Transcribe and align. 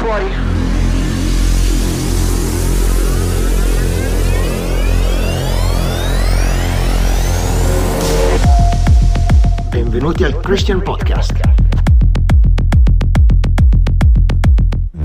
fuori. 0.00 0.24
Benvenuti 9.70 10.24
al 10.24 10.40
Christian 10.40 10.82
Podcast. 10.82 11.32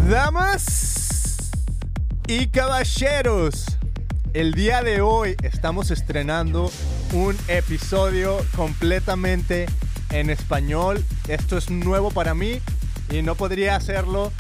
Damas 0.10 1.52
y 2.28 2.48
caballeros, 2.48 3.66
el 4.34 4.54
día 4.54 4.82
de 4.82 5.02
hoy 5.02 5.36
estamos 5.44 5.92
estrenando 5.92 6.72
un 7.12 7.36
episodio 7.50 8.38
completamente 8.56 9.66
en 10.12 10.30
español. 10.30 11.04
Esto 11.28 11.58
es 11.58 11.70
nuevo 11.70 12.12
para 12.12 12.34
mí 12.34 12.62
y 13.12 13.22
no 13.22 13.36
podría 13.36 13.76
hacerlo 13.76 14.32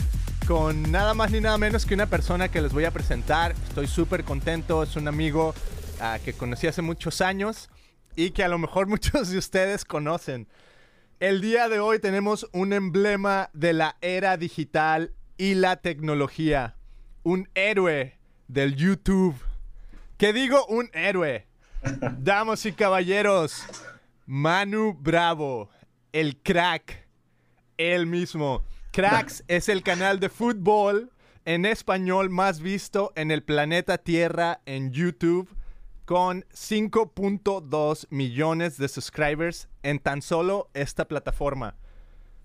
con 0.47 0.91
nada 0.91 1.13
más 1.13 1.31
ni 1.31 1.41
nada 1.41 1.57
menos 1.57 1.85
que 1.85 1.93
una 1.93 2.05
persona 2.05 2.49
que 2.49 2.61
les 2.61 2.71
voy 2.71 2.85
a 2.85 2.91
presentar. 2.91 3.53
Estoy 3.67 3.87
súper 3.87 4.23
contento, 4.23 4.83
es 4.83 4.95
un 4.95 5.07
amigo 5.07 5.55
ah, 5.99 6.19
que 6.23 6.33
conocí 6.33 6.67
hace 6.67 6.81
muchos 6.81 7.21
años 7.21 7.69
y 8.15 8.31
que 8.31 8.43
a 8.43 8.47
lo 8.47 8.57
mejor 8.57 8.87
muchos 8.87 9.29
de 9.29 9.37
ustedes 9.37 9.85
conocen. 9.85 10.47
El 11.19 11.41
día 11.41 11.69
de 11.69 11.79
hoy 11.79 11.99
tenemos 11.99 12.47
un 12.51 12.73
emblema 12.73 13.49
de 13.53 13.73
la 13.73 13.97
era 14.01 14.37
digital 14.37 15.13
y 15.37 15.55
la 15.55 15.77
tecnología. 15.77 16.75
Un 17.23 17.49
héroe 17.55 18.17
del 18.47 18.75
YouTube. 18.75 19.35
¿Qué 20.17 20.33
digo? 20.33 20.65
Un 20.67 20.89
héroe. 20.93 21.47
Damas 22.19 22.65
y 22.65 22.73
caballeros, 22.73 23.63
Manu 24.25 24.93
Bravo, 24.93 25.69
el 26.11 26.37
crack, 26.37 27.07
él 27.77 28.05
mismo. 28.05 28.63
Cracks 28.95 29.43
es 29.49 29.67
el 29.67 29.83
canal 29.83 30.21
de 30.21 30.29
fútbol 30.29 31.11
en 31.43 31.65
español 31.65 32.29
más 32.29 32.61
visto 32.61 33.11
en 33.17 33.29
el 33.29 33.43
planeta 33.43 33.97
Tierra 33.97 34.61
en 34.65 34.93
YouTube 34.93 35.49
con 36.05 36.45
5.2 36.53 38.07
millones 38.09 38.77
de 38.77 38.87
subscribers 38.87 39.67
en 39.83 39.99
tan 39.99 40.21
solo 40.21 40.69
esta 40.73 41.09
plataforma. 41.09 41.75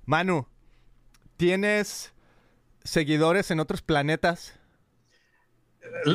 Manu, 0.07 0.49
¿tienes 1.37 2.15
seguidores 2.83 3.53
en 3.53 3.61
otros 3.61 3.81
planetas? 3.81 4.55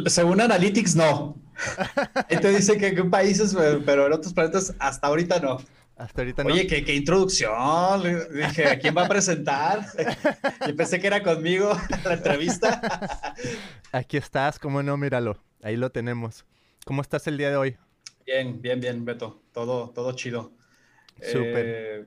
Según 0.07 0.41
Analytics, 0.41 0.97
no. 0.97 1.37
Ahí 2.29 2.37
te 2.41 2.49
dice 2.49 2.77
que 2.77 2.87
en 2.87 3.09
países, 3.09 3.55
pero 3.85 4.07
en 4.07 4.11
otros 4.11 4.33
planetas 4.33 4.75
hasta 4.79 5.07
ahorita 5.07 5.39
no. 5.39 5.59
Hasta 5.97 6.21
ahorita 6.21 6.43
no. 6.43 6.53
Oye, 6.53 6.67
qué, 6.67 6.93
introducción. 6.93 8.03
Dije, 8.33 8.67
¿a 8.67 8.79
quién 8.79 8.95
va 8.95 9.05
a 9.05 9.07
presentar? 9.07 9.85
Yo 10.67 10.75
pensé 10.75 10.99
que 10.99 11.07
era 11.07 11.23
conmigo 11.23 11.71
la 12.03 12.13
entrevista. 12.13 12.81
Aquí 13.91 14.17
estás, 14.17 14.59
cómo 14.59 14.83
no, 14.83 14.97
míralo. 14.97 15.37
Ahí 15.63 15.77
lo 15.77 15.89
tenemos. 15.91 16.45
¿Cómo 16.85 17.01
estás 17.01 17.27
el 17.27 17.37
día 17.37 17.49
de 17.49 17.57
hoy? 17.57 17.77
Bien, 18.25 18.61
bien, 18.61 18.81
bien, 18.81 19.05
Beto. 19.05 19.41
Todo, 19.53 19.91
todo 19.91 20.11
chido. 20.13 20.51
Súper. 21.21 21.65
Eh, 21.65 22.05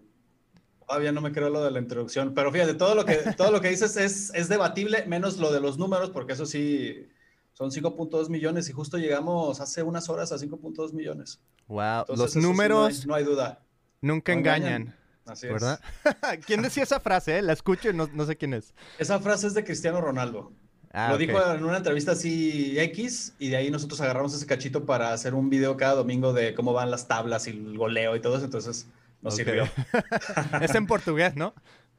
todavía 0.87 1.13
no 1.13 1.21
me 1.21 1.33
creo 1.33 1.51
lo 1.51 1.63
de 1.63 1.71
la 1.71 1.79
introducción, 1.79 2.35
pero 2.35 2.51
fíjate, 2.51 2.75
todo 2.75 2.95
lo 2.95 3.05
que, 3.05 3.17
todo 3.37 3.51
lo 3.51 3.61
que 3.61 3.69
dices 3.69 3.97
es, 3.97 4.33
es 4.35 4.49
debatible, 4.49 5.05
menos 5.07 5.39
lo 5.39 5.53
de 5.53 5.61
los 5.61 5.79
números, 5.79 6.11
porque 6.11 6.33
eso 6.33 6.47
sí, 6.47 7.09
son 7.53 7.71
5.2 7.71 8.29
millones 8.31 8.69
y 8.69 8.73
justo 8.73 8.99
llegamos 8.99 9.61
hace 9.61 9.83
unas 9.83 10.09
horas 10.09 10.33
a 10.33 10.37
5.2 10.37 10.93
millones. 10.93 11.41
Wow, 11.67 12.05
los 12.17 12.37
números 12.37 13.07
no, 13.07 13.15
hay, 13.15 13.25
duda. 13.25 13.61
Nunca 14.01 14.33
engañan. 14.33 14.95
Así 15.27 15.47
¿verdad? 15.47 15.81
¿Quién 16.47 16.63
decía 16.63 16.83
esa 16.83 17.01
frase? 17.01 17.39
Eh? 17.39 17.43
La 17.43 17.53
escucho 17.53 17.91
y 17.91 17.95
no, 17.95 18.09
no, 18.13 18.25
sé 18.25 18.37
quién 18.37 18.55
es. 18.55 18.75
Esa 18.99 19.19
frase 19.21 19.47
es 19.47 19.55
de 19.55 19.65
Cristiano 19.65 20.01
Ronaldo. 20.01 20.53
Ah, 20.91 21.11
lo 21.11 21.19
dijo 21.19 21.39
en 21.53 21.65
una 21.65 21.77
entrevista 21.77 22.13
así 22.13 22.79
X 22.79 23.35
y 23.39 23.51
de 23.51 23.57
ahí 23.57 23.71
nosotros 23.71 24.01
agarramos 24.01 24.35
ese 24.35 24.47
cachito 24.47 24.87
para 24.87 25.13
hacer 25.13 25.35
un 25.35 25.51
video 25.51 25.77
cada 25.77 25.95
domingo 25.95 26.33
de 26.33 26.55
cómo 26.55 26.73
van 26.73 26.91
las 26.91 27.07
tablas 27.07 27.47
y 27.47 27.51
el 27.51 27.77
goleo 27.77 28.17
y 28.17 28.21
todo 28.21 28.37
eso, 28.37 28.47
entonces 28.47 28.89
nos 29.21 29.37
sirvió. 29.37 29.65
es 30.63 30.75
en 30.75 30.87
portugués, 30.87 31.37
¿no? 31.37 31.55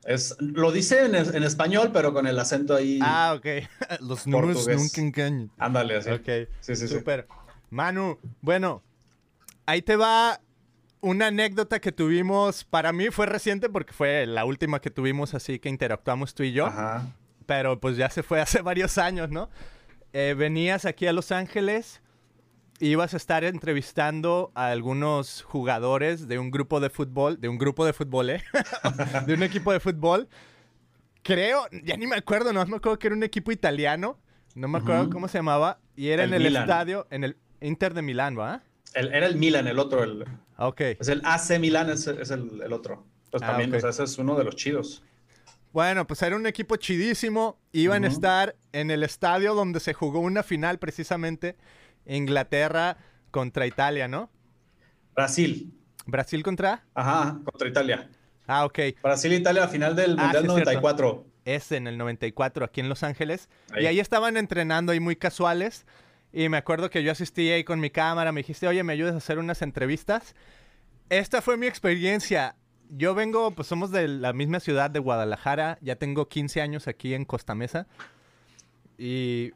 Es, 0.05 0.35
lo 0.39 0.71
dice 0.71 1.05
en, 1.05 1.13
en 1.13 1.43
español, 1.43 1.91
pero 1.93 2.13
con 2.13 2.25
el 2.25 2.39
acento 2.39 2.75
ahí. 2.75 2.99
Ah, 3.03 3.35
ok. 3.37 3.45
Los 3.99 4.25
números 4.25 4.67
nunca 4.67 5.01
engañan. 5.01 5.51
Ándale, 5.59 5.97
así. 5.97 6.09
Ok. 6.09 6.49
Sí, 6.61 6.75
sí, 6.75 6.87
sí. 6.87 6.87
Súper. 6.87 7.27
Manu, 7.69 8.17
bueno, 8.41 8.81
ahí 9.67 9.83
te 9.83 9.95
va 9.95 10.41
una 11.01 11.27
anécdota 11.27 11.79
que 11.79 11.91
tuvimos. 11.91 12.63
Para 12.63 12.91
mí 12.93 13.09
fue 13.09 13.25
reciente 13.25 13.69
porque 13.69 13.93
fue 13.93 14.25
la 14.25 14.45
última 14.45 14.79
que 14.81 14.89
tuvimos 14.89 15.33
así 15.33 15.59
que 15.59 15.69
interactuamos 15.69 16.33
tú 16.33 16.43
y 16.43 16.51
yo. 16.51 16.65
Ajá. 16.67 17.07
Pero 17.45 17.79
pues 17.79 17.97
ya 17.97 18.09
se 18.09 18.23
fue 18.23 18.41
hace 18.41 18.61
varios 18.61 18.97
años, 18.97 19.29
¿no? 19.29 19.49
Eh, 20.13 20.35
venías 20.37 20.85
aquí 20.85 21.07
a 21.07 21.13
Los 21.13 21.31
Ángeles. 21.31 22.01
Ibas 22.81 23.13
a 23.13 23.17
estar 23.17 23.43
entrevistando 23.43 24.51
a 24.55 24.67
algunos 24.67 25.41
jugadores 25.43 26.29
de 26.29 26.39
un 26.39 26.49
grupo 26.49 26.79
de 26.79 26.89
fútbol, 26.89 27.41
de 27.41 27.49
un 27.49 27.57
grupo 27.57 27.85
de 27.85 27.91
fútbol, 27.91 28.29
¿eh? 28.29 28.43
de 29.27 29.33
un 29.33 29.43
equipo 29.43 29.73
de 29.73 29.81
fútbol. 29.81 30.29
Creo, 31.21 31.65
ya 31.83 31.97
ni 31.97 32.07
me 32.07 32.15
acuerdo, 32.15 32.53
no 32.53 32.65
me 32.65 32.77
acuerdo 32.77 32.97
que 32.97 33.07
era 33.07 33.15
un 33.15 33.23
equipo 33.23 33.51
italiano. 33.51 34.17
No 34.55 34.67
me 34.69 34.77
acuerdo 34.79 35.09
cómo 35.09 35.27
se 35.27 35.37
llamaba. 35.37 35.79
Y 35.95 36.07
era 36.07 36.23
El 36.23 36.29
en 36.29 36.35
el 36.41 36.43
Milan. 36.47 36.63
estadio, 36.63 37.07
en 37.11 37.23
el 37.25 37.37
Inter 37.61 37.93
de 37.93 38.01
Milán, 38.01 38.39
¿va? 38.39 38.63
El- 38.93 39.13
era 39.13 39.25
el 39.27 39.35
Milan, 39.37 39.67
el 39.67 39.79
otro. 39.79 40.03
El, 40.03 40.25
Ah, 40.57 40.67
Ok. 40.67 40.81
es 40.81 41.07
el 41.07 41.21
AC 41.23 41.59
Milan, 41.59 41.89
es, 41.89 42.05
es 42.07 42.31
el, 42.31 42.61
el 42.61 42.73
otro. 42.73 43.05
Pues 43.31 43.43
Ah, 43.43 43.47
también, 43.47 43.73
o 43.73 43.79
sea, 43.79 43.91
ese 43.91 44.03
es 44.03 44.17
uno 44.17 44.35
de 44.35 44.43
los 44.43 44.55
chidos. 44.55 45.03
Bueno, 45.71 46.07
pues 46.07 46.21
era 46.23 46.35
un 46.35 46.47
equipo 46.47 46.75
chidísimo. 46.77 47.59
Iban 47.71 48.03
a 48.03 48.07
estar 48.07 48.55
en 48.73 48.89
el 48.89 49.03
estadio 49.03 49.53
donde 49.53 49.79
se 49.79 49.93
jugó 49.93 50.19
una 50.19 50.41
final 50.43 50.79
precisamente. 50.79 51.55
Inglaterra 52.07 52.97
contra 53.31 53.67
Italia, 53.67 54.07
¿no? 54.07 54.31
Brasil. 55.13 55.71
Brasil 56.05 56.41
contra... 56.43 56.83
Ajá, 56.95 57.39
contra 57.43 57.67
Italia. 57.67 58.09
Ah, 58.47 58.65
ok. 58.65 58.79
Brasil 59.03 59.31
e 59.31 59.35
Italia, 59.35 59.67
final 59.67 59.95
del 59.95 60.17
Ah, 60.17 60.23
Mundial 60.23 60.31
sí, 60.31 60.47
es 60.49 60.53
cierto. 60.55 60.71
94. 60.81 61.25
Es 61.45 61.71
en 61.71 61.85
el 61.87 61.97
94 61.99 62.65
aquí 62.65 62.79
en 62.81 62.89
Los 62.89 63.03
Ángeles. 63.03 63.47
Ahí. 63.71 63.83
Y 63.83 63.87
ahí 63.87 63.99
estaban 63.99 64.37
entrenando 64.37 64.91
ahí 64.91 64.99
muy 64.99 65.15
casuales. 65.15 65.85
Y 66.31 66.49
me 66.49 66.57
acuerdo 66.57 66.89
que 66.89 67.03
yo 67.03 67.11
asistí 67.11 67.49
ahí 67.49 67.63
con 67.63 67.79
mi 67.79 67.89
cámara. 67.89 68.31
Me 68.31 68.41
dijiste, 68.41 68.67
oye, 68.67 68.83
¿me 68.83 68.93
ayudas 68.93 69.13
a 69.15 69.17
hacer 69.17 69.39
unas 69.39 69.61
entrevistas? 69.61 70.35
Esta 71.09 71.41
fue 71.41 71.57
mi 71.57 71.67
experiencia. 71.67 72.55
Yo 72.89 73.15
vengo, 73.15 73.51
pues 73.51 73.67
somos 73.67 73.91
de 73.91 74.07
la 74.07 74.33
misma 74.33 74.59
ciudad 74.59 74.89
de 74.91 74.99
Guadalajara. 74.99 75.77
Ya 75.81 75.95
tengo 75.95 76.27
15 76.27 76.61
años 76.61 76.87
aquí 76.87 77.13
en 77.13 77.25
Costa 77.25 77.55
Mesa. 77.55 77.87
Y 78.97 79.53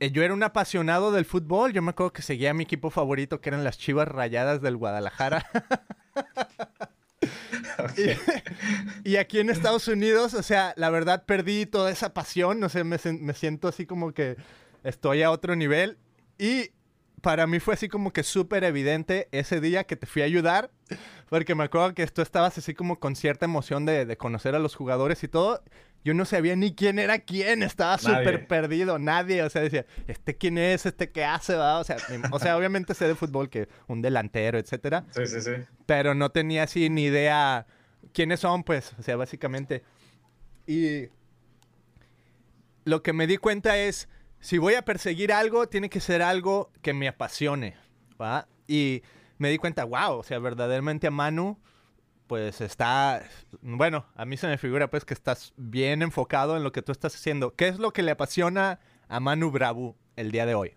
eh, 0.00 0.10
yo 0.10 0.22
era 0.22 0.34
un 0.34 0.42
apasionado 0.42 1.12
del 1.12 1.24
fútbol. 1.24 1.72
Yo 1.72 1.80
me 1.82 1.90
acuerdo 1.90 2.12
que 2.12 2.22
seguía 2.22 2.50
a 2.50 2.54
mi 2.54 2.64
equipo 2.64 2.90
favorito, 2.90 3.40
que 3.40 3.48
eran 3.48 3.64
las 3.64 3.78
Chivas 3.78 4.08
Rayadas 4.08 4.60
del 4.60 4.76
Guadalajara. 4.76 5.46
Y 9.04 9.16
aquí 9.16 9.40
en 9.40 9.50
Estados 9.50 9.88
Unidos, 9.88 10.34
o 10.34 10.42
sea, 10.42 10.74
la 10.76 10.90
verdad 10.90 11.24
perdí 11.24 11.66
toda 11.66 11.90
esa 11.90 12.12
pasión, 12.14 12.60
no 12.60 12.68
sé, 12.68 12.84
me, 12.84 12.98
me 13.20 13.34
siento 13.34 13.68
así 13.68 13.86
como 13.86 14.12
que 14.12 14.36
estoy 14.84 15.22
a 15.22 15.30
otro 15.30 15.56
nivel. 15.56 15.98
Y 16.38 16.70
para 17.20 17.46
mí 17.46 17.60
fue 17.60 17.74
así 17.74 17.88
como 17.88 18.12
que 18.12 18.22
súper 18.22 18.64
evidente 18.64 19.28
ese 19.32 19.60
día 19.60 19.84
que 19.84 19.96
te 19.96 20.06
fui 20.06 20.22
a 20.22 20.24
ayudar, 20.24 20.70
porque 21.28 21.54
me 21.54 21.64
acuerdo 21.64 21.94
que 21.94 22.06
tú 22.06 22.22
estabas 22.22 22.56
así 22.56 22.72
como 22.74 22.98
con 22.98 23.14
cierta 23.14 23.44
emoción 23.44 23.84
de, 23.84 24.06
de 24.06 24.16
conocer 24.16 24.54
a 24.54 24.58
los 24.58 24.74
jugadores 24.74 25.22
y 25.22 25.28
todo. 25.28 25.62
Yo 26.02 26.14
no 26.14 26.24
sabía 26.24 26.56
ni 26.56 26.74
quién 26.74 26.98
era 26.98 27.18
quién, 27.18 27.62
estaba 27.62 27.98
súper 27.98 28.46
perdido, 28.48 28.98
nadie, 28.98 29.42
o 29.42 29.50
sea, 29.50 29.60
decía, 29.60 29.84
¿este 30.08 30.34
quién 30.34 30.56
es? 30.56 30.86
¿Este 30.86 31.10
qué 31.10 31.26
hace? 31.26 31.54
va?" 31.56 31.78
O 31.78 31.84
sea, 31.84 31.98
me- 32.08 32.26
o 32.32 32.38
sea, 32.38 32.56
obviamente 32.56 32.94
sé 32.94 33.06
de 33.06 33.14
fútbol 33.14 33.50
que 33.50 33.68
un 33.86 34.00
delantero, 34.00 34.58
etcétera 34.58 35.04
Sí, 35.10 35.26
sí, 35.26 35.42
sí. 35.42 35.50
pero 35.84 36.14
no 36.14 36.30
tenía 36.30 36.62
así 36.62 36.88
ni 36.88 37.04
idea 37.04 37.66
quiénes 38.14 38.40
son, 38.40 38.64
pues, 38.64 38.94
o 38.98 39.02
sea, 39.02 39.16
básicamente. 39.16 39.82
Y 40.66 41.08
lo 42.84 43.02
que 43.02 43.12
me 43.12 43.26
di 43.26 43.36
cuenta 43.36 43.76
es, 43.76 44.08
si 44.40 44.58
voy 44.58 44.74
a 44.74 44.82
perseguir 44.82 45.32
algo, 45.32 45.68
tiene 45.68 45.90
que 45.90 46.00
ser 46.00 46.22
algo 46.22 46.72
que 46.82 46.94
me 46.94 47.08
apasione, 47.08 47.76
¿va? 48.20 48.48
Y 48.66 49.02
me 49.38 49.50
di 49.50 49.58
cuenta, 49.58 49.84
wow, 49.84 50.18
o 50.18 50.22
sea, 50.22 50.38
verdaderamente 50.38 51.06
a 51.06 51.10
Manu, 51.10 51.58
pues 52.26 52.60
está, 52.60 53.22
bueno, 53.60 54.06
a 54.14 54.24
mí 54.24 54.36
se 54.36 54.46
me 54.46 54.56
figura 54.56 54.88
pues 54.88 55.04
que 55.04 55.14
estás 55.14 55.52
bien 55.56 56.02
enfocado 56.02 56.56
en 56.56 56.62
lo 56.62 56.72
que 56.72 56.82
tú 56.82 56.92
estás 56.92 57.14
haciendo. 57.14 57.54
¿Qué 57.54 57.68
es 57.68 57.78
lo 57.78 57.92
que 57.92 58.02
le 58.02 58.12
apasiona 58.12 58.80
a 59.08 59.20
Manu 59.20 59.50
Bravo 59.50 59.96
el 60.16 60.30
día 60.30 60.46
de 60.46 60.54
hoy? 60.54 60.74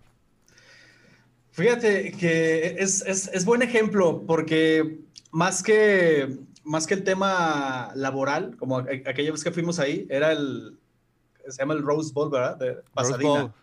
Fíjate 1.52 2.12
que 2.14 2.76
es, 2.80 3.04
es, 3.06 3.30
es 3.32 3.46
buen 3.46 3.62
ejemplo 3.62 4.24
porque 4.26 5.02
más 5.32 5.62
que, 5.62 6.40
más 6.64 6.88
que 6.88 6.96
el 6.96 7.04
tema 7.04 7.92
laboral, 7.96 8.58
como 8.58 8.80
aquella 8.80 9.32
vez 9.32 9.44
que 9.44 9.52
fuimos 9.52 9.78
ahí, 9.78 10.08
era 10.10 10.32
el, 10.32 10.80
se 11.48 11.62
llama 11.62 11.74
el 11.74 11.84
Rose 11.84 12.12
Bowl, 12.14 12.30
¿verdad? 12.30 12.58
De 12.58 12.78
Pasadena. 12.94 13.54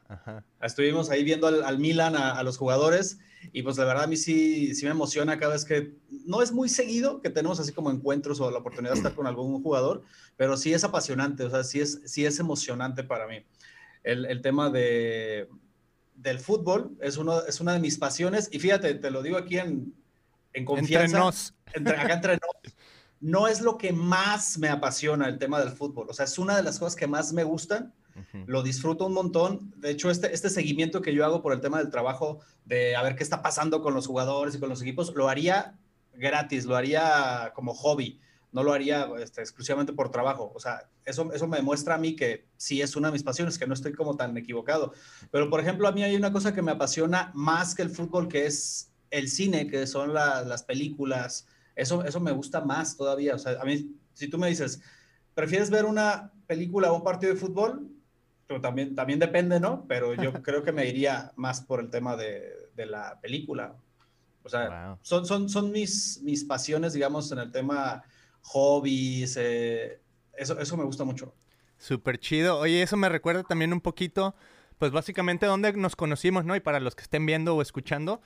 Estuvimos 0.62 1.10
ahí 1.10 1.24
viendo 1.24 1.46
al, 1.46 1.78
Milan, 1.78 2.16
a, 2.16 2.42
los 2.42 2.58
jugadores, 2.58 3.18
y 3.52 3.62
pues 3.62 3.78
la 3.78 3.84
verdad 3.84 4.04
a 4.04 4.06
mí 4.06 4.16
sí, 4.16 4.74
sí 4.74 4.84
me 4.84 4.90
emociona 4.90 5.38
cada 5.38 5.52
vez 5.52 5.64
que, 5.64 5.94
no 6.26 6.42
es 6.42 6.52
muy 6.52 6.68
seguido 6.68 7.20
que 7.20 7.30
tenemos 7.30 7.60
así 7.60 7.72
como 7.72 7.90
encuentros 7.90 8.40
o 8.40 8.50
la 8.50 8.58
oportunidad 8.58 8.92
de 8.92 8.98
estar 8.98 9.14
con 9.14 9.26
algún 9.26 9.62
jugador, 9.62 10.02
pero 10.36 10.56
sí 10.56 10.72
es 10.72 10.84
apasionante, 10.84 11.44
o 11.44 11.50
sea, 11.50 11.64
sí 11.64 11.80
es, 11.80 12.02
sí 12.04 12.26
es 12.26 12.38
emocionante 12.38 13.04
para 13.04 13.26
mí. 13.26 13.44
El, 14.02 14.26
el 14.26 14.42
tema 14.42 14.70
de, 14.70 15.48
del 16.14 16.38
fútbol 16.38 16.96
es, 17.00 17.16
uno, 17.16 17.44
es 17.46 17.60
una 17.60 17.72
de 17.72 17.80
mis 17.80 17.98
pasiones, 17.98 18.48
y 18.52 18.58
fíjate, 18.58 18.94
te 18.94 19.10
lo 19.10 19.22
digo 19.22 19.36
aquí 19.36 19.58
en, 19.58 19.94
en 20.52 20.64
confianza. 20.64 21.54
Entre 21.72 21.96
acá 21.96 22.14
entre 22.14 22.32
nos 22.34 22.74
no 23.20 23.48
es 23.48 23.60
lo 23.60 23.76
que 23.76 23.92
más 23.92 24.58
me 24.58 24.68
apasiona 24.68 25.28
el 25.28 25.38
tema 25.38 25.60
del 25.60 25.70
fútbol. 25.70 26.06
O 26.08 26.14
sea, 26.14 26.24
es 26.24 26.38
una 26.38 26.56
de 26.56 26.62
las 26.62 26.78
cosas 26.78 26.96
que 26.96 27.06
más 27.06 27.32
me 27.32 27.44
gustan. 27.44 27.92
Lo 28.46 28.62
disfruto 28.62 29.06
un 29.06 29.14
montón. 29.14 29.72
De 29.76 29.90
hecho, 29.90 30.10
este, 30.10 30.34
este 30.34 30.50
seguimiento 30.50 31.00
que 31.00 31.14
yo 31.14 31.24
hago 31.24 31.42
por 31.42 31.52
el 31.52 31.60
tema 31.60 31.78
del 31.78 31.90
trabajo, 31.90 32.40
de 32.64 32.96
a 32.96 33.02
ver 33.02 33.16
qué 33.16 33.22
está 33.22 33.40
pasando 33.40 33.82
con 33.82 33.94
los 33.94 34.06
jugadores 34.06 34.54
y 34.54 34.58
con 34.58 34.68
los 34.68 34.82
equipos, 34.82 35.14
lo 35.14 35.28
haría 35.28 35.78
gratis, 36.14 36.64
lo 36.64 36.76
haría 36.76 37.52
como 37.54 37.74
hobby. 37.74 38.20
No 38.52 38.62
lo 38.62 38.72
haría 38.72 39.08
este, 39.20 39.40
exclusivamente 39.40 39.92
por 39.92 40.10
trabajo. 40.10 40.52
O 40.54 40.60
sea, 40.60 40.88
eso, 41.04 41.32
eso 41.32 41.46
me 41.46 41.58
demuestra 41.58 41.94
a 41.94 41.98
mí 41.98 42.16
que 42.16 42.46
sí 42.56 42.82
es 42.82 42.96
una 42.96 43.08
de 43.08 43.12
mis 43.12 43.22
pasiones, 43.22 43.58
que 43.58 43.66
no 43.66 43.74
estoy 43.74 43.92
como 43.92 44.16
tan 44.16 44.36
equivocado. 44.36 44.92
Pero, 45.30 45.48
por 45.48 45.60
ejemplo, 45.60 45.86
a 45.86 45.92
mí 45.92 46.02
hay 46.02 46.16
una 46.16 46.32
cosa 46.32 46.52
que 46.52 46.62
me 46.62 46.72
apasiona 46.72 47.30
más 47.34 47.74
que 47.74 47.82
el 47.82 47.90
fútbol, 47.90 48.28
que 48.28 48.46
es 48.46 48.90
el 49.10 49.28
cine, 49.28 49.66
que 49.66 49.86
son 49.86 50.12
las 50.12 50.62
películas, 50.64 51.46
eso, 51.74 52.04
eso 52.04 52.20
me 52.20 52.32
gusta 52.32 52.60
más 52.60 52.96
todavía. 52.96 53.34
O 53.34 53.38
sea, 53.38 53.60
a 53.60 53.64
mí, 53.64 53.94
si 54.14 54.28
tú 54.28 54.38
me 54.38 54.48
dices, 54.48 54.82
¿prefieres 55.34 55.70
ver 55.70 55.84
una 55.84 56.32
película 56.46 56.92
o 56.92 56.96
un 56.96 57.04
partido 57.04 57.32
de 57.32 57.40
fútbol? 57.40 57.88
Pero 58.46 58.60
también, 58.60 58.94
también 58.94 59.18
depende, 59.18 59.60
¿no? 59.60 59.84
Pero 59.88 60.14
yo 60.14 60.32
creo 60.42 60.62
que 60.62 60.72
me 60.72 60.86
iría 60.86 61.32
más 61.36 61.60
por 61.60 61.80
el 61.80 61.90
tema 61.90 62.16
de, 62.16 62.52
de 62.74 62.86
la 62.86 63.20
película. 63.20 63.76
O 64.42 64.48
sea, 64.48 64.98
son, 65.02 65.26
son, 65.26 65.48
son 65.48 65.70
mis, 65.70 66.20
mis 66.22 66.44
pasiones, 66.44 66.92
digamos, 66.92 67.30
en 67.32 67.38
el 67.38 67.52
tema 67.52 68.02
hobbies. 68.42 69.36
Eh, 69.38 70.00
eso, 70.36 70.58
eso 70.58 70.76
me 70.76 70.84
gusta 70.84 71.04
mucho. 71.04 71.34
Súper 71.78 72.18
chido. 72.18 72.58
Oye, 72.58 72.82
eso 72.82 72.96
me 72.96 73.08
recuerda 73.08 73.42
también 73.42 73.72
un 73.72 73.80
poquito, 73.80 74.34
pues 74.78 74.92
básicamente 74.92 75.46
dónde 75.46 75.72
nos 75.74 75.96
conocimos, 75.96 76.44
¿no? 76.44 76.56
Y 76.56 76.60
para 76.60 76.80
los 76.80 76.94
que 76.94 77.02
estén 77.02 77.26
viendo 77.26 77.54
o 77.54 77.62
escuchando, 77.62 78.20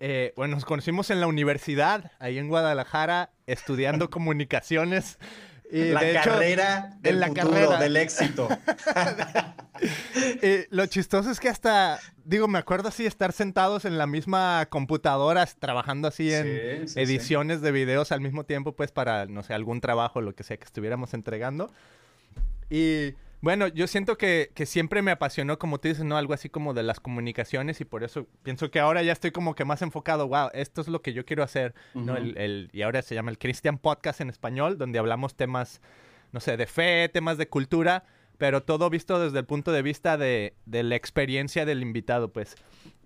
eh, 0.00 0.32
bueno, 0.36 0.56
nos 0.56 0.64
conocimos 0.64 1.10
en 1.10 1.20
la 1.20 1.26
universidad, 1.26 2.12
ahí 2.18 2.38
en 2.38 2.48
Guadalajara, 2.48 3.30
estudiando 3.46 4.10
comunicaciones. 4.10 5.18
Y 5.70 5.86
la 5.86 6.22
carrera 6.22 6.96
del 7.00 7.18
la 7.18 7.30
carrera. 7.30 7.78
del 7.78 7.96
éxito. 7.96 8.48
y 10.42 10.66
lo 10.70 10.86
chistoso 10.86 11.30
es 11.30 11.40
que 11.40 11.48
hasta, 11.48 11.98
digo, 12.24 12.46
me 12.46 12.58
acuerdo 12.58 12.88
así 12.88 13.06
estar 13.06 13.32
sentados 13.32 13.84
en 13.84 13.98
la 13.98 14.06
misma 14.06 14.66
computadora, 14.66 15.46
trabajando 15.46 16.06
así 16.06 16.32
en 16.32 16.84
ediciones 16.96 17.60
de 17.60 17.72
videos 17.72 18.12
al 18.12 18.20
mismo 18.20 18.44
tiempo, 18.44 18.72
pues 18.76 18.92
para, 18.92 19.26
no 19.26 19.42
sé, 19.42 19.54
algún 19.54 19.80
trabajo, 19.80 20.20
lo 20.20 20.34
que 20.34 20.44
sea 20.44 20.58
que 20.58 20.64
estuviéramos 20.64 21.14
entregando. 21.14 21.72
Y 22.70 23.14
bueno, 23.44 23.68
yo 23.68 23.86
siento 23.86 24.16
que, 24.16 24.50
siempre 24.64 25.02
me 25.02 25.10
apasionó, 25.10 25.58
como 25.58 25.78
tú 25.78 25.88
dices, 25.88 26.02
¿no? 26.02 26.16
Algo 26.16 26.32
así 26.32 26.48
como 26.48 26.72
de 26.72 26.82
las 26.82 26.98
comunicaciones 26.98 27.78
y 27.82 27.84
por 27.84 28.02
eso 28.02 28.26
pienso 28.42 28.70
que 28.70 28.80
ahora 28.80 29.02
ya 29.02 29.12
estoy 29.12 29.32
como 29.32 29.54
que 29.54 29.66
más 29.66 29.82
enfocado, 29.82 30.26
wow, 30.28 30.48
esto 30.54 30.80
es 30.80 30.88
lo 30.88 31.02
que 31.02 31.12
yo 31.12 31.26
quiero 31.26 31.42
hacer, 31.42 31.74
¿no? 31.92 32.16
El, 32.16 32.70
y 32.72 32.80
ahora 32.80 33.02
se 33.02 33.14
llama 33.14 33.30
el 33.30 33.38
Christian 33.38 33.76
Podcast 33.76 34.22
en 34.22 34.30
español, 34.30 34.78
donde 34.78 34.98
hablamos 34.98 35.34
temas, 35.34 35.82
no 36.32 36.40
sé, 36.40 36.56
de 36.56 36.64
fe, 36.64 37.10
temas 37.10 37.36
de 37.36 37.46
cultura, 37.46 38.04
pero 38.38 38.62
todo 38.62 38.88
visto 38.88 39.20
desde 39.20 39.40
el 39.40 39.44
punto 39.44 39.72
de 39.72 39.82
vista 39.82 40.16
de, 40.16 40.54
la 40.64 40.96
experiencia 40.96 41.66
del 41.66 41.82
invitado, 41.82 42.32
pues. 42.32 42.56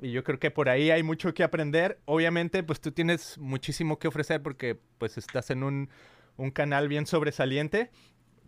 Y 0.01 0.13
yo 0.13 0.23
creo 0.23 0.39
que 0.39 0.53
por 0.53 0.69
ahí 0.69 0.93
hay 0.93 1.03
mucho 1.03 1.35
que 1.35 1.43
aprender. 1.43 1.99
Obviamente, 2.05 2.63
pues 2.63 2.81
tú 2.81 2.93
tienes 2.93 3.39
muchísimo 3.39 3.99
que 3.99 4.07
ofrecer 4.07 4.41
porque 4.41 4.79
pues 4.99 5.19
estás 5.19 5.51
en 5.51 5.65
un, 5.65 5.91
un 6.37 6.53
canal 6.53 6.87
bien 6.87 7.07
sobresaliente 7.07 7.91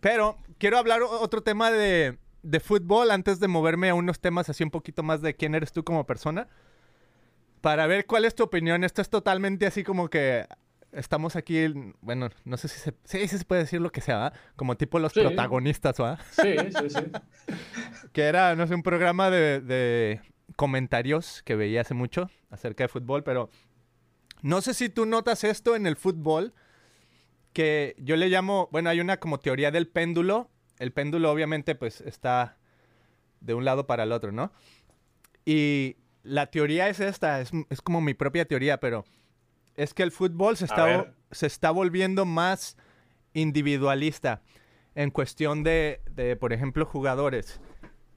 pero 0.01 0.37
quiero 0.57 0.77
hablar 0.77 1.01
otro 1.03 1.41
tema 1.41 1.71
de, 1.71 2.17
fútbol 2.61 3.11
antes 3.11 3.39
de 3.39 3.47
moverme 3.47 3.89
a 3.89 3.93
unos 3.93 4.19
temas 4.19 4.49
así 4.49 4.63
un 4.63 4.71
poquito 4.71 5.03
más 5.03 5.21
de 5.21 5.35
quién 5.35 5.55
eres 5.55 5.71
tú 5.71 5.83
como 5.83 6.05
persona. 6.05 6.47
Para 7.61 7.85
ver 7.85 8.07
cuál 8.07 8.25
es 8.25 8.33
tu 8.33 8.43
opinión. 8.43 8.83
Esto 8.83 9.03
es 9.03 9.09
totalmente 9.09 9.67
así 9.67 9.83
como 9.83 10.09
que 10.09 10.47
estamos 10.91 11.35
aquí, 11.35 11.67
bueno, 12.01 12.29
no 12.43 12.57
sé 12.57 12.67
si 12.67 12.79
se, 12.79 12.95
sí, 13.03 13.27
se 13.27 13.45
puede 13.45 13.61
decir 13.61 13.79
lo 13.79 13.91
que 13.91 14.01
sea, 14.01 14.15
¿verdad? 14.15 14.33
Como 14.55 14.75
tipo 14.75 14.97
los 14.97 15.13
protagonistas, 15.13 15.97
¿verdad? 15.97 16.19
Sí, 16.31 16.55
sí, 16.79 16.89
sí. 16.89 17.55
que 18.13 18.23
era, 18.23 18.55
no 18.55 18.65
sé, 18.65 18.73
un 18.73 18.83
programa 18.83 19.29
de, 19.29 19.61
de, 19.61 20.21
comentarios 20.55 21.43
que 21.43 21.55
veía 21.55 21.81
hace 21.81 21.93
mucho 21.93 22.29
acerca 22.49 22.83
de 22.83 22.87
fútbol, 22.87 23.23
pero 23.23 23.49
no 24.41 24.61
sé 24.61 24.73
si 24.73 24.89
tú 24.89 25.05
notas 25.05 25.43
esto 25.43 25.75
en 25.75 25.85
el 25.85 25.95
fútbol, 25.95 26.53
que 27.53 27.95
yo 27.97 28.15
le 28.15 28.29
llamo, 28.29 28.69
bueno, 28.71 28.89
hay 28.89 28.99
una 28.99 29.17
como 29.17 29.39
teoría 29.39 29.71
del 29.71 29.87
péndulo. 29.87 30.49
El 30.79 30.91
péndulo 30.91 31.31
obviamente 31.31 31.75
pues 31.75 32.01
está 32.01 32.57
de 33.39 33.53
un 33.53 33.65
lado 33.65 33.87
para 33.87 34.03
el 34.03 34.11
otro, 34.11 34.31
¿no? 34.31 34.51
Y 35.45 35.97
la 36.23 36.47
teoría 36.47 36.87
es 36.89 36.99
esta, 36.99 37.41
es, 37.41 37.51
como 37.83 38.01
mi 38.01 38.13
propia 38.13 38.45
teoría, 38.45 38.79
pero 38.79 39.05
es 39.75 39.93
que 39.93 40.03
el 40.03 40.11
fútbol 40.11 40.57
se 40.57 40.65
está, 40.65 41.13
se 41.31 41.47
está 41.47 41.71
volviendo 41.71 42.25
más 42.25 42.77
individualista 43.33 44.41
en 44.93 45.09
cuestión 45.09 45.63
de, 45.63 46.01
de, 46.11 46.35
por 46.35 46.53
ejemplo, 46.53 46.85
jugadores. 46.85 47.59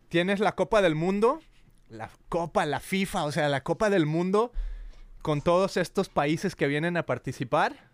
Tienes 0.08 0.40
la 0.40 0.54
Copa 0.54 0.82
del 0.82 0.94
Mundo, 0.94 1.40
la 1.88 2.10
Copa, 2.28 2.66
la 2.66 2.80
FIFA, 2.80 3.24
o 3.24 3.32
sea, 3.32 3.48
la 3.48 3.62
Copa 3.62 3.90
del 3.90 4.06
Mundo 4.06 4.52
con 5.22 5.40
todos 5.40 5.78
estos 5.78 6.10
países 6.10 6.54
que 6.54 6.66
vienen 6.66 6.96
a 6.98 7.06
participar 7.06 7.93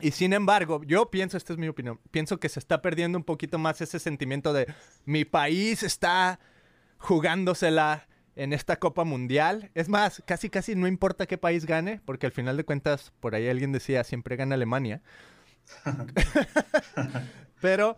y 0.00 0.10
sin 0.12 0.32
embargo, 0.32 0.82
yo 0.84 1.10
pienso, 1.10 1.36
esta 1.36 1.52
es 1.52 1.58
mi 1.58 1.68
opinión, 1.68 2.00
pienso 2.10 2.38
que 2.38 2.48
se 2.48 2.58
está 2.58 2.82
perdiendo 2.82 3.18
un 3.18 3.24
poquito 3.24 3.58
más 3.58 3.80
ese 3.80 3.98
sentimiento 3.98 4.52
de 4.52 4.72
mi 5.04 5.24
país 5.24 5.82
está 5.82 6.40
jugándosela 6.98 8.06
en 8.36 8.52
esta 8.52 8.78
Copa 8.78 9.04
Mundial. 9.04 9.70
Es 9.74 9.88
más, 9.88 10.22
casi 10.26 10.50
casi 10.50 10.74
no 10.74 10.86
importa 10.86 11.26
qué 11.26 11.38
país 11.38 11.66
gane, 11.66 12.00
porque 12.04 12.26
al 12.26 12.32
final 12.32 12.56
de 12.56 12.64
cuentas, 12.64 13.12
por 13.20 13.34
ahí 13.34 13.48
alguien 13.48 13.72
decía, 13.72 14.04
siempre 14.04 14.36
gana 14.36 14.54
Alemania. 14.54 15.02
Pero 17.60 17.96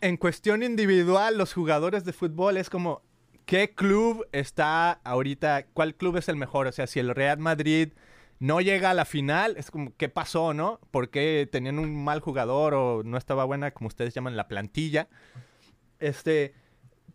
en 0.00 0.16
cuestión 0.16 0.62
individual, 0.62 1.38
los 1.38 1.52
jugadores 1.52 2.04
de 2.04 2.12
fútbol 2.12 2.56
es 2.56 2.70
como, 2.70 3.02
¿qué 3.46 3.74
club 3.74 4.26
está 4.32 4.92
ahorita? 5.04 5.66
¿Cuál 5.72 5.94
club 5.94 6.16
es 6.16 6.28
el 6.28 6.36
mejor? 6.36 6.66
O 6.66 6.72
sea, 6.72 6.86
si 6.86 7.00
el 7.00 7.14
Real 7.14 7.38
Madrid 7.38 7.92
no 8.42 8.60
llega 8.60 8.90
a 8.90 8.94
la 8.94 9.04
final, 9.04 9.54
es 9.56 9.70
como, 9.70 9.94
¿qué 9.96 10.08
pasó, 10.08 10.52
no? 10.52 10.80
¿Por 10.90 11.10
qué 11.10 11.48
tenían 11.50 11.78
un 11.78 12.02
mal 12.02 12.18
jugador 12.18 12.74
o 12.74 13.04
no 13.04 13.16
estaba 13.16 13.44
buena, 13.44 13.70
como 13.70 13.86
ustedes 13.86 14.14
llaman, 14.14 14.36
la 14.36 14.48
plantilla? 14.48 15.08
Este, 16.00 16.52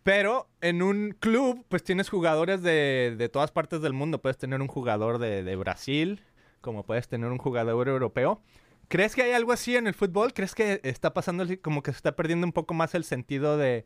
pero 0.04 0.48
en 0.62 0.82
un 0.82 1.18
club, 1.20 1.66
pues 1.68 1.84
tienes 1.84 2.08
jugadores 2.08 2.62
de, 2.64 3.30
todas 3.34 3.52
partes 3.52 3.82
del 3.82 3.92
mundo. 3.92 4.22
Puedes 4.22 4.38
tener 4.38 4.62
un 4.62 4.70
jugador 4.70 5.18
de, 5.18 5.56
Brasil, 5.58 6.22
como 6.62 6.86
puedes 6.86 7.10
tener 7.10 7.30
un 7.30 7.40
jugador 7.40 7.90
europeo. 7.90 8.42
¿Crees 8.88 9.14
que 9.14 9.24
hay 9.24 9.34
algo 9.34 9.52
así 9.52 9.76
en 9.76 9.88
el 9.88 9.96
fútbol? 9.96 10.34
¿Crees 10.34 10.56
que 10.56 10.80
está 10.84 11.14
pasando 11.14 11.44
como 11.62 11.84
que 11.84 11.92
se 11.92 11.98
está 11.98 12.16
perdiendo 12.16 12.48
un 12.48 12.54
poco 12.54 12.74
más 12.74 12.96
el 12.96 13.04
sentido 13.04 13.58
de, 13.58 13.84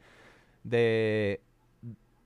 de, 0.63 1.41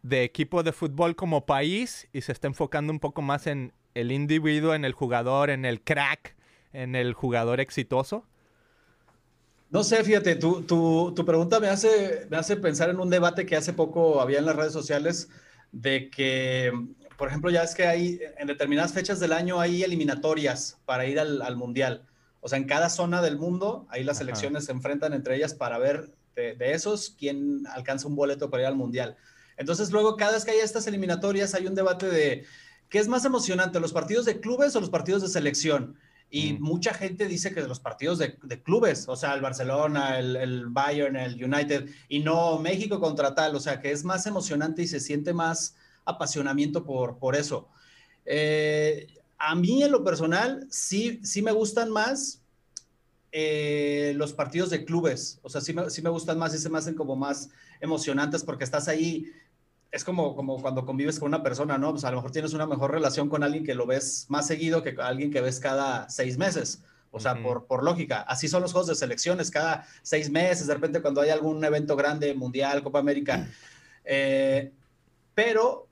de 0.03 0.23
equipo 0.25 0.61
de 0.61 0.73
fútbol 0.73 1.15
como 1.15 1.45
país 1.45 2.09
y 2.11 2.19
se 2.19 2.33
está 2.33 2.47
enfocando 2.47 2.91
un 2.91 2.99
poco 2.99 3.21
más 3.21 3.47
en, 3.47 3.71
el 3.95 4.11
individuo, 4.11 4.75
en 4.75 4.85
el 4.85 4.93
jugador, 4.93 5.49
en 5.49 5.65
el 5.65 5.81
crack, 5.81 6.35
en 6.73 6.95
el 6.95 7.13
jugador 7.13 7.59
exitoso? 7.59 8.25
No 9.71 9.83
sé, 9.83 10.03
fíjate, 10.03 10.35
tu, 10.35 10.61
tu, 10.61 11.25
pregunta 11.25 11.59
me 11.59 11.69
hace, 11.69 12.27
me 12.29 12.37
hace 12.37 12.55
pensar 12.55 12.89
en 12.89 12.99
un 12.99 13.09
debate 13.09 13.45
que 13.45 13.55
hace 13.55 13.73
poco 13.73 14.21
había 14.21 14.39
en 14.39 14.45
las 14.45 14.55
redes 14.55 14.73
sociales 14.73 15.29
de 15.71 16.09
que, 16.09 16.71
por 17.17 17.29
ejemplo, 17.29 17.49
ya 17.49 17.63
es 17.63 17.73
que 17.73 17.87
hay 17.87 18.19
en 18.37 18.47
determinadas 18.47 18.93
fechas 18.93 19.19
del 19.19 19.33
año 19.33 19.59
hay 19.59 19.83
eliminatorias 19.83 20.77
para 20.85 21.05
ir 21.05 21.19
al, 21.19 21.55
mundial. 21.55 22.03
O 22.41 22.47
sea, 22.47 22.57
en 22.57 22.65
cada 22.65 22.89
zona 22.89 23.21
del 23.21 23.37
mundo, 23.37 23.87
ahí 23.89 24.03
las 24.03 24.19
selecciones 24.19 24.65
se 24.65 24.71
enfrentan 24.71 25.13
entre 25.13 25.35
ellas 25.35 25.53
para 25.53 25.77
ver 25.79 26.11
de, 26.35 26.53
de, 26.55 26.73
esos 26.73 27.15
quién 27.17 27.65
alcanza 27.67 28.07
un 28.07 28.15
boleto 28.15 28.49
para 28.49 28.63
ir 28.63 28.67
al 28.67 28.75
mundial. 28.75 29.17
Entonces, 29.57 29.91
luego, 29.91 30.15
cada 30.15 30.33
vez 30.33 30.45
que 30.45 30.51
hay 30.51 30.59
estas 30.59 30.85
eliminatorias, 30.85 31.55
hay 31.55 31.65
un 31.65 31.75
debate 31.75 32.07
de 32.07 32.45
¿Qué 32.89 32.99
es 32.99 33.07
más 33.07 33.25
emocionante, 33.25 33.79
los 33.79 33.93
partidos 33.93 34.25
de 34.25 34.39
clubes 34.39 34.75
o 34.75 34.79
los 34.79 34.89
partidos 34.89 35.21
de 35.21 35.29
selección? 35.29 35.97
Y 36.29 36.53
mm. 36.53 36.61
mucha 36.61 36.93
gente 36.93 37.27
dice 37.27 37.53
que 37.53 37.61
los 37.61 37.79
partidos 37.79 38.19
de, 38.19 38.37
clubes, 38.63 39.07
o 39.07 39.15
sea, 39.15 39.33
el 39.33 39.41
Barcelona, 39.41 40.19
el, 40.19 40.65
Bayern, 40.67 41.15
el 41.15 41.43
United, 41.43 41.89
y 42.09 42.19
no 42.19 42.59
México 42.59 42.99
contra 42.99 43.35
tal, 43.35 43.55
o 43.55 43.59
sea, 43.59 43.79
que 43.81 43.91
es 43.91 44.03
más 44.03 44.25
emocionante 44.25 44.81
y 44.81 44.87
se 44.87 44.99
siente 44.99 45.33
más 45.33 45.75
apasionamiento 46.03 46.83
por, 46.83 47.17
por 47.17 47.35
eso. 47.35 47.69
Eh, 48.25 49.07
a 49.37 49.55
mí 49.55 49.83
en 49.83 49.91
lo 49.91 50.03
personal 50.03 50.65
sí, 50.69 51.19
sí 51.23 51.41
me 51.41 51.51
gustan 51.51 51.91
más 51.91 52.41
eh, 53.31 54.13
los 54.15 54.33
partidos 54.33 54.69
de 54.69 54.85
clubes. 54.85 55.39
O 55.41 55.49
sea, 55.49 55.59
sí 55.59 55.73
me, 55.73 55.89
sí 55.89 56.01
me 56.01 56.09
gustan 56.09 56.39
más 56.39 56.55
y 56.55 56.57
se 56.57 56.69
me 56.69 56.77
hacen 56.77 56.95
como 56.95 57.15
más 57.15 57.49
emocionantes 57.81 58.43
porque 58.43 58.63
estás 58.63 58.87
ahí. 58.87 59.25
Es 59.95 60.03
como, 60.03 60.35
como 60.35 60.61
cuando 60.61 60.85
convives 60.85 61.21
con 61.21 61.29
una 61.29 61.41
persona, 61.41 61.77
¿no? 61.77 61.91
Pues 61.91 62.03
a 62.03 62.11
lo 62.11 62.17
mejor 62.17 62.31
tienes 62.31 62.51
una 62.51 62.67
mejor 62.67 62.91
relación 62.91 63.29
con 63.29 63.43
alguien 63.43 63.63
que 63.63 63.75
lo 63.75 63.85
ves 63.85 64.25
más 64.27 64.45
seguido 64.45 64.83
que 64.83 64.93
alguien 65.01 65.31
que 65.31 65.39
ves 65.39 65.57
cada 65.61 66.09
seis 66.09 66.37
meses. 66.37 66.83
O 67.11 67.21
sea, 67.21 67.41
por, 67.41 67.65
por 67.65 67.81
lógica. 67.81 68.19
Así 68.23 68.49
son 68.49 68.61
los 68.61 68.73
juegos 68.73 68.89
de 68.89 68.95
selecciones, 68.95 69.49
cada 69.49 69.87
seis 70.01 70.29
meses, 70.29 70.67
de 70.67 70.73
repente 70.73 71.01
cuando 71.01 71.21
hay 71.21 71.29
algún 71.29 71.63
evento 71.63 71.95
grande, 71.95 72.33
Mundial, 72.33 72.83
Copa 72.83 72.99
América. 72.99 73.47
Eh, 74.03 74.73
pero 75.33 75.87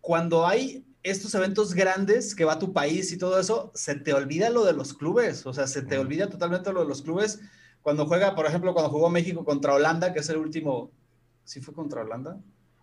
cuando 0.00 0.46
hay 0.46 0.84
estos 1.02 1.34
eventos 1.34 1.74
grandes 1.74 2.36
que 2.36 2.44
va 2.44 2.52
a 2.52 2.58
tu 2.60 2.72
país 2.72 3.10
y 3.10 3.18
todo 3.18 3.40
eso, 3.40 3.72
se 3.74 3.96
te 3.96 4.14
olvida 4.14 4.48
lo 4.48 4.64
de 4.64 4.74
los 4.74 4.94
clubes, 4.94 5.44
o 5.44 5.52
sea, 5.52 5.66
se 5.66 5.82
te 5.82 5.98
olvida 5.98 6.30
totalmente 6.30 6.72
lo 6.72 6.82
de 6.82 6.88
los 6.88 7.02
clubes. 7.02 7.40
Cuando 7.82 8.06
juega, 8.06 8.36
por 8.36 8.46
ejemplo, 8.46 8.74
cuando 8.74 8.92
jugó 8.92 9.10
México 9.10 9.44
contra 9.44 9.74
Holanda, 9.74 10.12
que 10.12 10.20
es 10.20 10.28
el 10.28 10.36
último, 10.36 10.92
¿sí 11.42 11.60
fue 11.60 11.74
contra 11.74 12.02
Holanda? 12.02 12.38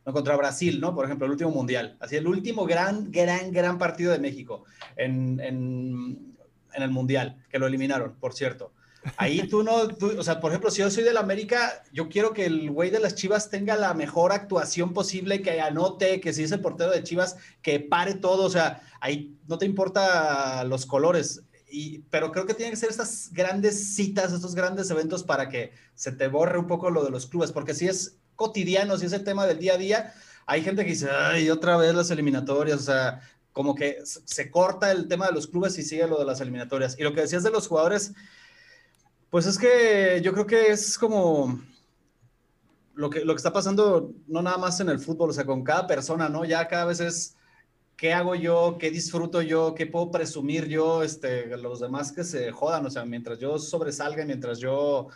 No, 0.06 0.14
contra 0.14 0.36
Brasil, 0.36 0.82
¿no? 0.82 0.96
Por 0.96 1.06
ejemplo, 1.06 1.26
el 1.26 1.34
último 1.34 1.52
mundial. 1.52 1.96
Así, 2.00 2.16
el 2.16 2.28
último 2.28 2.66
gran, 2.66 3.12
gran, 3.12 3.52
gran 3.52 3.78
partido 3.78 4.12
de 4.12 4.20
México 4.20 4.64
en, 4.96 5.40
en, 5.40 6.36
en 6.74 6.84
el 6.84 6.90
mundial, 6.90 7.44
que 7.50 7.60
lo 7.60 7.68
eliminaron, 7.68 8.16
por 8.20 8.34
cierto. 8.34 8.74
Ahí 9.18 9.48
tú 9.48 9.64
no, 9.64 9.88
o 10.18 10.24
sea, 10.24 10.40
por 10.40 10.52
ejemplo, 10.52 10.70
si 10.70 10.82
yo 10.82 10.92
soy 10.92 11.04
del 11.04 11.18
América, 11.18 11.84
yo 11.92 12.08
quiero 12.08 12.34
que 12.34 12.46
el 12.46 12.70
güey 12.70 12.92
de 12.92 13.00
las 13.00 13.16
Chivas 13.16 13.50
tenga 13.50 13.76
la 13.76 13.96
mejor 13.96 14.32
actuación 14.32 14.94
posible, 14.94 15.42
que 15.42 15.60
anote, 15.60 16.22
que 16.22 16.34
si 16.34 16.44
es 16.44 16.52
el 16.52 16.62
portero 16.62 16.92
de 16.92 17.04
Chivas, 17.04 17.38
que 17.64 17.80
pare 17.80 18.14
todo, 18.14 18.44
o 18.44 18.50
sea, 18.50 18.84
ahí 19.00 19.36
no 19.48 19.58
te 19.58 19.66
importa 19.66 20.64
los 20.66 20.86
colores. 20.86 21.44
Y, 21.68 22.00
pero 22.10 22.32
creo 22.32 22.46
que 22.46 22.54
tienen 22.54 22.74
que 22.74 22.80
ser 22.80 22.90
estas 22.90 23.32
grandes 23.32 23.96
citas, 23.96 24.34
estos 24.34 24.54
grandes 24.54 24.90
eventos 24.92 25.24
para 25.24 25.50
que 25.50 25.72
se 25.96 26.12
te 26.12 26.28
borre 26.28 26.60
un 26.60 26.68
poco 26.68 26.92
lo 26.92 27.04
de 27.04 27.10
los 27.10 27.26
clubes, 27.26 27.52
porque 27.52 27.74
si 27.74 27.88
es 27.88 28.18
cotidiano, 28.36 28.98
si 28.98 29.06
es 29.06 29.14
el 29.14 29.24
tema 29.24 29.46
del 29.46 29.60
día 29.60 29.74
a 29.74 29.78
día, 29.78 30.14
hay 30.46 30.64
gente 30.64 30.84
que 30.84 30.92
dice, 30.92 31.10
ay, 31.10 31.50
otra 31.50 31.78
vez 31.78 31.94
las 31.94 32.12
eliminatorias, 32.12 32.80
o 32.80 32.84
sea, 32.84 33.22
como 33.54 33.76
que 33.76 34.00
se 34.04 34.50
corta 34.50 34.92
el 34.92 35.08
tema 35.08 35.28
de 35.28 35.34
los 35.34 35.48
clubes 35.48 35.78
y 35.78 35.84
sigue 35.84 36.08
lo 36.08 36.18
de 36.20 36.26
las 36.26 36.42
eliminatorias. 36.42 36.98
Y 36.98 37.04
lo 37.04 37.14
que 37.14 37.22
decías 37.22 37.44
de 37.44 37.52
los 37.52 37.68
jugadores, 37.68 38.14
pues 39.30 39.46
es 39.46 39.58
que 39.58 40.22
yo 40.24 40.34
creo 40.34 40.46
que 40.46 40.68
es 40.68 40.98
como 40.98 41.62
lo 42.94 43.10
que, 43.10 43.24
lo 43.26 43.34
que 43.34 43.38
está 43.38 43.54
pasando, 43.54 44.14
no 44.28 44.42
nada 44.42 44.58
más 44.58 44.80
en 44.80 44.90
el 44.90 45.00
fútbol, 45.00 45.30
o 45.30 45.34
sea, 45.34 45.46
con 45.46 45.64
cada 45.64 45.88
persona, 45.88 46.30
¿no? 46.30 46.46
Ya 46.46 46.68
cada 46.68 46.86
vez 46.86 47.00
es 47.00 47.38
qué 47.98 48.14
hago 48.14 48.36
yo, 48.36 48.78
qué 48.80 48.92
disfruto 48.92 49.42
yo, 49.42 49.76
qué 49.76 49.86
puedo 49.86 50.12
presumir 50.12 50.68
yo, 50.68 51.04
este, 51.04 51.46
los 51.58 51.80
demás 51.80 52.12
que 52.12 52.24
se 52.24 52.52
jodan, 52.52 52.86
o 52.86 52.90
sea, 52.90 53.06
mientras 53.06 53.40
yo 53.40 53.60
sobresalga, 53.60 54.26
mientras 54.26 54.60
yo 54.60 55.10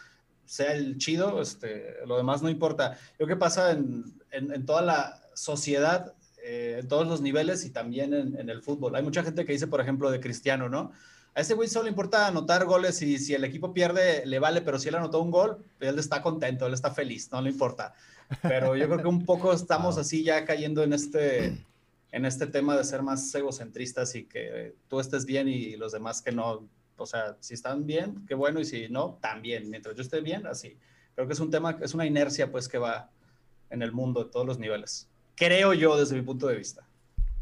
sea 0.45 0.73
el 0.73 0.97
chido, 0.97 1.41
este, 1.41 1.95
lo 2.05 2.17
demás 2.17 2.41
no 2.41 2.49
importa. 2.49 2.97
Yo 3.19 3.27
qué 3.27 3.35
pasa 3.35 3.71
en, 3.71 4.03
en, 4.31 4.65
toda 4.65 4.81
la 4.81 5.21
sociedad, 5.33 6.13
eh, 6.43 6.77
en 6.79 6.87
todos 6.87 7.07
los 7.07 7.21
niveles 7.21 7.65
y 7.65 7.69
también 7.69 8.13
en, 8.13 8.39
en, 8.39 8.49
el 8.49 8.61
fútbol. 8.61 8.95
Hay 8.95 9.03
mucha 9.03 9.23
gente 9.23 9.45
que 9.45 9.53
dice, 9.53 9.67
por 9.67 9.81
ejemplo, 9.81 10.11
de 10.11 10.19
Cristiano, 10.19 10.69
¿no? 10.69 10.91
A 11.35 11.41
ese 11.41 11.53
güey 11.53 11.67
solo 11.67 11.83
le 11.83 11.89
importa 11.89 12.27
anotar 12.27 12.63
goles 12.63 13.01
y 13.01 13.17
si 13.17 13.33
el 13.33 13.43
equipo 13.43 13.73
pierde, 13.73 14.25
le 14.25 14.39
vale, 14.39 14.61
pero 14.61 14.79
si 14.79 14.87
él 14.87 14.95
anotó 14.95 15.21
un 15.21 15.31
gol, 15.31 15.57
él 15.81 15.99
está 15.99 16.21
contento, 16.21 16.65
él 16.65 16.73
está 16.73 16.91
feliz, 16.91 17.29
no 17.29 17.41
le 17.41 17.49
importa. 17.49 17.93
Pero 18.41 18.75
yo 18.77 18.87
creo 18.87 19.01
que 19.01 19.07
un 19.07 19.25
poco 19.25 19.51
estamos 19.51 19.97
así 19.97 20.23
ya 20.23 20.45
cayendo 20.45 20.81
en 20.81 20.93
este, 20.93 21.57
en 22.11 22.25
este 22.25 22.47
tema 22.47 22.77
de 22.77 22.85
ser 22.85 23.01
más 23.01 23.35
egocentristas 23.35 24.15
y 24.15 24.23
que 24.23 24.75
tú 24.87 25.01
estés 25.01 25.25
bien 25.25 25.49
y 25.49 25.75
los 25.75 25.91
demás 25.91 26.21
que 26.21 26.31
no. 26.31 26.65
O 26.97 27.05
sea, 27.05 27.37
si 27.39 27.53
están 27.53 27.85
bien, 27.85 28.25
qué 28.27 28.35
bueno, 28.35 28.59
y 28.59 28.65
si 28.65 28.87
no, 28.89 29.17
también. 29.21 29.69
Mientras 29.69 29.95
yo 29.95 30.01
esté 30.01 30.21
bien, 30.21 30.47
así. 30.47 30.77
Creo 31.15 31.27
que 31.27 31.33
es 31.33 31.39
un 31.39 31.49
tema, 31.49 31.77
es 31.81 31.93
una 31.93 32.05
inercia 32.05 32.51
pues 32.51 32.67
que 32.67 32.77
va 32.77 33.09
en 33.69 33.81
el 33.81 33.91
mundo 33.91 34.23
de 34.23 34.31
todos 34.31 34.45
los 34.45 34.59
niveles. 34.59 35.09
Creo 35.35 35.73
yo 35.73 35.97
desde 35.97 36.15
mi 36.15 36.21
punto 36.21 36.47
de 36.47 36.55
vista. 36.55 36.87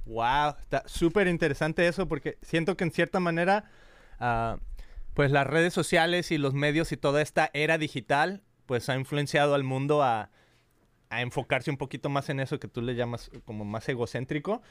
Wow, 0.05 0.55
está 0.59 0.83
súper 0.85 1.27
interesante 1.27 1.87
eso 1.87 2.07
porque 2.07 2.37
siento 2.41 2.75
que 2.75 2.83
en 2.83 2.91
cierta 2.91 3.19
manera 3.19 3.69
Ah, 4.25 4.57
pues 5.13 5.31
las 5.31 5.45
redes 5.45 5.73
sociales 5.73 6.31
y 6.31 6.37
los 6.37 6.53
medios 6.53 6.93
y 6.93 6.97
toda 6.97 7.21
esta 7.21 7.49
era 7.53 7.77
digital, 7.77 8.41
pues 8.65 8.87
ha 8.87 8.95
influenciado 8.95 9.53
al 9.53 9.65
mundo 9.65 10.01
a, 10.01 10.29
enfocarse 11.11 11.69
un 11.69 11.77
poquito 11.77 12.09
más 12.09 12.29
en 12.29 12.39
eso 12.39 12.59
que 12.59 12.67
tú 12.67 12.81
le 12.81 12.95
llamas 12.95 13.29
como 13.45 13.65
más 13.65 13.87
egocéntrico. 13.87 14.63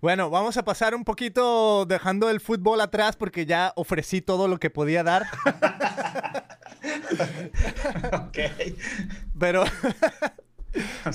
Bueno, 0.00 0.30
vamos 0.30 0.56
a 0.56 0.64
pasar 0.64 0.94
un 0.94 1.02
poquito 1.02 1.84
dejando 1.84 2.30
el 2.30 2.40
fútbol 2.40 2.80
atrás 2.80 3.16
porque 3.16 3.46
ya 3.46 3.72
ofrecí 3.74 4.22
todo 4.22 4.46
lo 4.46 4.60
que 4.60 4.70
podía 4.70 5.02
dar. 5.02 5.26
ok. 8.12 8.38
Pero 9.40 9.64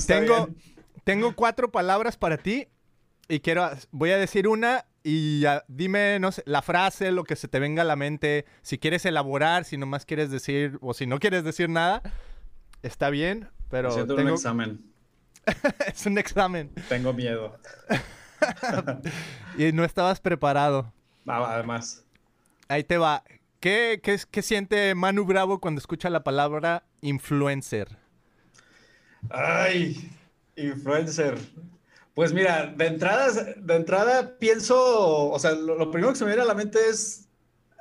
tengo, 0.05 0.49
tengo 1.05 1.33
cuatro 1.33 1.71
palabras 1.71 2.17
para 2.17 2.37
ti 2.37 2.67
y 3.29 3.39
quiero, 3.39 3.69
voy 3.91 4.11
a 4.11 4.17
decir 4.17 4.49
una 4.49 4.83
y 5.01 5.39
ya, 5.39 5.63
dime, 5.69 6.19
no 6.19 6.33
sé, 6.33 6.43
la 6.45 6.61
frase, 6.61 7.13
lo 7.13 7.23
que 7.23 7.37
se 7.37 7.47
te 7.47 7.59
venga 7.59 7.83
a 7.83 7.85
la 7.85 7.95
mente, 7.95 8.43
si 8.63 8.79
quieres 8.79 9.05
elaborar, 9.05 9.63
si 9.63 9.77
nomás 9.77 10.05
quieres 10.05 10.29
decir, 10.29 10.77
o 10.81 10.93
si 10.93 11.07
no 11.07 11.19
quieres 11.19 11.45
decir 11.45 11.69
nada, 11.69 12.01
está 12.81 13.09
bien, 13.09 13.49
pero... 13.69 13.91
Siento 13.91 14.15
tengo... 14.15 14.31
un 14.31 14.35
examen. 14.35 14.93
es 15.87 16.05
un 16.05 16.17
examen. 16.17 16.69
Tengo 16.89 17.13
miedo. 17.13 17.57
y 19.57 19.71
no 19.71 19.83
estabas 19.83 20.19
preparado. 20.19 20.91
Ah, 21.27 21.53
además. 21.53 22.03
Ahí 22.67 22.83
te 22.83 22.97
va. 22.97 23.23
¿Qué, 23.59 24.01
qué, 24.03 24.19
qué 24.29 24.41
siente 24.41 24.93
Manu 24.95 25.25
Bravo 25.25 25.59
cuando 25.59 25.79
escucha 25.79 26.09
la 26.09 26.23
palabra 26.23 26.83
influencer? 27.01 27.97
Ay, 29.29 30.11
influencer. 30.55 31.37
Pues 32.13 32.31
mira, 32.33 32.67
de 32.67 32.85
entrada, 32.85 33.31
de 33.57 33.75
entrada 33.75 34.37
pienso, 34.37 35.31
o 35.31 35.39
sea, 35.39 35.53
lo, 35.53 35.89
primero 35.89 36.13
que 36.13 36.19
se 36.19 36.25
me 36.25 36.31
viene 36.31 36.43
a 36.43 36.45
la 36.45 36.53
mente 36.53 36.77
es 36.89 37.27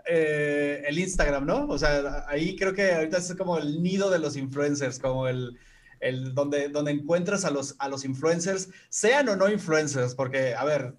eh, 0.06 0.82
el 0.86 0.98
Instagram, 0.98 1.44
¿no? 1.44 1.66
O 1.66 1.78
sea, 1.78 2.24
ahí 2.28 2.56
creo 2.56 2.72
que 2.72 2.92
ahorita 2.92 3.18
es 3.18 3.34
como 3.34 3.58
el 3.58 3.82
nido 3.82 4.10
de 4.10 4.18
los 4.18 4.36
influencers, 4.36 4.98
como 4.98 5.28
el, 5.28 5.58
el 6.02 6.34
donde, 6.34 6.68
donde 6.68 6.90
encuentras 6.90 7.44
a 7.44 7.50
los, 7.50 7.74
a 7.78 7.88
los 7.88 8.04
influencers, 8.04 8.68
sean 8.90 9.28
o 9.28 9.36
no 9.36 9.48
influencers, 9.48 10.14
porque, 10.14 10.54
a 10.54 10.64
ver, 10.64 10.94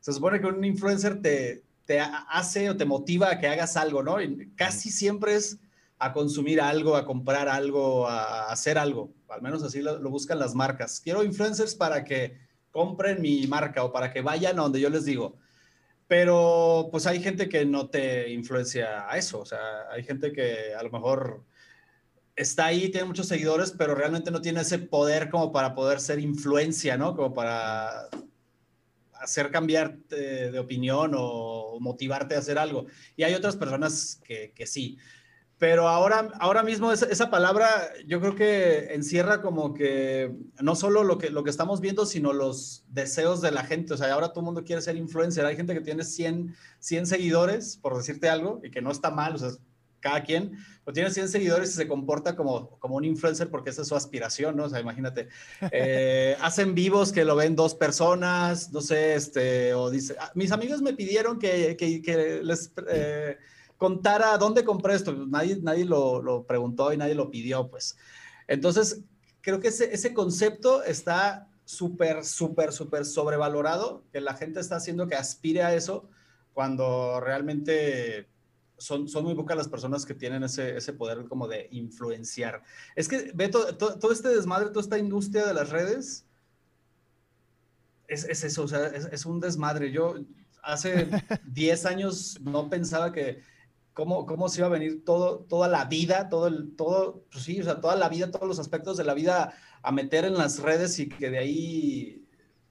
se 0.00 0.12
supone 0.12 0.40
que 0.40 0.46
un 0.46 0.64
influencer 0.64 1.20
te, 1.20 1.64
te 1.84 2.00
hace 2.00 2.70
o 2.70 2.76
te 2.76 2.84
motiva 2.84 3.30
a 3.30 3.38
que 3.38 3.48
hagas 3.48 3.76
algo, 3.76 4.02
¿no? 4.02 4.22
Y 4.22 4.52
casi 4.56 4.90
siempre 4.90 5.34
es 5.34 5.58
a 5.98 6.12
consumir 6.12 6.60
algo, 6.60 6.96
a 6.96 7.04
comprar 7.04 7.48
algo, 7.48 8.08
a 8.08 8.50
hacer 8.50 8.78
algo. 8.78 9.12
Al 9.28 9.42
menos 9.42 9.62
así 9.62 9.82
lo 9.82 10.10
buscan 10.10 10.38
las 10.38 10.54
marcas. 10.54 11.00
Quiero 11.00 11.24
influencers 11.24 11.74
para 11.74 12.04
que 12.04 12.38
compren 12.70 13.22
mi 13.22 13.46
marca 13.46 13.84
o 13.84 13.92
para 13.92 14.12
que 14.12 14.20
vayan 14.20 14.58
a 14.58 14.62
donde 14.62 14.80
yo 14.80 14.90
les 14.90 15.04
digo. 15.04 15.36
Pero 16.06 16.88
pues 16.90 17.06
hay 17.06 17.22
gente 17.22 17.48
que 17.48 17.64
no 17.64 17.88
te 17.88 18.30
influencia 18.30 19.10
a 19.10 19.16
eso, 19.16 19.40
o 19.40 19.46
sea, 19.46 19.88
hay 19.90 20.04
gente 20.04 20.32
que 20.32 20.74
a 20.78 20.82
lo 20.82 20.90
mejor 20.90 21.44
está 22.36 22.66
ahí, 22.66 22.90
tiene 22.90 23.06
muchos 23.06 23.28
seguidores, 23.28 23.72
pero 23.76 23.94
realmente 23.94 24.30
no 24.30 24.40
tiene 24.40 24.60
ese 24.60 24.78
poder 24.78 25.30
como 25.30 25.52
para 25.52 25.74
poder 25.74 26.00
ser 26.00 26.18
influencia, 26.18 26.96
¿no? 26.96 27.16
Como 27.16 27.34
para 27.34 28.08
hacer 29.14 29.50
cambiar 29.50 29.96
de 30.08 30.58
opinión 30.58 31.12
o 31.16 31.78
motivarte 31.80 32.34
a 32.34 32.40
hacer 32.40 32.58
algo. 32.58 32.86
Y 33.16 33.22
hay 33.22 33.34
otras 33.34 33.56
personas 33.56 34.20
que, 34.24 34.52
que 34.54 34.66
sí 34.66 34.98
pero 35.58 35.88
ahora, 35.88 36.30
ahora 36.40 36.62
mismo 36.62 36.92
esa, 36.92 37.30
palabra 37.30 37.68
yo 38.06 38.20
creo 38.20 38.34
que 38.34 38.92
encierra 38.92 39.40
como 39.40 39.72
que 39.72 40.30
no 40.60 40.74
solo 40.74 41.04
lo 41.04 41.16
que, 41.16 41.30
lo 41.30 41.44
que 41.44 41.50
estamos 41.50 41.80
viendo, 41.80 42.06
sino 42.06 42.32
los 42.32 42.84
deseos 42.88 43.40
de 43.40 43.52
la 43.52 43.64
gente. 43.64 43.94
O 43.94 43.96
sea, 43.96 44.12
ahora 44.12 44.28
todo 44.28 44.40
el 44.40 44.46
mundo 44.46 44.64
quiere 44.64 44.82
ser 44.82 44.96
influencer. 44.96 45.46
Hay 45.46 45.56
gente 45.56 45.72
que 45.72 45.80
tiene 45.80 46.04
100, 46.04 46.54
100 46.80 47.06
seguidores, 47.06 47.76
por 47.76 47.96
decirte 47.96 48.28
algo, 48.28 48.60
y 48.64 48.70
que 48.70 48.82
no 48.82 48.90
está 48.90 49.10
mal, 49.10 49.36
o 49.36 49.38
sea, 49.38 49.50
cada 50.04 50.22
quien, 50.22 50.52
pero 50.84 50.92
tiene 50.92 51.10
100 51.10 51.30
seguidores 51.30 51.70
y 51.70 51.72
se 51.72 51.88
comporta 51.88 52.36
como, 52.36 52.78
como 52.78 52.96
un 52.96 53.06
influencer 53.06 53.48
porque 53.48 53.70
esa 53.70 53.80
es 53.80 53.88
su 53.88 53.96
aspiración, 53.96 54.54
¿no? 54.54 54.64
O 54.64 54.68
sea, 54.68 54.78
imagínate, 54.80 55.28
eh, 55.72 56.36
hacen 56.42 56.74
vivos 56.74 57.10
que 57.10 57.24
lo 57.24 57.34
ven 57.36 57.56
dos 57.56 57.74
personas, 57.74 58.70
no 58.70 58.82
sé, 58.82 59.14
este, 59.14 59.72
o 59.72 59.88
dice, 59.88 60.14
ah, 60.20 60.30
mis 60.34 60.52
amigos 60.52 60.82
me 60.82 60.92
pidieron 60.92 61.38
que, 61.38 61.74
que, 61.76 62.02
que 62.02 62.42
les... 62.42 62.70
Eh, 62.88 63.38
contara 63.78 64.38
dónde 64.38 64.64
compré 64.64 64.94
esto. 64.94 65.12
Nadie, 65.26 65.58
nadie 65.60 65.84
lo, 65.84 66.44
preguntó 66.46 66.92
y 66.92 66.96
nadie 66.96 67.14
lo 67.14 67.30
pidió, 67.30 67.68
pues. 67.68 67.96
Entonces, 68.46 69.00
creo 69.40 69.58
que 69.58 69.68
ese, 69.68 69.92
ese 69.92 70.14
concepto 70.14 70.84
está 70.84 71.48
súper, 71.64 72.24
súper, 72.24 72.72
súper 72.72 73.04
sobrevalorado, 73.04 74.04
que 74.12 74.20
la 74.20 74.34
gente 74.34 74.60
está 74.60 74.76
haciendo 74.76 75.08
que 75.08 75.16
aspire 75.16 75.62
a 75.62 75.74
eso, 75.74 76.08
cuando 76.52 77.20
realmente 77.20 78.28
son, 78.78 79.08
son 79.08 79.24
muy 79.24 79.34
pocas 79.34 79.56
las 79.56 79.68
personas 79.68 80.04
que 80.04 80.14
tienen 80.14 80.42
ese, 80.42 80.76
ese 80.76 80.92
poder 80.92 81.26
como 81.28 81.48
de 81.48 81.68
influenciar. 81.70 82.62
Es 82.96 83.08
que 83.08 83.32
ve 83.34 83.48
todo, 83.48 84.12
este 84.12 84.28
desmadre, 84.28 84.68
toda 84.68 84.80
esta 84.80 84.98
industria 84.98 85.46
de 85.46 85.54
las 85.54 85.70
redes, 85.70 86.26
es, 88.08 88.24
es 88.24 88.44
eso, 88.44 88.64
o 88.64 88.68
sea, 88.68 88.86
es, 88.86 89.06
es 89.06 89.26
un 89.26 89.40
desmadre. 89.40 89.90
Yo 89.90 90.16
hace 90.62 91.08
10 91.46 91.86
años 91.86 92.38
no 92.40 92.68
pensaba 92.68 93.12
que 93.12 93.42
cómo, 93.94 94.26
cómo 94.26 94.48
se 94.48 94.60
iba 94.60 94.66
a 94.66 94.70
venir 94.70 95.04
todo, 95.04 95.40
toda 95.48 95.68
la 95.68 95.86
vida, 95.86 96.28
todo 96.28 96.48
el, 96.48 96.74
todo, 96.76 97.24
pues 97.30 97.44
sí, 97.44 97.60
o 97.60 97.64
sea, 97.64 97.80
toda 97.80 97.96
la 97.96 98.08
vida, 98.08 98.30
todos 98.30 98.48
los 98.48 98.58
aspectos 98.58 98.96
de 98.96 99.04
la 99.04 99.14
vida 99.14 99.54
a 99.82 99.92
meter 99.92 100.24
en 100.24 100.34
las 100.34 100.58
redes 100.58 100.98
y 100.98 101.08
que 101.08 101.30
de 101.30 101.38
ahí 101.38 102.23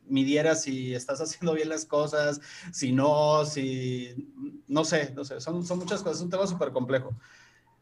midiera 0.07 0.55
si 0.55 0.93
estás 0.93 1.21
haciendo 1.21 1.53
bien 1.53 1.69
las 1.69 1.85
cosas, 1.85 2.41
si 2.71 2.91
no, 2.91 3.45
si, 3.45 4.29
no 4.67 4.85
sé, 4.85 5.13
no 5.15 5.23
sé, 5.23 5.39
son, 5.41 5.65
son 5.65 5.79
muchas 5.79 6.01
cosas, 6.01 6.17
es 6.17 6.23
un 6.23 6.29
tema 6.29 6.47
súper 6.47 6.71
complejo. 6.71 7.15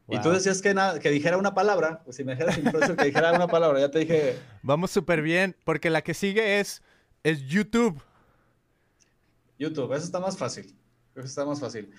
Y 0.08 0.20
tú 0.20 0.30
decías 0.30 0.62
que, 0.62 0.74
nada, 0.74 1.00
que 1.00 1.10
dijera 1.10 1.38
una 1.38 1.54
palabra, 1.54 2.02
pues 2.04 2.18
si 2.18 2.26
me 2.26 2.34
dijeras 2.34 2.58
que 2.58 3.06
dijera 3.06 3.32
una 3.32 3.48
palabra, 3.48 3.80
ya 3.80 3.90
te 3.90 4.00
dije... 4.00 4.38
Vamos 4.62 4.92
súper 4.92 5.22
bien, 5.22 5.56
porque 5.64 5.90
la 5.90 6.02
que 6.02 6.14
sigue 6.14 6.60
es, 6.60 6.82
es 7.24 7.44
YouTube. 7.44 8.02
YouTube, 9.58 9.94
eso 9.94 10.04
está 10.04 10.20
más 10.20 10.38
fácil, 10.38 10.76
eso 11.16 11.26
está 11.26 11.46
más 11.46 11.62
fácil. 11.62 11.92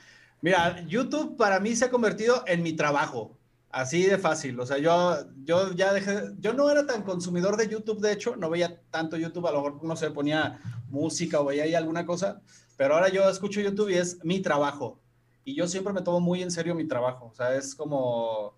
Mira, 0.42 0.84
YouTube 0.86 1.36
para 1.36 1.58
mí 1.60 1.74
se 1.74 1.86
ha 1.86 1.90
convertido 1.90 2.44
en 2.46 2.62
mi 2.62 2.74
trabajo. 2.74 3.38
Así 3.72 4.04
de 4.04 4.18
fácil. 4.18 4.60
O 4.60 4.66
sea, 4.66 4.76
yo, 4.76 5.16
yo 5.44 5.72
ya 5.72 5.94
dejé, 5.94 6.34
yo 6.38 6.52
no 6.52 6.70
era 6.70 6.86
tan 6.86 7.02
consumidor 7.02 7.56
de 7.56 7.68
YouTube, 7.68 8.00
de 8.00 8.12
hecho, 8.12 8.36
no 8.36 8.50
veía 8.50 8.82
tanto 8.90 9.16
YouTube, 9.16 9.46
a 9.46 9.52
lo 9.52 9.62
mejor 9.62 9.82
no 9.82 9.96
sé, 9.96 10.10
ponía 10.10 10.60
música 10.90 11.40
o 11.40 11.46
veía 11.46 11.64
ahí 11.64 11.74
alguna 11.74 12.04
cosa, 12.04 12.42
pero 12.76 12.94
ahora 12.94 13.08
yo 13.08 13.28
escucho 13.30 13.62
YouTube 13.62 13.88
y 13.88 13.94
es 13.94 14.22
mi 14.24 14.40
trabajo. 14.40 15.00
Y 15.42 15.54
yo 15.54 15.66
siempre 15.66 15.94
me 15.94 16.02
tomo 16.02 16.20
muy 16.20 16.42
en 16.42 16.50
serio 16.50 16.74
mi 16.74 16.86
trabajo. 16.86 17.30
O 17.32 17.34
sea, 17.34 17.56
es 17.56 17.74
como, 17.74 18.54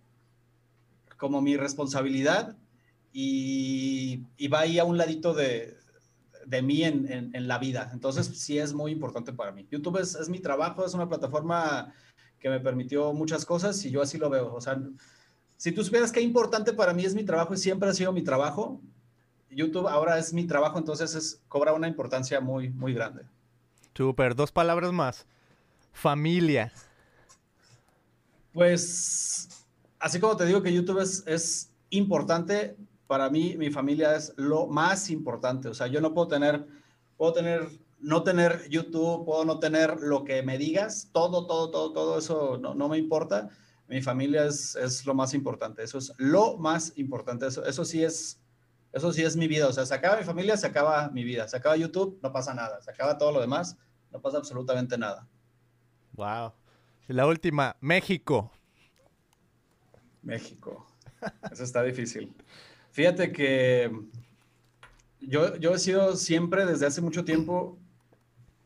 como 1.17 1.41
mi 1.41 1.57
responsabilidad 1.57 2.57
y, 3.13 4.25
y 4.37 4.49
va 4.49 4.61
ahí 4.61 4.81
a 4.81 4.85
un 4.85 4.99
ladito 4.99 5.33
de, 5.33 5.77
de 6.45 6.61
mí 6.61 6.83
en, 6.83 7.31
en, 7.33 7.49
la 7.49 7.59
vida. 7.59 7.91
Entonces, 7.93 8.27
sí 8.27 8.59
es 8.59 8.75
muy 8.75 8.91
importante 8.91 9.33
para 9.33 9.53
mí. 9.53 9.67
YouTube 9.71 10.01
es, 10.01 10.17
es, 10.17 10.29
mi 10.29 10.41
trabajo, 10.41 10.85
es 10.85 10.93
una 10.93 11.09
plataforma 11.09 11.95
que 12.45 12.51
me 12.51 12.61
permitió 12.61 13.15
muchas 13.15 13.47
cosas 13.47 13.83
y 13.87 13.91
yo 13.91 14.03
así 14.03 14.19
lo 14.19 14.29
veo. 14.29 14.53
O 14.53 14.61
sea, 14.61 14.79
si 15.57 15.73
tú 15.73 15.83
supieras 15.83 16.13
qué 16.13 16.21
importante 16.21 16.75
para 16.75 16.93
mí 16.93 17.03
es 17.03 17.15
mi 17.15 17.25
trabajo 17.25 17.55
y 17.55 17.57
siempre 17.57 17.89
ha 17.89 17.95
sido 17.95 18.13
mi 18.13 18.23
trabajo, 18.23 18.83
YouTube 19.49 19.89
ahora 19.89 20.19
es 20.19 20.35
mi 20.35 20.47
trabajo, 20.47 20.77
entonces 20.77 21.15
es, 21.15 21.43
cobra 21.49 21.73
una 21.73 21.89
importancia 21.89 22.43
muy, 22.43 22.69
muy 22.69 22.93
grande. 22.93 23.23
Super, 23.95 24.35
dos 24.35 24.53
palabras 24.53 24.93
más. 24.93 25.27
Familia. 25.91 26.71
Pues, 28.53 29.49
así 29.99 30.21
como 30.21 30.37
te 30.37 30.45
digo 30.45 30.63
que 30.63 30.71
YouTube 30.71 31.01
es, 31.01 31.25
es 31.27 31.73
importante, 31.89 32.77
para 33.07 33.31
mí 33.31 33.57
mi 33.57 33.71
familia 33.71 34.17
es 34.17 34.35
lo 34.37 34.67
más 34.67 35.09
importante. 35.09 35.69
O 35.69 35.75
sea, 35.75 35.87
yo 35.87 36.03
no 36.03 36.13
puedo 36.13 36.29
tener, 36.29 36.67
puedo 37.17 37.33
tener, 37.33 37.71
no 38.05 38.23
tener 38.23 38.69
YouTube, 38.69 39.25
puedo 39.25 39.47
no 39.47 39.59
tener 39.59 39.99
lo 40.01 40.25
que 40.25 40.43
me 40.43 40.59
digas, 40.59 41.09
todo, 41.13 41.47
todo, 41.47 41.71
todo, 41.71 41.93
todo 41.93 42.19
eso 42.19 42.59
no, 42.59 42.75
no 42.75 42.89
me 42.91 42.99
importa. 42.99 43.49
Mi 43.89 44.03
familia 44.03 44.45
es, 44.45 44.77
es, 44.77 45.07
lo 45.07 45.15
más 45.15 45.33
importante. 45.33 45.83
Eso 45.83 45.97
es 45.97 46.13
lo 46.19 46.59
más 46.59 46.93
importante. 46.97 47.47
Eso, 47.47 47.65
eso 47.65 47.85
sí 47.85 48.05
es, 48.05 48.43
eso 48.93 49.11
sí 49.11 49.23
es 49.23 49.37
mi 49.37 49.49
vida. 49.49 49.69
O 49.69 49.73
sea, 49.73 49.87
se 49.87 49.95
acaba 49.95 50.19
mi 50.19 50.25
familia, 50.25 50.57
se 50.59 50.67
acaba 50.67 51.09
mi 51.11 51.25
vida. 51.25 51.49
Se 51.49 51.57
acaba 51.57 51.77
YouTube, 51.77 52.19
no 52.23 52.31
pasa 52.31 52.53
nada. 52.53 52.81
Se 52.83 52.91
acaba 52.91 53.17
todo 53.17 53.33
lo 53.33 53.41
demás, 53.41 53.79
no 54.13 54.21
pasa 54.21 54.37
absolutamente 54.37 54.99
nada. 54.99 55.27
Wow. 56.13 56.53
la 57.09 57.27
última, 57.27 57.75
México. 57.81 58.51
México. 60.23 60.87
Eso 61.51 61.65
está 61.65 61.83
difícil. 61.83 62.35
Fíjate 62.91 63.33
que 63.33 63.91
yo, 65.21 65.57
yo 65.57 65.75
he 65.75 65.79
sido 65.79 66.17
siempre, 66.17 66.67
desde 66.67 66.87
hace 66.87 67.01
mucho 67.01 67.25
tiempo, 67.25 67.79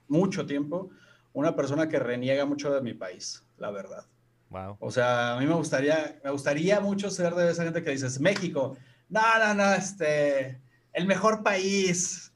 mucho 0.08 0.46
tiempo, 0.46 0.90
una 1.32 1.54
persona 1.54 1.88
que 1.88 1.98
reniega 1.98 2.44
mucho 2.44 2.72
de 2.72 2.80
mi 2.80 2.94
país, 2.94 3.44
la 3.58 3.70
verdad. 3.70 4.04
Wow. 4.50 4.76
O 4.80 4.90
sea, 4.90 5.34
a 5.34 5.40
mí 5.40 5.46
me 5.46 5.54
gustaría, 5.54 6.20
me 6.24 6.30
gustaría 6.30 6.80
mucho 6.80 7.10
ser 7.10 7.34
de 7.34 7.50
esa 7.50 7.64
gente 7.64 7.82
que 7.82 7.90
dices, 7.90 8.18
México, 8.20 8.76
no, 9.08 9.20
no, 9.38 9.54
no, 9.54 9.74
este, 9.74 10.60
el 10.92 11.06
mejor 11.06 11.42
país, 11.42 12.32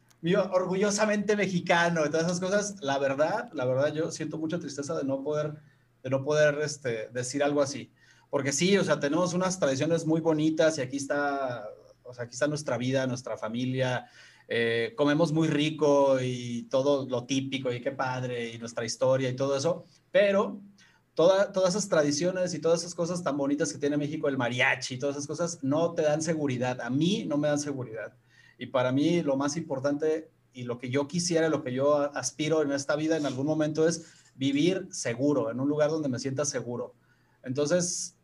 orgullosamente 0.52 1.36
mexicano 1.36 2.04
y 2.04 2.10
todas 2.10 2.26
esas 2.26 2.40
cosas. 2.40 2.76
La 2.80 2.98
verdad, 2.98 3.50
la 3.52 3.64
verdad, 3.64 3.92
yo 3.92 4.10
siento 4.10 4.38
mucha 4.38 4.58
tristeza 4.58 4.94
de 4.94 5.04
no 5.04 5.22
poder, 5.22 5.54
de 6.02 6.10
no 6.10 6.22
poder 6.22 6.58
este, 6.62 7.08
decir 7.08 7.42
algo 7.42 7.62
así. 7.62 7.90
Porque 8.30 8.52
sí, 8.52 8.76
o 8.78 8.84
sea, 8.84 9.00
tenemos 9.00 9.34
unas 9.34 9.58
tradiciones 9.58 10.06
muy 10.06 10.20
bonitas 10.20 10.78
y 10.78 10.82
aquí 10.82 10.96
está 10.96 11.66
o 12.04 12.14
sea, 12.14 12.24
aquí 12.24 12.34
está 12.34 12.46
nuestra 12.46 12.76
vida, 12.76 13.06
nuestra 13.06 13.36
familia, 13.36 14.06
eh, 14.54 14.92
comemos 14.96 15.32
muy 15.32 15.48
rico 15.48 16.20
y 16.20 16.64
todo 16.64 17.08
lo 17.08 17.24
típico 17.24 17.72
y 17.72 17.80
qué 17.80 17.90
padre 17.90 18.50
y 18.50 18.58
nuestra 18.58 18.84
historia 18.84 19.30
y 19.30 19.34
todo 19.34 19.56
eso, 19.56 19.86
pero 20.10 20.60
todas 21.14 21.70
esas 21.70 21.88
tradiciones 21.88 22.52
y 22.52 22.58
todas 22.58 22.80
esas 22.80 22.94
cosas 22.94 23.22
tan 23.22 23.38
bonitas 23.38 23.72
que 23.72 23.78
tiene 23.78 23.96
México, 23.96 24.28
el 24.28 24.36
mariachi 24.36 24.96
y 24.96 24.98
todas 24.98 25.16
esas 25.16 25.26
cosas, 25.26 25.58
no 25.62 25.94
te 25.94 26.02
dan 26.02 26.20
seguridad. 26.20 26.82
A 26.82 26.90
mí 26.90 27.24
no 27.26 27.38
me 27.38 27.48
dan 27.48 27.58
seguridad. 27.58 28.14
Y 28.58 28.66
para 28.66 28.92
mí 28.92 29.22
lo 29.22 29.38
más 29.38 29.56
importante 29.56 30.30
y 30.52 30.64
lo 30.64 30.78
que 30.78 30.90
yo 30.90 31.08
quisiera, 31.08 31.48
lo 31.48 31.62
que 31.62 31.72
yo 31.72 32.14
aspiro 32.14 32.60
en 32.60 32.72
esta 32.72 32.94
vida 32.94 33.16
en 33.16 33.24
algún 33.24 33.46
momento 33.46 33.88
es 33.88 34.04
vivir 34.34 34.86
seguro, 34.90 35.50
en 35.50 35.60
un 35.60 35.68
lugar 35.70 35.88
donde 35.88 36.10
me 36.10 36.18
sienta 36.18 36.44
seguro. 36.44 36.94
Entonces, 37.42 38.16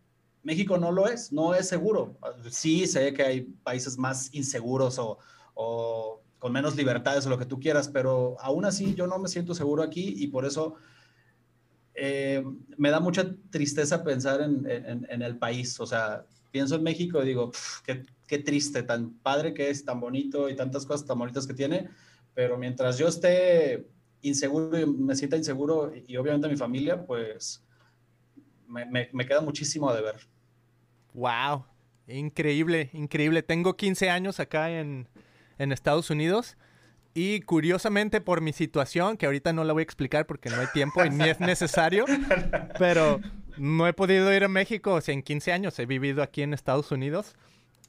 México 0.42 0.76
no 0.76 0.92
lo 0.92 1.08
es, 1.08 1.32
no 1.32 1.54
es 1.54 1.66
seguro. 1.68 2.18
Sí, 2.50 2.86
sé 2.86 3.14
que 3.14 3.22
hay 3.22 3.40
países 3.40 3.96
más 3.96 4.28
inseguros 4.34 4.98
o, 4.98 5.18
con 6.38 6.52
menos 6.52 6.76
libertades 6.76 7.26
o 7.26 7.30
lo 7.30 7.38
que 7.38 7.46
tú 7.46 7.58
quieras, 7.58 7.88
pero 7.88 8.36
aún 8.40 8.64
así 8.64 8.94
yo 8.94 9.06
no 9.06 9.18
me 9.18 9.28
siento 9.28 9.54
seguro 9.54 9.82
aquí 9.82 10.14
y 10.16 10.28
por 10.28 10.44
eso 10.44 10.76
eh, 11.94 12.44
me 12.76 12.90
da 12.90 13.00
mucha 13.00 13.34
tristeza 13.50 14.04
pensar 14.04 14.40
en, 14.40 15.22
el 15.22 15.36
país. 15.36 15.80
O 15.80 15.86
sea, 15.86 16.24
pienso 16.52 16.76
en 16.76 16.84
México 16.84 17.22
y 17.22 17.26
digo, 17.26 17.50
qué, 17.84 18.38
triste, 18.38 18.84
tan 18.84 19.14
padre 19.14 19.52
que 19.52 19.70
es, 19.70 19.84
tan 19.84 19.98
bonito 19.98 20.48
y 20.48 20.54
tantas 20.54 20.86
cosas 20.86 21.06
tan 21.06 21.18
bonitas 21.18 21.46
que 21.46 21.54
tiene, 21.54 21.88
pero 22.34 22.56
mientras 22.56 22.98
yo 22.98 23.08
esté 23.08 23.88
inseguro 24.22 24.78
y 24.78 24.86
me 24.86 25.16
sienta 25.16 25.36
inseguro 25.36 25.92
y 25.94 26.16
obviamente 26.16 26.48
mi 26.48 26.56
familia, 26.56 27.04
pues 27.04 27.64
me, 28.68 29.26
queda 29.26 29.40
muchísimo 29.40 29.92
de 29.92 30.02
ver. 30.02 30.16
Wow, 31.14 31.64
increíble, 32.06 32.90
increíble. 32.92 33.42
Tengo 33.42 33.76
15 33.76 34.08
años 34.08 34.38
acá 34.38 34.70
en, 34.70 35.08
Estados 35.72 36.10
Unidos. 36.10 36.56
Y 37.14 37.40
curiosamente 37.40 38.20
por 38.20 38.40
mi 38.40 38.52
situación, 38.52 39.16
que 39.16 39.26
ahorita 39.26 39.52
no 39.52 39.64
la 39.64 39.72
voy 39.72 39.80
a 39.80 39.84
explicar 39.84 40.26
porque 40.26 40.50
no 40.50 40.56
hay 40.56 40.68
tiempo 40.72 41.04
y 41.04 41.10
ni 41.10 41.28
es 41.28 41.40
necesario, 41.40 42.04
pero 42.78 43.20
no 43.56 43.88
he 43.88 43.92
podido 43.92 44.32
ir 44.32 44.44
a 44.44 44.48
México, 44.48 44.94
o 44.94 45.00
sea, 45.00 45.14
en 45.14 45.22
15 45.22 45.52
años 45.52 45.78
he 45.78 45.86
vivido 45.86 46.22
aquí 46.22 46.42
en 46.42 46.54
Estados 46.54 46.92
Unidos. 46.92 47.34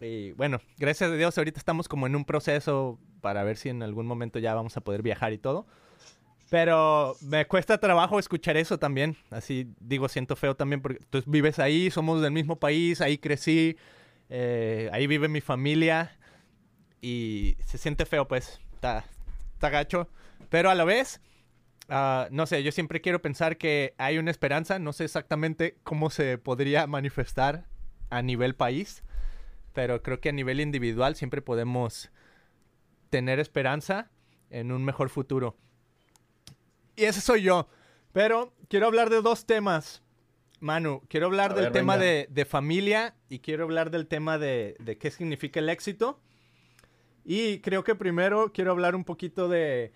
Y 0.01 0.31
bueno, 0.31 0.61
gracias 0.77 1.11
a 1.11 1.15
Dios 1.15 1.37
ahorita 1.37 1.59
estamos 1.59 1.87
como 1.87 2.07
en 2.07 2.15
un 2.15 2.25
proceso 2.25 2.97
para 3.21 3.43
ver 3.43 3.57
si 3.57 3.69
en 3.69 3.83
algún 3.83 4.07
momento 4.07 4.39
ya 4.39 4.55
vamos 4.55 4.77
a 4.77 4.81
poder 4.81 5.03
viajar 5.03 5.33
y 5.33 5.37
todo. 5.37 5.67
Pero 6.49 7.15
me 7.21 7.45
cuesta 7.45 7.77
trabajo 7.77 8.17
escuchar 8.17 8.57
eso 8.57 8.79
también. 8.79 9.15
Así 9.29 9.67
digo, 9.79 10.09
siento 10.09 10.35
feo 10.35 10.55
también 10.55 10.81
porque 10.81 11.03
tú 11.09 11.21
vives 11.27 11.59
ahí, 11.59 11.91
somos 11.91 12.21
del 12.21 12.31
mismo 12.31 12.57
país, 12.57 13.01
ahí 13.01 13.19
crecí, 13.19 13.77
eh, 14.29 14.89
ahí 14.91 15.05
vive 15.05 15.27
mi 15.27 15.41
familia 15.41 16.17
y 17.01 17.57
se 17.65 17.77
siente 17.77 18.05
feo, 18.05 18.27
pues, 18.27 18.59
está, 18.73 19.05
está 19.53 19.69
gacho. 19.69 20.09
Pero 20.49 20.69
a 20.69 20.75
la 20.75 20.83
vez, 20.83 21.21
ah, 21.89 22.27
no 22.31 22.45
sé, 22.45 22.63
yo 22.63 22.71
siempre 22.71 23.01
quiero 23.01 23.21
pensar 23.21 23.57
que 23.57 23.93
hay 23.97 24.17
una 24.17 24.31
esperanza, 24.31 24.79
no 24.79 24.93
sé 24.93 25.05
exactamente 25.05 25.77
cómo 25.83 26.09
se 26.09 26.37
podría 26.37 26.87
manifestar 26.87 27.65
a 28.09 28.21
nivel 28.21 28.55
país, 28.55 29.03
pero 29.73 30.01
creo 30.01 30.19
que 30.19 30.29
a 30.29 30.33
nivel 30.33 30.59
individual 30.59 31.15
siempre 31.15 31.41
podemos 31.41 32.11
tener 33.09 33.39
esperanza 33.39 34.09
en 34.49 34.71
un 34.71 34.83
mejor 34.83 35.09
futuro. 35.09 35.55
Y 36.95 37.05
ese 37.05 37.21
soy 37.21 37.43
yo. 37.43 37.67
Pero 38.11 38.53
quiero 38.67 38.87
hablar 38.87 39.09
de 39.09 39.21
dos 39.21 39.45
temas. 39.45 40.01
Manu, 40.59 41.01
quiero 41.07 41.27
hablar 41.27 41.55
del 41.55 41.71
tema 41.71 41.97
de, 41.97 42.45
familia 42.45 43.15
y 43.29 43.39
quiero 43.39 43.63
hablar 43.63 43.91
del 43.91 44.07
tema 44.07 44.37
de, 44.37 44.75
qué 44.99 45.11
significa 45.11 45.59
el 45.59 45.69
éxito. 45.69 46.19
Y 47.25 47.59
creo 47.59 47.83
que 47.83 47.95
primero 47.95 48.51
quiero 48.53 48.71
hablar 48.71 48.95
un 48.95 49.03
poquito 49.03 49.47
de... 49.47 49.91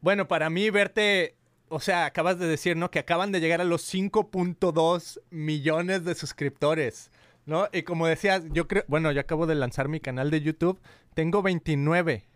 Bueno, 0.00 0.28
para 0.28 0.50
mí 0.50 0.70
verte... 0.70 1.36
O 1.68 1.80
sea, 1.80 2.04
acabas 2.04 2.38
de 2.38 2.46
decir, 2.46 2.76
¿no? 2.76 2.90
Que 2.90 2.98
acaban 2.98 3.32
de 3.32 3.40
llegar 3.40 3.60
a 3.60 3.64
los 3.64 3.92
5.2 3.92 5.20
millones 5.30 6.04
de 6.04 6.14
suscriptores, 6.14 7.10
¿no? 7.46 7.68
Y 7.72 7.82
como 7.82 8.06
decías, 8.06 8.44
yo 8.50 8.68
creo... 8.68 8.84
Bueno, 8.88 9.10
yo 9.10 9.20
acabo 9.20 9.46
de 9.46 9.54
lanzar 9.54 9.88
mi 9.88 9.98
canal 10.00 10.30
de 10.30 10.42
YouTube. 10.42 10.80
Tengo 11.14 11.42
29. 11.42 12.26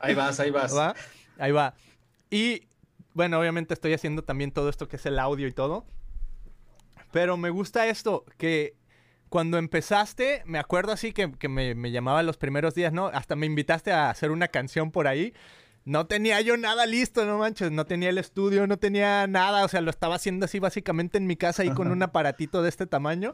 Ahí 0.00 0.14
vas, 0.14 0.40
ahí 0.40 0.50
vas. 0.50 0.74
Ahí 1.38 1.52
va. 1.52 1.74
Y 2.30 2.68
bueno, 3.14 3.38
obviamente 3.38 3.74
estoy 3.74 3.94
haciendo 3.94 4.22
también 4.22 4.50
todo 4.50 4.68
esto 4.68 4.88
que 4.88 4.96
es 4.96 5.06
el 5.06 5.18
audio 5.18 5.46
y 5.46 5.52
todo. 5.52 5.86
Pero 7.12 7.36
me 7.36 7.50
gusta 7.50 7.86
esto, 7.86 8.24
que 8.38 8.74
cuando 9.34 9.58
empezaste, 9.58 10.42
me 10.44 10.60
acuerdo 10.60 10.92
así 10.92 11.12
que, 11.12 11.26
me, 11.48 11.74
me 11.74 11.90
llamaba 11.90 12.22
los 12.22 12.36
primeros 12.36 12.72
días, 12.76 12.92
¿no? 12.92 13.08
Hasta 13.08 13.34
me 13.34 13.46
invitaste 13.46 13.90
a 13.90 14.08
hacer 14.08 14.30
una 14.30 14.46
canción 14.46 14.92
por 14.92 15.08
ahí. 15.08 15.34
no 15.84 16.06
tenía 16.06 16.40
yo 16.40 16.56
nada 16.56 16.86
listo, 16.86 17.24
no 17.24 17.38
manches, 17.38 17.72
no 17.72 17.84
tenía 17.84 18.10
el 18.10 18.18
estudio, 18.18 18.68
no 18.68 18.76
tenía 18.76 19.26
nada, 19.26 19.64
o 19.64 19.68
sea, 19.68 19.80
lo 19.80 19.90
estaba 19.90 20.14
haciendo 20.14 20.44
así 20.44 20.60
básicamente 20.60 21.18
en 21.18 21.26
mi 21.26 21.34
casa 21.34 21.62
ahí 21.64 21.70
con 21.72 21.90
un 21.90 22.00
aparatito 22.04 22.62
de 22.62 22.68
este 22.68 22.86
tamaño. 22.86 23.32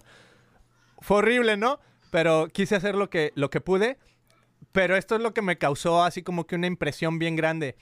Fue 1.01 1.19
horrible, 1.19 1.59
¿no? 1.59 1.81
Pero 2.11 2.49
quise 2.49 2.77
hacer 2.77 2.95
lo 2.95 3.11
que, 3.11 3.33
lo 3.35 3.51
que 3.51 3.61
pude. 3.61 3.99
Pero 4.73 4.97
esto 4.97 5.17
es 5.17 5.21
lo 5.21 5.35
que 5.35 5.43
me 5.43 5.59
causó 5.59 6.03
así 6.03 6.23
como 6.23 6.47
que 6.47 6.55
una 6.55 6.67
impresión 6.67 7.19
bien 7.19 7.37
grande. 7.37 7.77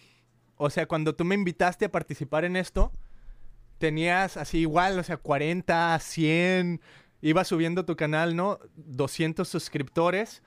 O 0.57 0.70
sea, 0.70 0.87
cuando 0.87 1.14
tú 1.14 1.24
me 1.24 1.37
invitaste 1.37 1.85
a 1.85 1.92
participar 1.92 2.44
en 2.44 2.57
esto, 2.57 2.90
tenías 3.78 4.37
así 4.37 4.59
igual, 4.59 4.98
o 4.98 5.04
sea, 5.04 5.18
40, 5.18 5.96
100, 6.00 6.81
iba 7.20 7.44
subiendo 7.44 7.85
tu 7.85 7.96
canal, 7.96 8.37
¿no? 8.37 8.59
200 8.76 9.48
suscriptores. 9.48 10.42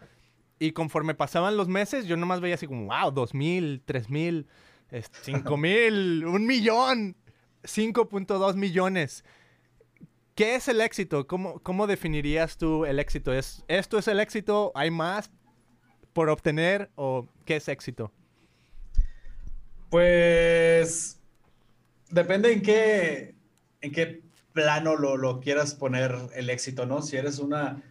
Y 0.59 0.73
conforme 0.73 1.15
pasaban 1.15 1.57
los 1.57 1.67
meses, 1.67 2.05
yo 2.05 2.17
nomás 2.17 2.39
veía 2.39 2.55
así 2.55 2.67
como, 2.67 2.85
wow, 2.85 3.11
2000, 3.11 3.81
3000, 3.83 4.47
5000, 5.23 6.25
un 6.25 6.45
millón, 6.45 7.15
5.2 7.63 8.55
millones. 8.55 9.23
¿Qué 10.35 10.55
es 10.55 10.67
el 10.67 10.81
éxito? 10.81 11.27
¿Cómo, 11.27 11.59
¿Cómo 11.61 11.87
definirías 11.87 12.57
tú 12.57 12.85
el 12.85 12.99
éxito? 12.99 13.33
¿Es, 13.33 13.63
¿Esto 13.67 13.97
es 13.97 14.07
el 14.07 14.19
éxito? 14.19 14.71
¿Hay 14.75 14.91
más 14.91 15.31
por 16.13 16.29
obtener? 16.29 16.91
¿O 16.95 17.27
qué 17.45 17.57
es 17.57 17.67
éxito? 17.67 18.11
Pues 19.89 21.19
depende 22.09 22.53
en 22.53 22.61
qué, 22.61 23.35
en 23.81 23.91
qué 23.91 24.21
plano 24.53 24.95
lo, 24.95 25.17
lo 25.17 25.39
quieras 25.39 25.75
poner 25.75 26.15
el 26.35 26.49
éxito, 26.49 26.85
¿no? 26.85 27.01
Si 27.01 27.17
eres 27.17 27.39
una, 27.39 27.83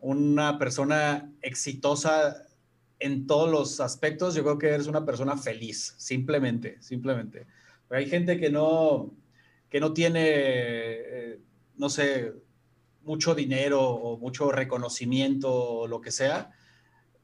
una 0.00 0.58
persona 0.58 1.30
exitosa 1.42 2.44
en 3.00 3.26
todos 3.26 3.50
los 3.50 3.80
aspectos, 3.80 4.34
yo 4.34 4.42
creo 4.42 4.58
que 4.58 4.68
eres 4.68 4.86
una 4.86 5.04
persona 5.04 5.36
feliz, 5.36 5.94
simplemente, 5.98 6.76
simplemente. 6.80 7.46
hay 7.90 8.08
gente 8.08 8.38
que 8.38 8.50
no, 8.50 9.12
que 9.70 9.80
no 9.80 9.92
tiene, 9.92 10.24
eh, 10.24 11.40
no 11.76 11.88
sé, 11.88 12.32
mucho 13.02 13.34
dinero 13.34 13.82
o 13.82 14.18
mucho 14.18 14.50
reconocimiento 14.50 15.52
o 15.52 15.86
lo 15.86 16.00
que 16.00 16.10
sea, 16.10 16.50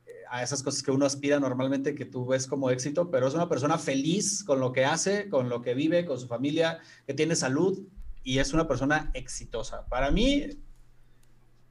eh, 0.06 0.10
a 0.30 0.42
esas 0.42 0.62
cosas 0.62 0.82
que 0.82 0.92
uno 0.92 1.06
aspira 1.06 1.40
normalmente 1.40 1.94
que 1.94 2.04
tú 2.04 2.26
ves 2.26 2.46
como 2.46 2.70
éxito, 2.70 3.10
pero 3.10 3.26
es 3.26 3.34
una 3.34 3.48
persona 3.48 3.78
feliz 3.78 4.44
con 4.44 4.60
lo 4.60 4.72
que 4.72 4.84
hace, 4.84 5.28
con 5.28 5.48
lo 5.48 5.60
que 5.60 5.74
vive, 5.74 6.06
con 6.06 6.18
su 6.18 6.28
familia, 6.28 6.78
que 7.06 7.14
tiene 7.14 7.37
salud 7.37 7.82
y 8.24 8.38
es 8.38 8.52
una 8.52 8.66
persona 8.66 9.10
exitosa. 9.14 9.87
Para 9.87 10.10
mí, 10.10 10.48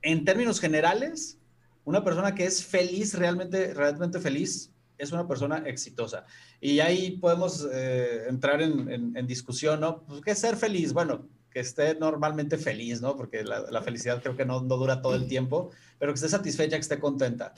en 0.03 0.23
términos 0.23 0.59
generales, 0.59 1.39
una 1.83 2.03
persona 2.03 2.33
que 2.35 2.45
es 2.45 2.63
feliz, 2.63 3.15
realmente, 3.15 3.73
realmente 3.73 4.19
feliz, 4.19 4.71
es 4.97 5.11
una 5.11 5.27
persona 5.27 5.63
exitosa. 5.65 6.25
Y 6.61 6.79
ahí 6.79 7.17
podemos 7.17 7.67
eh, 7.73 8.25
entrar 8.29 8.61
en, 8.61 9.27
discusión, 9.27 9.81
¿no? 9.81 10.03
Pues, 10.03 10.21
¿Qué 10.21 10.35
ser 10.35 10.55
feliz? 10.55 10.93
Bueno, 10.93 11.27
que 11.49 11.59
esté 11.59 11.95
normalmente 11.95 12.57
feliz, 12.57 13.01
¿no? 13.01 13.17
Porque 13.17 13.43
la, 13.43 13.81
felicidad 13.81 14.21
creo 14.21 14.37
que 14.37 14.45
no, 14.45 14.59
dura 14.59 15.01
todo 15.01 15.15
el 15.15 15.27
tiempo, 15.27 15.71
pero 15.99 16.13
que 16.13 16.17
esté 16.17 16.29
satisfecha, 16.29 16.77
que 16.77 16.81
esté 16.81 16.99
contenta. 16.99 17.53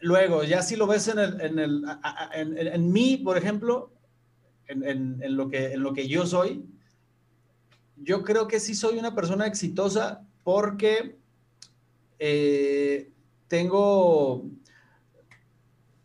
Luego, 0.00 0.42
ya 0.42 0.62
si 0.62 0.74
lo 0.74 0.88
ves 0.88 1.08
en, 1.08 1.18
el, 1.20 1.40
en, 1.40 1.58
el, 1.58 2.68
en, 2.68 2.92
mí, 2.92 3.16
por 3.18 3.38
ejemplo, 3.38 3.92
en, 4.66 5.36
lo 5.36 5.48
que, 5.48 5.72
en 5.72 5.82
lo 5.82 5.92
que 5.92 6.08
yo 6.08 6.26
soy, 6.26 6.64
yo 8.02 8.24
creo 8.24 8.48
que 8.48 8.60
sí 8.60 8.74
soy 8.74 8.98
una 8.98 9.14
persona 9.14 9.46
exitosa 9.46 10.26
porque 10.44 11.16
eh, 12.18 13.10
tengo, 13.48 14.44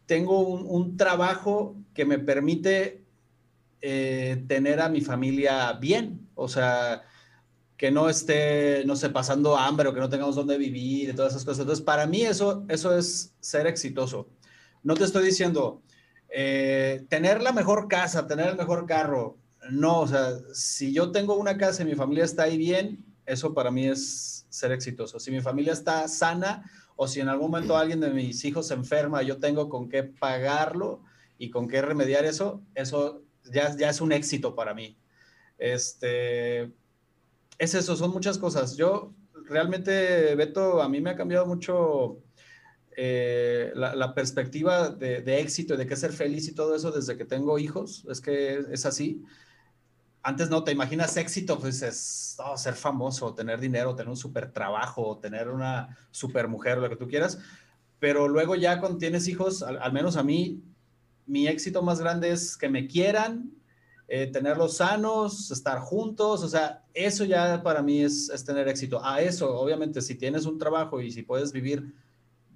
tengo 0.06 0.40
un, 0.42 0.98
trabajo 0.98 1.76
que 1.94 2.06
me 2.06 2.20
permite 2.20 3.04
eh, 3.82 4.44
tener 4.48 4.80
a 4.80 4.90
mi 4.90 5.02
familia 5.02 5.74
bien, 5.74 6.28
o 6.36 6.48
sea, 6.48 7.04
que 7.78 7.92
no 7.92 8.10
esté, 8.10 8.84
no 8.86 8.96
sé, 8.96 9.10
pasando 9.10 9.56
hambre 9.56 9.88
o 9.88 9.94
que 9.94 10.00
no 10.00 10.10
tengamos 10.10 10.36
dónde 10.36 10.58
vivir 10.58 11.10
y 11.10 11.14
todas 11.14 11.34
esas 11.34 11.46
cosas. 11.46 11.62
Entonces, 11.62 11.86
para 11.86 12.08
mí 12.08 12.24
eso, 12.24 12.66
eso 12.68 12.98
es 12.98 13.34
ser 13.40 13.68
exitoso. 13.68 14.28
No 14.84 14.96
te 14.96 15.04
estoy 15.04 15.26
diciendo 15.26 15.84
eh, 16.30 17.06
tener 17.10 17.42
la 17.42 17.52
mejor 17.52 17.88
casa, 17.88 18.28
tener 18.28 18.48
el 18.48 18.58
mejor 18.58 18.86
carro, 18.88 19.38
no, 19.70 20.02
o 20.02 20.08
sea, 20.08 20.38
si 20.54 20.94
yo 20.94 21.12
tengo 21.12 21.36
una 21.36 21.58
casa 21.58 21.84
y 21.84 21.86
mi 21.86 21.96
familia 21.96 22.24
está 22.24 22.44
ahí 22.44 22.58
bien, 22.58 23.06
eso 23.26 23.54
para 23.54 23.72
mí 23.72 23.88
es 23.88 24.46
ser 24.50 24.72
exitoso. 24.72 25.20
Si 25.20 25.32
mi 25.32 25.42
familia 25.42 25.74
está 25.74 26.08
sana 26.08 26.70
o 26.96 27.08
si 27.08 27.20
en 27.20 27.30
algún 27.30 27.52
momento 27.52 27.78
alguien 27.78 28.00
de 28.00 28.10
mis 28.10 28.44
hijos 28.46 28.68
se 28.68 28.74
enferma, 28.74 29.22
yo 29.22 29.38
tengo 29.38 29.70
con 29.70 29.90
qué 29.90 30.04
pagarlo 30.04 31.04
y 31.38 31.50
con 31.50 31.68
qué 31.68 31.82
remediar 31.82 32.26
eso, 32.26 32.62
eso 32.74 33.24
ya, 33.52 33.76
ya 33.76 33.90
es 33.90 34.02
un 34.02 34.12
éxito 34.12 34.56
para 34.56 34.74
mí. 34.74 34.98
Este, 35.58 36.64
es 37.58 37.74
eso, 37.74 37.96
son 37.96 38.12
muchas 38.12 38.38
cosas. 38.38 38.78
Yo 38.78 39.14
realmente, 39.46 40.36
Beto, 40.36 40.82
a 40.82 40.90
mí 40.90 41.02
me 41.02 41.12
ha 41.12 41.16
cambiado 41.16 41.46
mucho 41.46 42.24
eh, 42.96 43.72
la, 43.76 44.14
perspectiva 44.16 44.90
de, 44.90 45.22
de, 45.22 45.40
éxito 45.40 45.76
y 45.76 45.78
de 45.78 45.86
qué 45.86 45.96
ser 45.96 46.14
feliz 46.14 46.48
y 46.48 46.56
todo 46.56 46.76
eso 46.76 46.92
desde 46.92 47.18
que 47.18 47.26
tengo 47.26 47.60
hijos. 47.60 48.06
Es 48.10 48.22
que 48.22 48.64
es 48.72 48.86
así 48.86 49.24
antes 50.24 50.50
no 50.50 50.64
te 50.64 50.72
imaginas 50.72 51.16
éxito, 51.18 51.58
pues 51.60 51.82
es 51.82 52.38
ser 52.56 52.74
famoso, 52.76 53.34
tener 53.34 53.60
dinero, 53.60 53.96
tener 53.96 54.10
un 54.10 54.18
super 54.18 54.52
trabajo, 54.52 55.18
tener 55.18 55.50
una 55.50 55.98
super 56.12 56.48
mujer, 56.48 56.78
lo 56.80 56.90
que 56.90 56.96
tú 56.96 57.08
quieras. 57.08 57.40
Pero 58.00 58.28
luego 58.28 58.56
ya 58.56 58.80
cuando 58.80 58.98
tienes 58.98 59.28
hijos, 59.28 59.64
al, 59.64 59.92
menos 59.94 60.18
a 60.18 60.24
mí, 60.24 60.62
mi 61.26 61.48
éxito 61.48 61.82
más 61.82 62.00
grande 62.00 62.32
es 62.32 62.58
que 62.58 62.70
me 62.70 62.88
quieran, 62.88 63.52
eh, 64.08 64.28
tenerlos 64.28 64.78
sanos, 64.78 65.52
estar 65.52 65.80
juntos, 65.80 66.44
o 66.44 66.48
sea, 66.48 66.84
eso 66.94 67.26
ya 67.26 67.62
para 67.64 67.82
mí 67.82 68.02
es, 68.02 68.30
es, 68.30 68.44
tener 68.44 68.68
éxito. 68.68 69.04
A 69.04 69.22
eso, 69.22 69.60
obviamente, 69.60 70.02
si 70.02 70.16
tienes 70.16 70.46
un 70.46 70.58
trabajo 70.58 71.02
y 71.02 71.12
si 71.12 71.24
puedes 71.24 71.52
vivir 71.52 71.94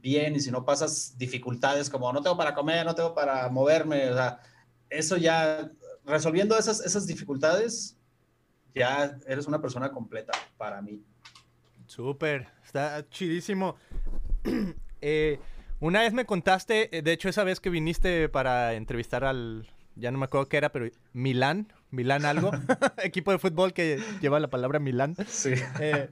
bien 0.01 0.35
y 0.35 0.39
si 0.39 0.51
no 0.51 0.65
pasas 0.65 1.17
dificultades 1.17 1.89
como 1.89 2.11
no 2.11 2.21
tengo 2.21 2.37
para 2.37 2.53
comer, 2.53 2.85
no 2.85 2.95
tengo 2.95 3.13
para 3.13 3.49
moverme, 3.49 4.09
o 4.09 4.13
sea, 4.13 4.39
eso 4.89 5.17
ya 5.17 5.71
resolviendo 6.11 6.57
esas, 6.57 6.81
esas 6.81 7.07
dificultades, 7.07 7.97
ya 8.75 9.17
eres 9.25 9.47
una 9.47 9.61
persona 9.61 9.91
completa 9.91 10.33
para 10.57 10.81
mí. 10.81 11.03
Súper, 11.87 12.47
está 12.63 13.07
chidísimo. 13.09 13.75
Eh, 15.03 15.39
una 15.79 16.01
vez 16.01 16.13
me 16.13 16.25
contaste, 16.25 16.95
eh, 16.95 17.01
de 17.01 17.11
hecho 17.11 17.27
esa 17.27 17.43
vez 17.43 17.59
que 17.59 17.71
viniste 17.71 18.29
para 18.29 18.75
entrevistar 18.75 19.23
al, 19.23 19.67
ya 19.95 20.11
no 20.11 20.19
me 20.19 20.25
acuerdo 20.25 20.47
qué 20.47 20.57
era, 20.57 20.71
pero 20.71 20.87
Milán, 21.11 21.73
Milán 21.89 22.23
algo, 22.23 22.51
equipo 23.03 23.31
de 23.31 23.39
fútbol 23.39 23.73
que 23.73 23.99
lleva 24.21 24.39
la 24.39 24.51
palabra 24.51 24.77
Milán. 24.77 25.15
Sí. 25.27 25.53
Eh, 25.79 26.09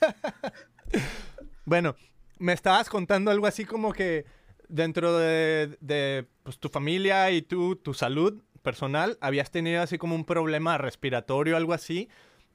bueno, 1.64 1.94
me 2.40 2.54
estabas 2.54 2.88
contando 2.88 3.30
algo 3.30 3.46
así 3.46 3.64
como 3.64 3.92
que 3.92 4.24
dentro 4.68 5.16
de, 5.16 5.78
de 5.80 6.26
pues, 6.42 6.58
tu 6.58 6.68
familia 6.68 7.30
y 7.30 7.42
tu, 7.42 7.76
tu 7.76 7.94
salud, 7.94 8.42
personal, 8.66 9.16
habías 9.20 9.52
tenido 9.52 9.80
así 9.80 9.96
como 9.96 10.16
un 10.16 10.24
problema 10.24 10.76
respiratorio, 10.76 11.56
algo 11.56 11.72
así. 11.72 12.08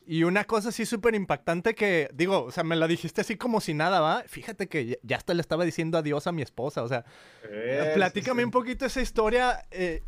Y 0.05 0.25
una 0.25 0.43
cosa 0.43 0.69
así 0.69 0.85
súper 0.85 1.15
impactante 1.15 1.73
que, 1.73 2.09
digo, 2.13 2.43
o 2.43 2.51
sea, 2.51 2.65
me 2.65 2.75
la 2.75 2.85
dijiste 2.85 3.21
así 3.21 3.37
como 3.37 3.61
si 3.61 3.73
nada, 3.73 4.01
¿va? 4.01 4.25
Fíjate 4.27 4.67
que 4.67 4.99
ya 5.03 5.15
hasta 5.15 5.33
le 5.33 5.39
estaba 5.39 5.63
diciendo 5.63 5.97
adiós 5.97 6.27
a 6.27 6.33
mi 6.33 6.41
esposa, 6.41 6.83
o 6.83 6.89
sea, 6.89 7.05
platícame 7.93 8.43
un 8.43 8.51
poquito 8.51 8.85
esa 8.85 8.99
historia. 8.99 9.65
Eh, 9.71 10.03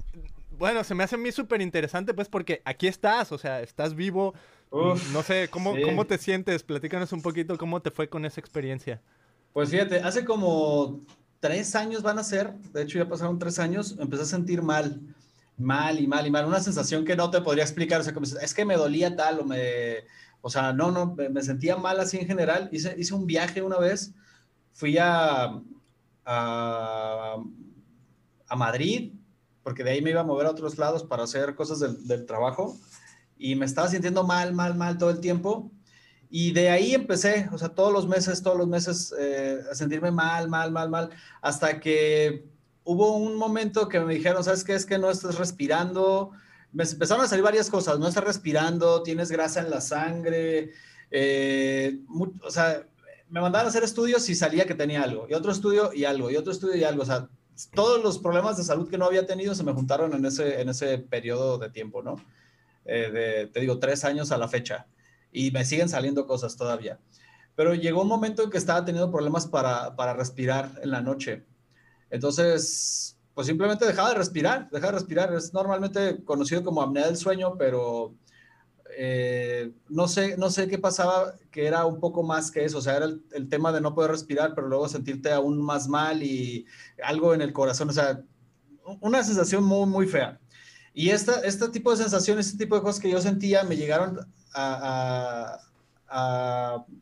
bueno, 0.57 0.83
se 0.83 0.93
me 0.93 1.05
hace 1.05 1.15
a 1.15 1.19
mí 1.19 1.31
súper 1.31 1.61
interesante, 1.61 2.13
pues, 2.13 2.27
porque 2.27 2.61
aquí 2.65 2.87
estás, 2.87 3.31
o 3.31 3.37
sea, 3.37 3.61
estás 3.61 3.95
vivo. 3.95 4.33
no 4.71 5.23
sé, 5.23 5.47
¿cómo, 5.49 5.73
¿cómo 5.85 6.05
te 6.05 6.17
sientes? 6.17 6.63
Platícanos 6.63 7.13
un 7.13 7.21
poquito 7.21 7.57
cómo 7.57 7.81
te 7.81 7.91
fue 7.91 8.09
con 8.09 8.25
esa 8.25 8.41
experiencia. 8.41 9.01
Pues 9.53 9.69
fíjate, 9.69 10.01
hace 10.01 10.25
como 10.25 10.99
tres 11.39 11.75
años 11.75 12.01
van 12.03 12.19
a 12.19 12.23
ser, 12.23 12.53
de 12.73 12.81
hecho 12.81 12.99
ya 12.99 13.07
pasaron 13.07 13.39
tres 13.39 13.57
años, 13.57 13.95
empecé 13.99 14.23
a 14.23 14.25
sentir 14.25 14.61
mal 14.61 14.99
mal 15.57 15.99
y 15.99 16.07
mal 16.07 16.25
y 16.25 16.31
mal, 16.31 16.45
una 16.45 16.59
sensación 16.59 17.05
que 17.05 17.15
no 17.15 17.29
te 17.29 17.41
podría 17.41 17.63
explicar, 17.63 18.01
o 18.01 18.03
sea, 18.03 18.13
es 18.41 18.53
que 18.53 18.65
me 18.65 18.75
dolía 18.75 19.15
tal 19.15 19.39
o 19.39 19.45
me, 19.45 20.05
o 20.41 20.49
sea, 20.49 20.73
no, 20.73 20.91
no, 20.91 21.15
me, 21.15 21.41
sentía 21.41 21.77
mal 21.77 21.99
así 22.01 22.17
en 22.17 22.27
general. 22.27 22.67
Hice, 22.71 22.95
hice 22.97 23.13
un 23.13 23.25
viaje 23.25 23.61
una 23.61 23.77
vez, 23.77 24.13
fui 24.73 24.97
a, 24.97 25.61
a, 26.25 27.37
a, 28.47 28.55
Madrid, 28.55 29.13
porque 29.63 29.85
de 29.85 29.91
ahí 29.91 30.01
me 30.01 30.09
iba 30.09 30.21
a 30.21 30.25
mover 30.25 30.47
a 30.47 30.51
otros 30.51 30.77
lados 30.77 31.03
para 31.03 31.23
hacer 31.23 31.55
cosas 31.55 31.79
del, 31.79 32.05
del 32.07 32.25
trabajo 32.25 32.77
y 33.37 33.55
me 33.55 33.65
estaba 33.65 33.87
sintiendo 33.87 34.25
mal, 34.25 34.53
mal, 34.53 34.75
mal 34.75 34.97
todo 34.97 35.11
el 35.11 35.21
tiempo. 35.21 35.71
Y 36.29 36.51
de 36.51 36.69
ahí 36.69 36.93
empecé, 36.93 37.47
o 37.51 37.57
sea, 37.57 37.69
todos 37.69 37.93
los 37.93 38.07
meses, 38.07 38.41
todos 38.41 38.57
los 38.57 38.67
meses 38.67 39.13
eh, 39.17 39.61
a 39.71 39.75
sentirme 39.75 40.11
mal, 40.11 40.49
mal, 40.49 40.71
mal, 40.71 40.89
mal, 40.89 41.09
hasta 41.41 41.79
que 41.79 42.49
hubo 42.83 43.15
un 43.15 43.35
momento 43.35 43.87
que 43.87 43.99
me 43.99 44.13
dijeron, 44.15 44.43
¿sabes 44.43 44.63
qué? 44.63 44.73
Es 44.73 44.85
que 44.85 44.97
no 44.97 45.09
estás 45.09 45.37
respirando. 45.37 46.31
Me 46.71 46.83
empezaron 46.83 47.23
a 47.23 47.27
salir 47.27 47.43
varias 47.43 47.69
cosas, 47.69 47.99
no 47.99 48.07
estás 48.07 48.23
respirando, 48.23 49.03
tienes 49.03 49.31
grasa 49.31 49.61
en 49.61 49.69
la 49.69 49.79
sangre, 49.79 50.71
eh, 51.11 51.99
o 52.41 52.49
sea, 52.49 52.87
me 53.29 53.41
mandaron 53.41 53.67
a 53.67 53.69
hacer 53.69 53.83
estudios 53.83 54.27
y 54.29 54.33
salía 54.33 54.65
que 54.65 54.73
tenía 54.73 55.03
algo, 55.03 55.27
y 55.29 55.35
otro 55.35 55.51
estudio 55.51 55.93
y 55.93 56.05
algo, 56.05 56.31
y 56.31 56.35
otro 56.35 56.51
estudio 56.51 56.75
y 56.75 56.83
algo, 56.83 57.03
o 57.03 57.05
sea, 57.05 57.29
todos 57.73 58.03
los 58.03 58.17
problemas 58.17 58.57
de 58.57 58.63
salud 58.63 58.89
que 58.89 58.97
no 58.97 59.05
había 59.05 59.25
tenido 59.25 59.53
se 59.53 59.63
me 59.63 59.73
juntaron 59.73 60.13
en 60.13 60.25
ese, 60.25 60.61
en 60.61 60.69
ese 60.69 60.97
periodo 60.97 61.59
de 61.59 61.69
tiempo, 61.69 62.01
¿no? 62.01 62.15
Eh, 62.85 63.49
te 63.53 63.59
digo, 63.59 63.79
tres 63.79 64.03
años 64.03 64.31
a 64.31 64.37
la 64.37 64.47
fecha. 64.47 64.87
Y 65.31 65.51
me 65.51 65.65
siguen 65.65 65.89
saliendo 65.89 66.27
cosas 66.27 66.55
todavía. 66.57 66.99
Pero 67.55 67.75
llegó 67.75 68.01
un 68.01 68.07
momento 68.07 68.43
en 68.43 68.49
que 68.49 68.57
estaba 68.57 68.83
teniendo 68.83 69.11
problemas 69.11 69.47
para, 69.47 69.95
para 69.95 70.13
respirar 70.13 70.71
en 70.81 70.91
la 70.91 71.01
noche. 71.01 71.43
Entonces, 72.13 73.17
pues 73.33 73.47
simplemente 73.47 73.87
dejaba 73.87 74.09
de 74.09 74.15
respirar, 74.15 74.69
dejaba 74.69 74.91
de 74.91 74.99
respirar. 74.99 75.33
Es 75.33 75.51
normalmente 75.51 76.23
conocido 76.23 76.63
como 76.63 76.83
apnea 76.83 77.07
del 77.07 77.17
sueño, 77.17 77.55
pero 77.57 78.13
eh, 78.95 79.71
no, 79.89 80.07
sé, 80.07 80.37
no 80.37 80.51
sé 80.51 80.67
qué 80.67 80.77
pasaba, 80.77 81.33
que 81.49 81.65
era 81.65 81.87
un 81.87 81.99
poco 81.99 82.21
más 82.21 82.51
que 82.51 82.65
eso, 82.65 82.77
o 82.77 82.81
sea, 82.81 82.97
era 82.97 83.07
el, 83.31 83.49
tema 83.49 83.71
de 83.71 83.81
no 83.81 83.95
poder 83.95 84.11
respirar, 84.11 84.53
pero 84.53 84.67
luego 84.67 84.87
sentirte 84.87 85.31
aún 85.31 85.59
más 85.59 85.87
mal 85.87 86.21
y 86.21 86.67
algo 87.03 87.33
en 87.33 87.41
el 87.41 87.51
corazón, 87.51 87.89
o 87.89 87.93
sea, 87.93 88.21
una 89.01 89.23
sensación 89.23 89.63
muy, 89.63 89.87
muy 89.87 90.05
fea. 90.05 90.39
Y 90.93 91.09
esta, 91.09 91.39
este 91.39 91.67
tipo 91.69 91.89
de 91.89 91.97
sensaciones, 91.97 92.45
este 92.45 92.65
tipo 92.65 92.75
de 92.75 92.83
cosas 92.83 93.01
que 93.01 93.09
yo 93.09 93.19
sentía 93.19 93.63
me 93.63 93.75
llegaron 93.75 94.19
a, 94.53 95.57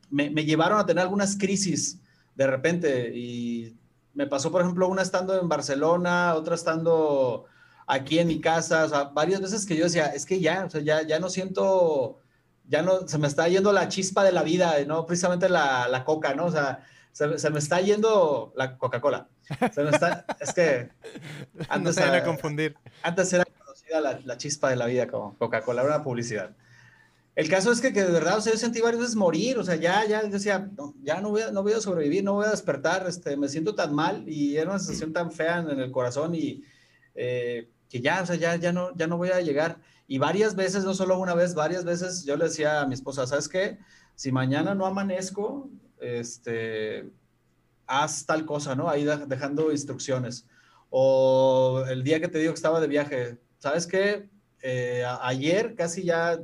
me, 0.10 0.30
me, 0.30 0.45
llevaron 0.45 0.80
a 0.80 0.86
tener 0.86 1.02
algunas 1.02 1.38
crisis 1.38 2.00
de 2.34 2.47
repente 2.47 3.12
y 3.13 3.76
me 4.13 4.28
pasó, 4.28 4.52
por 4.52 4.62
ejemplo, 4.62 4.88
una 4.88 5.02
estando 5.02 5.39
en 5.39 5.50
Barcelona, 5.50 6.36
otra 6.36 6.56
estando 6.56 7.45
aquí 7.88 8.19
en 8.19 8.28
mi 8.28 8.39
casa, 8.39 8.86
o 8.86 8.89
sea, 8.89 9.04
varias 9.06 9.41
veces 9.41 9.65
que 9.65 9.76
yo 9.76 9.86
decía, 9.86 10.08
es 10.08 10.26
que 10.26 10.39
ya, 10.39 10.65
o 10.65 10.69
sea, 10.69 10.82
ya, 10.82 11.02
ya 11.02 11.19
no 11.19 11.30
siento, 11.30 12.19
ya 12.67 12.82
no, 12.82 13.08
se 13.08 13.17
me 13.17 13.28
está 13.28 13.47
yendo 13.47 13.71
la 13.74 13.88
chispa 13.88 14.24
de 14.24 14.32
la 14.32 14.43
vida, 14.43 14.76
no 14.86 15.06
precisamente 15.06 15.50
la, 15.50 15.88
la 15.88 16.04
coca, 16.04 16.34
¿no? 16.34 16.45
O 16.45 16.52
sea, 16.52 16.86
se, 17.12 17.38
se, 17.38 17.50
me 17.50 17.60
está 17.60 17.82
yendo 17.82 18.54
la 18.56 18.78
Coca-Cola. 18.78 19.28
Se 19.74 19.84
me 19.84 19.89
está, 19.89 20.26
es 20.39 20.54
que 20.54 20.89
antes 21.69 21.97
no 21.97 22.06
era, 22.06 22.24
confundir. 22.24 22.76
Antes 23.04 23.34
era 23.34 23.43
conocida 23.43 24.00
la, 24.00 24.19
la 24.24 24.38
chispa 24.38 24.69
de 24.69 24.78
la 24.78 24.86
vida 24.86 25.08
como 25.08 25.38
Coca-Cola, 25.38 25.82
era 25.82 25.95
una 25.95 26.04
publicidad. 26.04 26.52
El 27.41 27.49
caso 27.49 27.71
es 27.71 27.82
que, 27.82 27.91
que, 27.91 28.04
de 28.04 28.12
verdad, 28.12 28.38
o 28.38 28.41
sea, 28.41 28.54
yo 28.54 28.60
sentí 28.60 28.82
varias 28.82 29.01
veces 29.01 29.15
morir, 29.15 29.58
o 29.58 29.63
sea, 29.63 29.75
ya, 29.75 30.06
ya 30.06 30.21
decía, 30.21 30.69
no, 30.77 30.93
ya 31.01 31.21
no 31.21 31.32
voy, 31.32 31.41
a, 31.41 31.51
no 31.51 31.63
voy 31.63 31.73
a 31.73 31.82
sobrevivir, 31.82 32.23
no 32.23 32.34
voy 32.34 32.45
a 32.45 32.51
despertar, 32.51 33.08
este, 33.08 33.36
me 33.36 33.49
siento 33.49 33.73
tan 33.73 33.95
mal 33.95 34.30
y 34.30 34.58
era 34.58 34.69
una 34.69 34.77
sensación 34.77 35.12
tan 35.12 35.32
fea 35.32 35.58
en, 35.58 35.80
el 35.80 35.89
corazón 35.89 36.36
y 36.36 36.63
eh, 37.15 37.67
que 37.89 37.99
ya, 37.99 38.21
o 38.21 38.27
sea, 38.27 38.36
ya, 38.36 38.58
ya, 38.58 38.71
no, 38.71 38.95
ya 38.95 39.08
no 39.08 39.17
voy 39.17 39.30
a 39.30 39.41
llegar. 39.41 39.80
Y 40.08 40.19
varias 40.19 40.56
veces, 40.56 40.84
no 40.84 40.93
solo 40.93 41.17
una 41.17 41.34
vez, 41.34 41.56
varias 41.56 41.84
veces 41.84 42.25
yo 42.25 42.38
le 42.38 42.43
decía 42.43 42.82
a 42.82 42.86
mi 42.86 42.93
esposa, 42.93 43.25
¿sabes 43.25 43.49
qué? 43.49 43.80
Si 44.13 44.32
mañana 44.32 44.75
no 44.75 44.86
amanezco, 44.86 45.67
este, 45.99 47.10
haz 47.88 48.27
tal 48.27 48.45
cosa, 48.45 48.75
¿no? 48.75 48.88
Ahí 48.88 49.04
dejando 49.25 49.71
instrucciones. 49.71 50.45
O 50.91 51.84
el 51.89 52.04
día 52.04 52.19
que 52.19 52.27
te 52.27 52.38
digo 52.38 52.54
que 52.54 52.58
estaba 52.58 52.80
de 52.80 52.88
viaje, 52.88 53.39
¿sabes 53.58 53.88
qué? 53.88 54.30
Eh, 54.62 55.04
ayer 55.23 55.73
casi 55.73 56.04
ya 56.04 56.39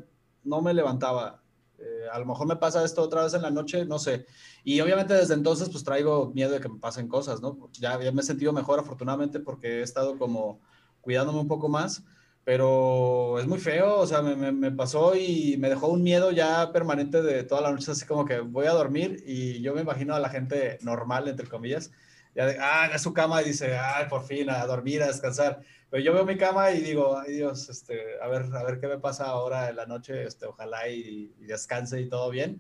no 0.48 0.62
me 0.62 0.74
levantaba. 0.74 1.42
Eh, 1.80 2.08
a 2.12 2.18
lo 2.20 2.26
mejor 2.26 2.48
me 2.48 2.56
pasa 2.56 2.84
esto 2.84 3.02
otra 3.02 3.24
vez 3.24 3.34
en 3.34 3.44
la 3.44 3.52
noche, 3.52 3.86
no 3.86 4.00
sé. 4.00 4.26
Y 4.64 4.80
obviamente 4.82 5.14
desde 5.14 5.34
entonces 5.34 5.70
pues 5.70 5.84
traigo 5.84 6.32
miedo 6.34 6.52
de 6.52 6.60
que 6.60 6.70
me 6.70 6.80
pasen 6.80 7.08
cosas, 7.08 7.42
¿no? 7.42 7.70
Ya, 7.74 8.02
ya 8.02 8.12
me 8.12 8.22
he 8.22 8.24
sentido 8.26 8.54
mejor 8.54 8.80
afortunadamente 8.80 9.40
porque 9.40 9.80
he 9.80 9.82
estado 9.82 10.18
como 10.18 10.60
cuidándome 11.02 11.40
un 11.40 11.48
poco 11.48 11.70
más, 11.70 12.04
pero 12.44 13.40
es 13.40 13.48
muy 13.48 13.60
feo, 13.60 14.00
o 14.00 14.08
sea, 14.08 14.22
me, 14.22 14.52
me, 14.52 14.72
pasó 14.72 15.16
y 15.16 15.58
me 15.58 15.70
dejó 15.70 15.88
un 15.88 16.04
miedo 16.04 16.32
ya 16.32 16.72
permanente 16.72 17.22
de 17.22 17.44
toda 17.44 17.62
la 17.62 17.72
noche, 17.72 17.92
así 17.92 18.06
como 18.06 18.26
que 18.26 18.40
voy 18.40 18.68
a 18.68 18.72
dormir 18.72 19.24
y 19.26 19.62
yo 19.62 19.74
me 19.74 19.82
imagino 19.82 20.16
a 20.16 20.20
la 20.20 20.30
gente 20.30 20.78
normal, 20.82 21.28
entre 21.28 21.48
comillas, 21.48 21.92
ya 22.36 22.46
de, 22.46 22.58
ah, 22.60 22.90
en 22.92 23.00
su 23.00 23.14
cama 23.14 23.42
y 23.42 23.46
dice, 23.46 23.78
ay, 23.78 24.06
por 24.10 24.24
fin, 24.24 24.50
a 24.50 24.66
dormir, 24.66 25.02
a 25.04 25.08
descansar. 25.08 25.62
Pero 25.90 26.04
yo 26.04 26.14
veo 26.14 26.26
mi 26.26 26.38
cama 26.38 26.72
y 26.72 26.82
digo, 26.82 27.18
ay 27.18 27.34
Dios, 27.34 27.70
este, 27.70 28.22
a 28.22 28.28
ver, 28.28 28.46
a 28.54 28.64
ver 28.64 28.80
qué 28.80 28.88
me 28.88 29.00
pasa 29.00 29.26
ahora 29.26 29.70
en 29.70 29.76
la 29.78 29.86
noche, 29.86 30.24
este, 30.24 30.46
ojalá 30.46 30.88
y, 30.90 31.34
y 31.40 31.46
descanse 31.46 32.02
y 32.02 32.10
todo 32.10 32.30
bien. 32.30 32.60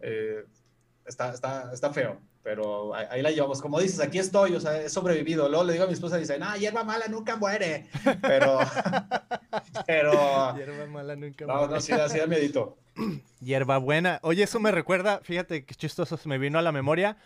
Eh, 0.00 0.44
está, 1.06 1.32
está, 1.32 1.70
está 1.72 1.92
feo 1.92 2.20
pero 2.48 2.94
ahí, 2.94 3.20
la 3.20 3.30
llevamos. 3.30 3.60
Como 3.60 3.78
dices, 3.78 4.00
aquí 4.00 4.18
estoy, 4.18 4.54
o 4.54 4.60
sea, 4.60 4.80
he 4.80 4.88
sobrevivido. 4.88 5.50
Luego 5.50 5.64
le 5.64 5.74
digo 5.74 5.84
a 5.84 5.86
mi 5.86 5.92
esposa, 5.92 6.16
dice, 6.16 6.38
no, 6.38 6.56
hierba 6.56 6.82
mala 6.82 7.06
nunca 7.06 7.36
muere. 7.36 7.90
Pero, 8.22 8.60
pero... 9.86 10.56
Hierba 10.56 10.86
mala 10.86 11.14
nunca 11.14 11.44
muere. 11.44 11.60
No, 11.60 11.68
no, 11.68 11.80
sí, 11.82 11.92
así 11.92 12.16
da 12.16 12.26
miedito. 12.26 12.78
Hierba 13.40 13.76
buena. 13.76 14.18
Oye, 14.22 14.44
eso 14.44 14.60
me 14.60 14.72
recuerda, 14.72 15.20
fíjate 15.22 15.66
qué 15.66 15.74
chistoso 15.74 16.16
se 16.16 16.26
me 16.26 16.38
vino 16.38 16.58
a 16.58 16.62
la 16.62 16.72
memoria. 16.72 17.18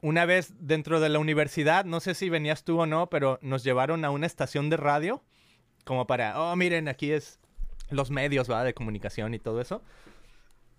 Una 0.00 0.26
vez 0.26 0.54
dentro 0.60 1.00
de 1.00 1.08
la 1.08 1.18
universidad, 1.18 1.84
no 1.84 2.00
sé 2.00 2.14
si 2.14 2.28
venías 2.28 2.64
tú 2.64 2.80
o 2.80 2.86
no, 2.86 3.08
pero 3.08 3.38
nos 3.42 3.64
llevaron 3.64 4.04
a 4.04 4.10
una 4.10 4.26
estación 4.26 4.70
de 4.70 4.76
radio, 4.76 5.22
como 5.84 6.06
para, 6.06 6.40
oh, 6.40 6.54
miren, 6.54 6.88
aquí 6.88 7.10
es 7.10 7.40
los 7.90 8.10
medios. 8.10 8.48
De 8.48 8.74
comunicación 8.74 9.34
y 9.34 9.38
todo 9.38 9.60
eso. 9.60 9.82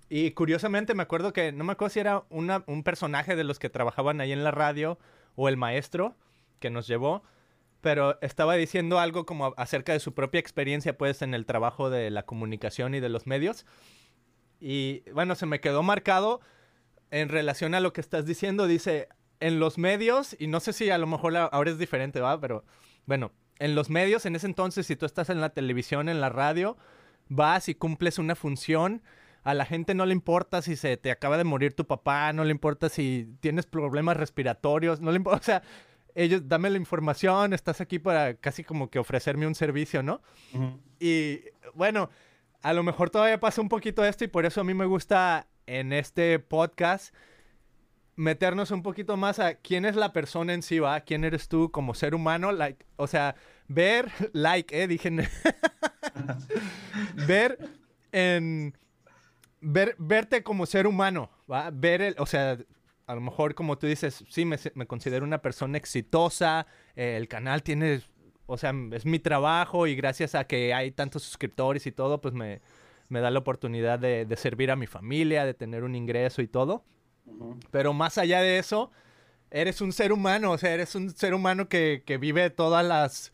Y 0.09 0.31
curiosamente 0.31 0.95
me 0.95 1.03
acuerdo 1.03 1.33
que, 1.33 1.51
no 1.51 1.63
me 1.63 1.73
acuerdo 1.73 1.93
si 1.93 1.99
era 1.99 2.23
un 2.29 2.83
personaje 2.83 3.35
de 3.35 3.43
los 3.43 3.59
que 3.59 3.69
trabajaban 3.69 4.21
ahí 4.21 4.31
en 4.31 4.43
la 4.43 4.51
radio 4.51 4.97
o 5.35 5.49
el 5.49 5.57
maestro 5.57 6.15
que 6.59 6.69
nos 6.69 6.87
llevó, 6.87 7.23
pero 7.81 8.19
estaba 8.21 8.55
diciendo 8.55 8.99
algo 8.99 9.25
como 9.25 9.53
acerca 9.55 9.93
de 9.93 9.99
su 9.99 10.13
propia 10.13 10.39
experiencia 10.39 10.97
pues 10.97 11.21
en 11.21 11.33
el 11.33 11.45
trabajo 11.45 11.89
de 11.89 12.09
la 12.09 12.23
comunicación 12.23 12.95
y 12.95 12.99
de 12.99 13.09
los 13.09 13.27
medios. 13.27 13.65
Y 14.59 15.03
bueno, 15.11 15.35
se 15.35 15.45
me 15.45 15.61
quedó 15.61 15.83
marcado 15.83 16.41
en 17.11 17.29
relación 17.29 17.75
a 17.75 17.79
lo 17.79 17.93
que 17.93 18.01
estás 18.01 18.25
diciendo. 18.25 18.67
Dice, 18.67 19.07
en 19.39 19.59
los 19.59 19.77
medios, 19.77 20.35
y 20.39 20.47
no 20.47 20.59
sé 20.59 20.73
si 20.73 20.89
a 20.89 20.97
lo 20.97 21.07
mejor 21.07 21.35
ahora 21.37 21.71
es 21.71 21.77
diferente, 21.77 22.19
¿va? 22.19 22.39
Pero 22.39 22.63
bueno, 23.05 23.31
en 23.59 23.75
los 23.75 23.89
medios, 23.89 24.25
en 24.25 24.35
ese 24.35 24.47
entonces, 24.47 24.87
si 24.87 24.95
tú 24.95 25.05
estás 25.05 25.29
en 25.29 25.41
la 25.41 25.49
televisión, 25.49 26.09
en 26.09 26.21
la 26.21 26.29
radio, 26.29 26.77
vas 27.27 27.69
y 27.69 27.75
cumples 27.75 28.17
una 28.19 28.35
función 28.35 29.01
a 29.43 29.53
la 29.53 29.65
gente 29.65 29.93
no 29.93 30.05
le 30.05 30.13
importa 30.13 30.61
si 30.61 30.75
se 30.75 30.97
te 30.97 31.11
acaba 31.11 31.37
de 31.37 31.43
morir 31.43 31.73
tu 31.73 31.87
papá, 31.87 32.33
no 32.33 32.43
le 32.43 32.51
importa 32.51 32.89
si 32.89 33.35
tienes 33.39 33.65
problemas 33.65 34.17
respiratorios, 34.17 35.01
no 35.01 35.11
le 35.11 35.17
importa, 35.17 35.39
o 35.41 35.43
sea, 35.43 35.63
ellos, 36.15 36.47
dame 36.47 36.69
la 36.69 36.77
información, 36.77 37.53
estás 37.53 37.81
aquí 37.81 37.99
para 37.99 38.35
casi 38.35 38.63
como 38.63 38.89
que 38.89 38.99
ofrecerme 38.99 39.47
un 39.47 39.55
servicio, 39.55 40.03
¿no? 40.03 40.21
Y 40.99 41.41
bueno, 41.75 42.09
a 42.61 42.73
lo 42.73 42.83
mejor 42.83 43.09
todavía 43.09 43.39
pasa 43.39 43.61
un 43.61 43.69
poquito 43.69 44.03
esto 44.03 44.23
y 44.23 44.27
por 44.27 44.45
eso 44.45 44.61
a 44.61 44.63
mí 44.63 44.73
me 44.73 44.85
gusta 44.85 45.47
en 45.69 45.93
este 45.93 46.39
podcast 46.39 47.13
meternos 48.15 48.71
un 48.71 48.81
poquito 48.81 49.15
más 49.17 49.39
a 49.39 49.55
quién 49.55 49.85
es 49.85 49.95
la 49.95 50.11
persona 50.11 50.53
en 50.53 50.63
sí, 50.63 50.79
¿va? 50.79 50.99
¿Quién 51.01 51.23
eres 51.23 51.47
tú 51.47 51.71
como 51.71 51.93
ser 51.93 52.15
humano? 52.15 52.51
Like, 52.51 52.85
o 52.97 53.07
sea, 53.07 53.35
ver, 53.67 54.09
like, 54.33 54.81
eh, 54.81 54.87
dije, 54.87 55.09
ver 57.27 57.59
en 58.11 58.75
ver, 59.61 59.95
verte 59.99 60.43
como 60.43 60.65
ser 60.65 60.87
humano, 60.87 61.29
¿va? 61.49 61.69
Ver 61.71 62.01
el, 62.01 62.15
o 62.17 62.25
sea, 62.25 62.57
a 63.05 63.15
lo 63.15 63.21
mejor 63.21 63.53
como 63.53 63.77
tú 63.77 63.87
dices, 63.87 64.25
sí, 64.27 64.45
me, 64.45 64.57
considero 64.87 65.23
una 65.23 65.41
persona 65.41 65.77
exitosa, 65.77 66.65
eh, 66.95 67.15
el 67.15 67.27
canal 67.27 67.61
tiene, 67.61 68.01
o 68.47 68.57
sea, 68.57 68.73
es 68.91 69.05
mi 69.05 69.19
trabajo 69.19 69.87
y 69.87 69.95
gracias 69.95 70.33
a 70.33 70.45
que 70.45 70.73
hay 70.73 70.91
tantos 70.91 71.23
suscriptores 71.23 71.85
y 71.85 71.91
todo, 71.91 72.19
pues 72.19 72.33
me, 72.33 72.59
me 73.09 73.19
da 73.19 73.31
la 73.31 73.39
oportunidad 73.39 73.99
de, 73.99 74.25
de, 74.25 74.35
servir 74.35 74.71
a 74.71 74.75
mi 74.75 74.87
familia, 74.87 75.45
de 75.45 75.53
tener 75.53 75.83
un 75.83 75.95
ingreso 75.95 76.41
y 76.41 76.47
todo. 76.47 76.85
Pero 77.71 77.93
más 77.93 78.17
allá 78.17 78.41
de 78.41 78.57
eso, 78.57 78.91
eres 79.51 79.81
un 79.81 79.93
ser 79.93 80.13
humano, 80.13 80.51
o 80.51 80.57
sea, 80.57 80.73
eres 80.73 80.95
un 80.95 81.09
ser 81.09 81.33
humano 81.33 81.69
que, 81.69 82.03
que 82.05 82.17
vive 82.17 82.49
todas 82.49 82.85
las 82.85 83.33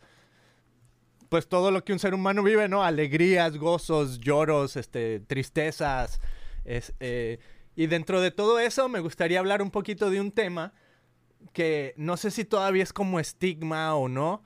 pues 1.28 1.48
todo 1.48 1.70
lo 1.70 1.84
que 1.84 1.92
un 1.92 1.98
ser 1.98 2.14
humano 2.14 2.42
vive, 2.42 2.68
¿no? 2.68 2.84
Alegrías, 2.84 3.56
gozos, 3.56 4.20
lloros, 4.20 4.76
este, 4.76 5.20
tristezas. 5.20 6.20
Eh, 6.64 7.38
y 7.74 7.86
dentro 7.86 8.20
de 8.20 8.30
todo 8.30 8.58
eso 8.58 8.88
me 8.88 9.00
gustaría 9.00 9.38
hablar 9.38 9.62
un 9.62 9.70
poquito 9.70 10.10
de 10.10 10.20
un 10.20 10.32
tema 10.32 10.72
que 11.52 11.94
no 11.96 12.16
sé 12.16 12.30
si 12.30 12.44
todavía 12.44 12.82
es 12.82 12.92
como 12.92 13.20
estigma 13.20 13.94
o 13.94 14.08
no, 14.08 14.42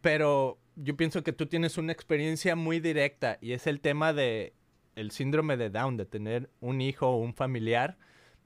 pero 0.00 0.58
yo 0.76 0.96
pienso 0.96 1.22
que 1.22 1.32
tú 1.32 1.46
tienes 1.46 1.78
una 1.78 1.92
experiencia 1.92 2.56
muy 2.56 2.80
directa 2.80 3.38
y 3.40 3.52
es 3.52 3.66
el 3.66 3.80
tema 3.80 4.12
de 4.12 4.54
el 4.96 5.10
síndrome 5.10 5.56
de 5.56 5.70
Down, 5.70 5.96
de 5.96 6.06
tener 6.06 6.50
un 6.60 6.80
hijo 6.80 7.08
o 7.08 7.16
un 7.16 7.34
familiar 7.34 7.98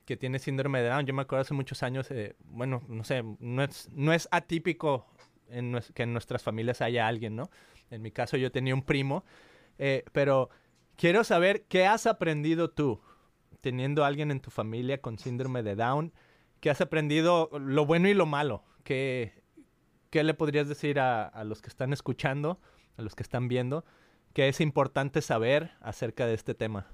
que 0.05 0.17
tiene 0.17 0.39
síndrome 0.39 0.81
de 0.81 0.89
Down. 0.89 1.07
Yo 1.07 1.15
me 1.15 1.23
acuerdo 1.23 1.43
hace 1.43 1.55
muchos 1.55 1.83
años, 1.83 2.11
eh, 2.11 2.37
bueno, 2.45 2.83
no 2.89 3.05
sé, 3.05 3.23
no 3.41 3.63
es, 3.63 3.91
no 3.93 4.13
es 4.13 4.29
atípico 4.31 5.07
que 5.95 6.03
en 6.03 6.13
nuestras 6.13 6.43
familias 6.43 6.81
haya 6.81 7.07
alguien, 7.07 7.37
¿no? 7.37 7.51
En 7.91 8.03
mi 8.03 8.11
caso 8.11 8.37
yo 8.37 8.53
tenía 8.53 8.75
un 8.75 8.83
primo, 8.83 9.25
eh, 9.79 10.05
pero 10.13 10.51
quiero 10.97 11.25
saber 11.25 11.65
qué 11.65 11.87
has 11.87 12.07
aprendido 12.07 12.71
tú 12.71 13.01
teniendo 13.61 14.05
alguien 14.05 14.31
en 14.31 14.41
tu 14.41 14.51
familia 14.51 15.01
con 15.01 15.19
síndrome 15.19 15.63
de 15.63 15.75
Down, 15.75 16.13
qué 16.61 16.71
has 16.71 16.81
aprendido 16.81 17.51
lo 17.59 17.87
bueno 17.87 18.09
y 18.09 18.15
lo 18.15 18.27
malo, 18.27 18.63
qué, 18.85 19.38
qué 20.11 20.25
le 20.25 20.35
podrías 20.35 20.69
decir 20.69 20.99
a, 21.01 21.45
los 21.45 21.63
que 21.63 21.69
están 21.69 21.93
escuchando, 21.93 22.61
a 22.97 23.03
los 23.03 23.15
que 23.15 23.23
están 23.23 23.49
viendo, 23.49 23.85
qué 24.33 24.49
es 24.49 24.61
importante 24.61 25.23
saber 25.23 25.73
acerca 25.81 26.27
de 26.27 26.35
este 26.35 26.55
tema. 26.55 26.87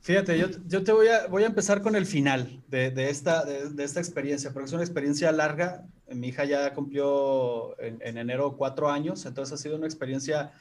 Fíjate, 0.00 0.38
yo, 0.38 0.84
te 0.84 0.92
voy 0.92 1.08
a, 1.08 1.26
voy 1.26 1.42
a 1.42 1.46
empezar 1.46 1.82
con 1.82 1.96
el 1.96 2.06
final 2.06 2.62
de, 2.68 3.10
esta, 3.10 3.44
de, 3.44 3.84
esta 3.84 4.00
experiencia, 4.00 4.52
porque 4.52 4.66
es 4.66 4.72
una 4.72 4.84
experiencia 4.84 5.32
larga. 5.32 5.84
Mi 6.08 6.28
hija 6.28 6.44
ya 6.44 6.72
cumplió 6.72 7.78
en, 7.80 8.16
enero 8.16 8.56
cuatro 8.56 8.90
años, 8.90 9.26
entonces 9.26 9.52
ha 9.52 9.62
sido 9.62 9.76
una 9.76 9.86
experiencia 9.86 10.52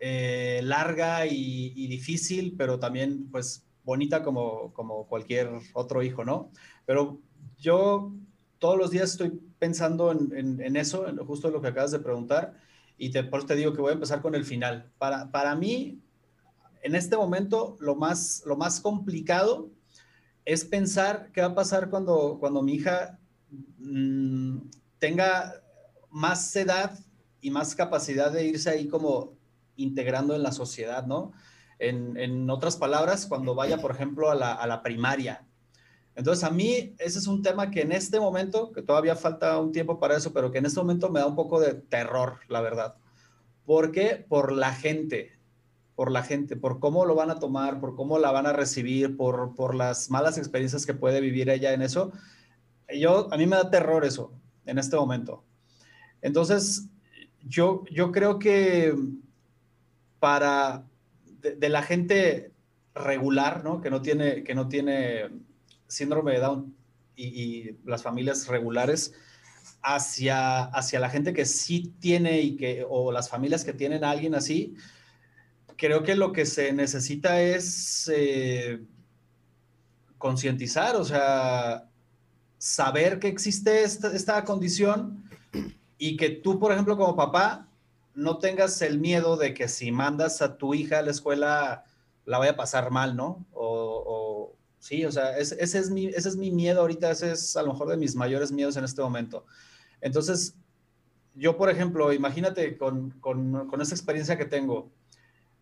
eh, 0.00 0.60
larga 0.62 1.26
y, 1.26 1.86
difícil, 1.88 2.54
pero 2.56 2.78
también 2.78 3.28
pues 3.30 3.66
bonita 3.82 4.22
como, 4.22 4.72
como 4.72 5.08
cualquier 5.08 5.50
otro 5.74 6.02
hijo, 6.02 6.24
¿no? 6.24 6.50
Pero 6.86 7.20
yo 7.58 8.14
todos 8.64 8.78
los 8.78 8.90
días 8.90 9.10
estoy 9.10 9.28
pensando 9.58 10.10
en, 10.10 10.58
en, 10.58 10.76
eso, 10.76 11.06
en 11.06 11.18
justo 11.18 11.50
lo 11.50 11.60
que 11.60 11.68
acabas 11.68 11.90
de 11.90 11.98
preguntar, 11.98 12.54
y 12.96 13.10
te, 13.10 13.22
por 13.22 13.44
te 13.44 13.56
digo 13.56 13.74
que 13.74 13.82
voy 13.82 13.90
a 13.90 13.92
empezar 13.92 14.22
con 14.22 14.34
el 14.34 14.46
final. 14.46 14.90
Para, 14.96 15.30
para 15.30 15.54
mí, 15.54 16.00
en 16.80 16.94
este 16.94 17.14
momento 17.14 17.76
lo 17.78 17.94
más, 17.94 18.42
lo 18.46 18.56
más 18.56 18.80
complicado 18.80 19.68
es 20.46 20.64
pensar 20.64 21.28
qué 21.34 21.42
va 21.42 21.48
a 21.48 21.54
pasar 21.54 21.90
cuando, 21.90 22.38
cuando 22.40 22.62
mi 22.62 22.76
hija 22.76 23.18
mm, 23.80 24.56
tenga 24.98 25.60
más 26.08 26.56
edad 26.56 26.98
y 27.42 27.50
más 27.50 27.74
capacidad 27.74 28.32
de 28.32 28.46
irse 28.46 28.70
ahí 28.70 28.88
como 28.88 29.34
integrando 29.76 30.34
en 30.34 30.42
la 30.42 30.52
sociedad, 30.52 31.04
¿no? 31.04 31.32
En, 31.78 32.48
otras 32.48 32.78
palabras, 32.78 33.26
cuando 33.26 33.54
vaya, 33.54 33.76
por 33.76 33.90
ejemplo, 33.90 34.30
a 34.30 34.34
la, 34.34 34.54
a 34.54 34.66
la, 34.66 34.82
primaria. 34.82 35.46
Entonces, 36.16 36.44
a 36.44 36.50
mí 36.50 36.94
ese 36.98 37.18
es 37.18 37.26
un 37.26 37.42
tema 37.42 37.70
que 37.70 37.82
en 37.82 37.92
este 37.92 38.20
momento, 38.20 38.72
que 38.72 38.82
todavía 38.82 39.16
falta 39.16 39.58
un 39.58 39.72
tiempo 39.72 39.98
para 39.98 40.16
eso, 40.16 40.32
pero 40.32 40.50
que 40.50 40.58
en 40.58 40.66
este 40.66 40.80
momento 40.80 41.10
me 41.10 41.20
da 41.20 41.26
un 41.26 41.34
poco 41.34 41.60
de 41.60 41.74
terror, 41.74 42.38
la 42.48 42.60
verdad. 42.60 42.96
¿Por 43.64 43.90
qué? 43.90 44.24
Por 44.28 44.52
la 44.52 44.72
gente 44.72 45.34
por 45.94 46.10
la 46.10 46.22
gente, 46.22 46.56
por 46.56 46.80
cómo 46.80 47.04
lo 47.04 47.14
van 47.14 47.30
a 47.30 47.38
tomar, 47.38 47.80
por 47.80 47.94
cómo 47.94 48.18
la 48.18 48.32
van 48.32 48.46
a 48.46 48.52
recibir, 48.52 49.16
por, 49.16 49.54
por 49.54 49.74
las 49.74 50.10
malas 50.10 50.38
experiencias 50.38 50.86
que 50.86 50.94
puede 50.94 51.20
vivir 51.20 51.48
ella 51.48 51.72
en 51.72 51.82
eso. 51.82 52.12
Yo, 52.88 53.32
a 53.32 53.36
mí 53.36 53.46
me 53.46 53.56
da 53.56 53.70
terror 53.70 54.04
eso 54.04 54.32
en 54.66 54.78
este 54.78 54.96
momento. 54.96 55.44
Entonces, 56.20 56.88
yo, 57.42 57.84
yo 57.90 58.10
creo 58.10 58.38
que 58.38 58.94
para 60.18 60.84
de, 61.40 61.68
la 61.68 61.82
gente 61.82 62.52
regular, 62.94 63.62
¿no? 63.62 63.80
Que 63.80 63.90
no 63.90 64.02
tiene, 64.02 64.42
que 64.42 64.54
no 64.54 64.68
tiene 64.68 65.28
síndrome 65.94 66.32
de 66.32 66.40
Down 66.40 66.74
y, 67.16 67.24
y, 67.24 67.78
las 67.84 68.02
familias 68.02 68.46
regulares, 68.48 69.14
hacia, 69.82 70.64
hacia 70.64 71.00
la 71.00 71.10
gente 71.10 71.32
que 71.32 71.44
sí 71.44 71.92
tiene 72.00 72.40
y 72.40 72.56
que, 72.56 72.84
o 72.88 73.12
las 73.12 73.28
familias 73.28 73.64
que 73.64 73.72
tienen 73.72 74.04
a 74.04 74.10
alguien 74.10 74.34
así, 74.34 74.74
creo 75.76 76.02
que 76.02 76.14
lo 76.14 76.32
que 76.32 76.46
se 76.46 76.72
necesita 76.72 77.40
es 77.40 78.10
eh, 78.14 78.80
concientizar, 80.18 80.96
o 80.96 81.04
sea, 81.04 81.88
saber 82.58 83.18
que 83.18 83.28
existe 83.28 83.82
esta, 83.82 84.44
condición 84.44 85.28
y 85.98 86.16
que 86.16 86.30
tú, 86.30 86.58
por 86.58 86.72
ejemplo, 86.72 86.96
como 86.96 87.16
papá, 87.16 87.68
no 88.14 88.38
tengas 88.38 88.80
el 88.82 89.00
miedo 89.00 89.36
de 89.36 89.54
que 89.54 89.68
si 89.68 89.90
mandas 89.90 90.40
a 90.40 90.56
tu 90.56 90.74
hija 90.74 91.00
a 91.00 91.02
la 91.02 91.10
escuela 91.10 91.84
la 92.24 92.38
vaya 92.38 92.52
a 92.52 92.56
pasar 92.56 92.90
mal, 92.90 93.16
¿no? 93.16 93.44
O, 93.52 94.33
sí, 94.84 95.02
o 95.06 95.10
sea, 95.10 95.38
ese, 95.38 95.56
es 95.62 95.90
mi, 95.90 96.08
ese 96.08 96.28
es 96.28 96.36
mi 96.36 96.50
miedo 96.50 96.82
ahorita, 96.82 97.10
ese 97.10 97.32
es 97.32 97.56
a 97.56 97.62
lo 97.62 97.72
mejor 97.72 97.88
de 97.88 97.96
mis 97.96 98.14
mayores 98.14 98.52
miedos 98.52 98.76
en 98.76 98.84
este 98.84 99.00
momento. 99.00 99.46
Entonces, 100.02 100.58
yo, 101.34 101.56
por 101.56 101.70
ejemplo, 101.70 102.12
imagínate 102.12 102.76
con, 102.76 103.12
con, 103.12 103.66
con 103.66 103.80
esa 103.80 103.94
experiencia 103.94 104.36
que 104.36 104.44
tengo, 104.44 104.92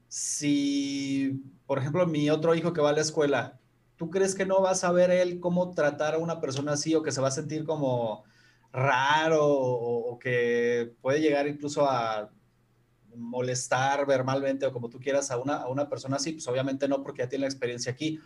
si, 0.08 1.40
por 1.66 1.78
ejemplo, 1.78 2.04
mi 2.04 2.30
otro 2.30 2.56
hijo 2.56 2.72
que 2.72 2.80
va 2.80 2.90
a 2.90 2.94
la 2.94 3.00
escuela, 3.00 3.61
¿tú 3.94 4.11
crees 4.11 4.35
que 4.35 4.44
no 4.44 4.61
va 4.61 4.72
a 4.72 4.74
saber 4.74 5.12
él 5.12 5.38
cómo 5.38 5.72
tratar 5.72 6.14
a 6.14 6.18
una 6.18 6.40
persona 6.40 6.72
así 6.72 6.92
o 6.96 7.04
que 7.04 7.12
se 7.12 7.20
va 7.20 7.28
a 7.28 7.30
sentir 7.30 7.64
como 7.64 8.24
raro 8.72 9.46
o, 9.46 10.18
que 10.18 10.96
puede 11.00 11.20
llegar 11.20 11.46
incluso 11.46 11.88
a 11.88 12.28
molestar 13.14 14.04
verbalmente 14.04 14.66
o 14.66 14.72
como 14.72 14.88
tú 14.88 14.98
quieras 14.98 15.30
a 15.30 15.38
una, 15.38 15.58
a 15.58 15.68
una 15.68 15.88
persona 15.88 16.16
así? 16.16 16.32
Pues 16.32 16.48
obviamente 16.48 16.88
no, 16.88 17.04
porque 17.04 17.22
ya 17.22 17.28
tiene 17.28 17.42
la 17.42 17.48
experiencia 17.48 17.92
aquí. 17.92 18.18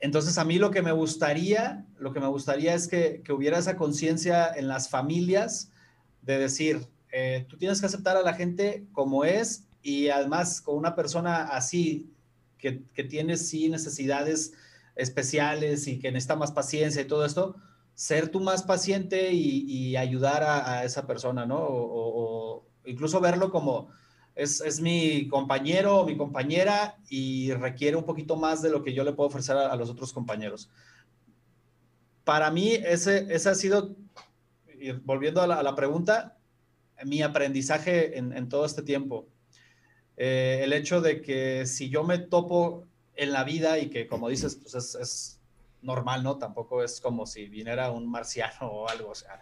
Entonces, 0.00 0.38
a 0.38 0.44
mí 0.44 0.58
lo 0.58 0.70
que 0.70 0.82
me 0.82 0.92
gustaría, 0.92 1.86
lo 1.98 2.12
que 2.12 2.20
me 2.20 2.28
gustaría 2.28 2.74
es 2.74 2.88
que, 2.88 3.22
que 3.24 3.32
hubiera 3.32 3.58
esa 3.58 3.76
conciencia 3.76 4.48
en 4.54 4.68
las 4.68 4.88
familias 4.88 5.70
de 6.22 6.38
decir, 6.38 6.86
eh, 7.12 7.46
tú 7.48 7.56
tienes 7.56 7.80
que 7.80 7.86
aceptar 7.86 8.16
a 8.16 8.22
la 8.22 8.34
gente 8.34 8.86
como 8.92 9.24
es 9.24 9.64
y 9.82 10.08
además 10.08 10.60
con 10.60 10.76
una 10.76 10.94
persona 10.94 11.44
así, 11.44 12.12
que, 12.58 12.82
que, 12.94 13.04
tiene 13.04 13.36
sí 13.36 13.68
necesidades 13.68 14.52
especiales 14.94 15.86
y 15.86 15.98
que 15.98 16.10
necesita 16.10 16.36
más 16.36 16.52
paciencia 16.52 17.00
y 17.00 17.06
todo 17.06 17.24
esto, 17.24 17.56
ser 17.98 18.28
tú 18.28 18.38
más 18.38 18.62
paciente 18.62 19.32
y, 19.32 19.96
ayudar 19.96 20.44
a, 20.44 20.84
esa 20.84 21.04
persona, 21.04 21.46
¿no? 21.46 21.58
O, 21.60 22.64
incluso 22.84 23.20
verlo 23.20 23.50
como 23.50 23.88
es, 24.38 24.60
es, 24.60 24.80
mi 24.80 25.28
compañero 25.28 25.98
o 25.98 26.06
mi 26.06 26.16
compañera 26.16 26.96
y 27.10 27.52
requiere 27.52 27.96
un 27.96 28.04
poquito 28.04 28.36
más 28.36 28.62
de 28.62 28.70
lo 28.70 28.82
que 28.82 28.94
yo 28.94 29.04
le 29.04 29.12
puedo 29.12 29.28
ofrecer 29.28 29.56
a, 29.56 29.76
los 29.76 29.90
otros 29.90 30.12
compañeros. 30.12 30.70
Para 32.24 32.50
mí, 32.50 32.72
ese, 32.72 33.26
ese 33.28 33.48
ha 33.50 33.54
sido, 33.54 33.96
volviendo 35.04 35.42
a 35.42 35.46
la, 35.46 35.74
pregunta, 35.74 36.38
mi 37.04 37.22
aprendizaje 37.22 38.18
en, 38.18 38.32
en 38.32 38.48
todo 38.48 38.64
este 38.64 38.82
tiempo 38.82 39.28
eh, 40.20 40.62
el 40.64 40.72
hecho 40.72 41.00
de 41.00 41.22
que 41.22 41.64
si 41.64 41.90
yo 41.90 42.02
me 42.02 42.18
topo 42.18 42.88
en 43.14 43.32
la 43.32 43.44
vida 43.44 43.78
y 43.78 43.88
que 43.88 44.08
como 44.08 44.28
dices, 44.28 44.56
pues 44.56 44.74
es, 44.74 45.40
normal, 45.80 46.24
¿no? 46.24 46.38
Tampoco 46.38 46.82
es 46.82 47.00
como 47.00 47.24
si 47.24 47.46
viniera 47.46 47.92
un 47.92 48.10
marciano 48.10 48.66
o 48.66 48.88
algo, 48.88 49.10
o 49.10 49.14
sea, 49.14 49.40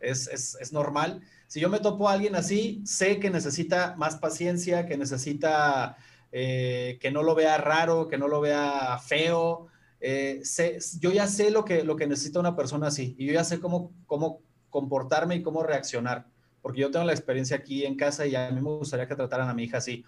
es, 0.00 0.26
es, 0.28 0.72
normal. 0.72 1.20
Si 1.54 1.60
yo 1.60 1.68
me 1.68 1.78
topo 1.78 2.08
a 2.08 2.14
alguien 2.14 2.34
así, 2.34 2.82
sé 2.84 3.20
que 3.20 3.30
necesita 3.30 3.94
más 3.96 4.16
paciencia, 4.16 4.86
que 4.86 4.98
necesita 4.98 5.96
eh, 6.32 6.98
que 7.00 7.12
no 7.12 7.22
lo 7.22 7.36
vea 7.36 7.58
raro, 7.58 8.08
que 8.08 8.18
no 8.18 8.26
lo 8.26 8.40
vea 8.40 8.98
feo. 8.98 9.68
Eh, 10.00 10.42
yo 10.98 11.12
ya 11.12 11.28
sé 11.28 11.52
lo 11.52 11.64
que, 11.64 11.84
lo 11.84 11.94
que 11.94 12.08
necesita 12.08 12.40
una 12.40 12.56
persona 12.56 12.88
así 12.88 13.14
y 13.16 13.26
yo 13.26 13.34
ya 13.34 13.44
sé 13.44 13.60
cómo, 13.60 13.92
cómo 14.06 14.40
comportarme 14.68 15.36
y 15.36 15.42
cómo 15.44 15.62
reaccionar 15.62 16.26
porque 16.60 16.80
yo 16.80 16.90
tengo 16.90 17.06
la 17.06 17.12
experiencia 17.12 17.58
aquí 17.58 17.84
en 17.84 17.94
casa 17.94 18.26
y 18.26 18.34
a 18.34 18.50
mí 18.50 18.60
me 18.60 18.70
gustaría 18.70 19.06
que 19.06 19.14
trataran 19.14 19.48
a 19.48 19.54
mi 19.54 19.62
hija 19.62 19.78
así. 19.78 20.04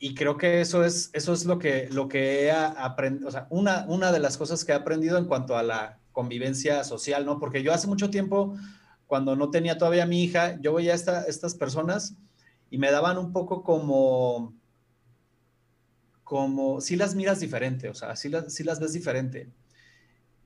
Y 0.00 0.16
creo 0.16 0.36
que 0.36 0.60
eso 0.60 0.84
es, 0.84 1.10
eso 1.12 1.32
es 1.32 1.44
lo 1.44 1.60
que, 1.60 1.88
lo 1.92 2.08
que 2.08 2.46
he 2.46 2.50
aprendido, 2.50 3.28
o 3.28 3.30
sea, 3.30 3.46
una, 3.50 3.84
una 3.86 4.10
de 4.10 4.18
las 4.18 4.36
cosas 4.36 4.64
que 4.64 4.72
he 4.72 4.74
aprendido 4.74 5.16
en 5.16 5.26
cuanto 5.26 5.56
a 5.56 5.62
la 5.62 6.00
convivencia 6.10 6.82
social, 6.82 7.24
¿no? 7.24 7.38
Porque 7.38 7.62
yo 7.62 7.72
hace 7.72 7.86
mucho 7.86 8.10
tiempo, 8.10 8.56
cuando 9.14 9.36
no 9.36 9.48
tenía 9.48 9.78
todavía 9.78 10.02
a 10.02 10.06
mi 10.06 10.24
hija, 10.24 10.58
yo 10.60 10.74
veía 10.74 10.92
a 10.92 10.96
estas 10.96 11.54
personas 11.54 12.16
y 12.68 12.78
me 12.78 12.90
daban 12.90 13.16
un 13.16 13.32
poco 13.32 13.62
como, 13.62 14.52
como, 16.24 16.80
si 16.80 16.96
las 16.96 17.14
miras 17.14 17.38
diferente, 17.38 17.88
o 17.88 17.94
sea, 17.94 18.16
si 18.16 18.28
las, 18.28 18.52
si 18.52 18.64
las 18.64 18.80
ves 18.80 18.92
diferente. 18.92 19.52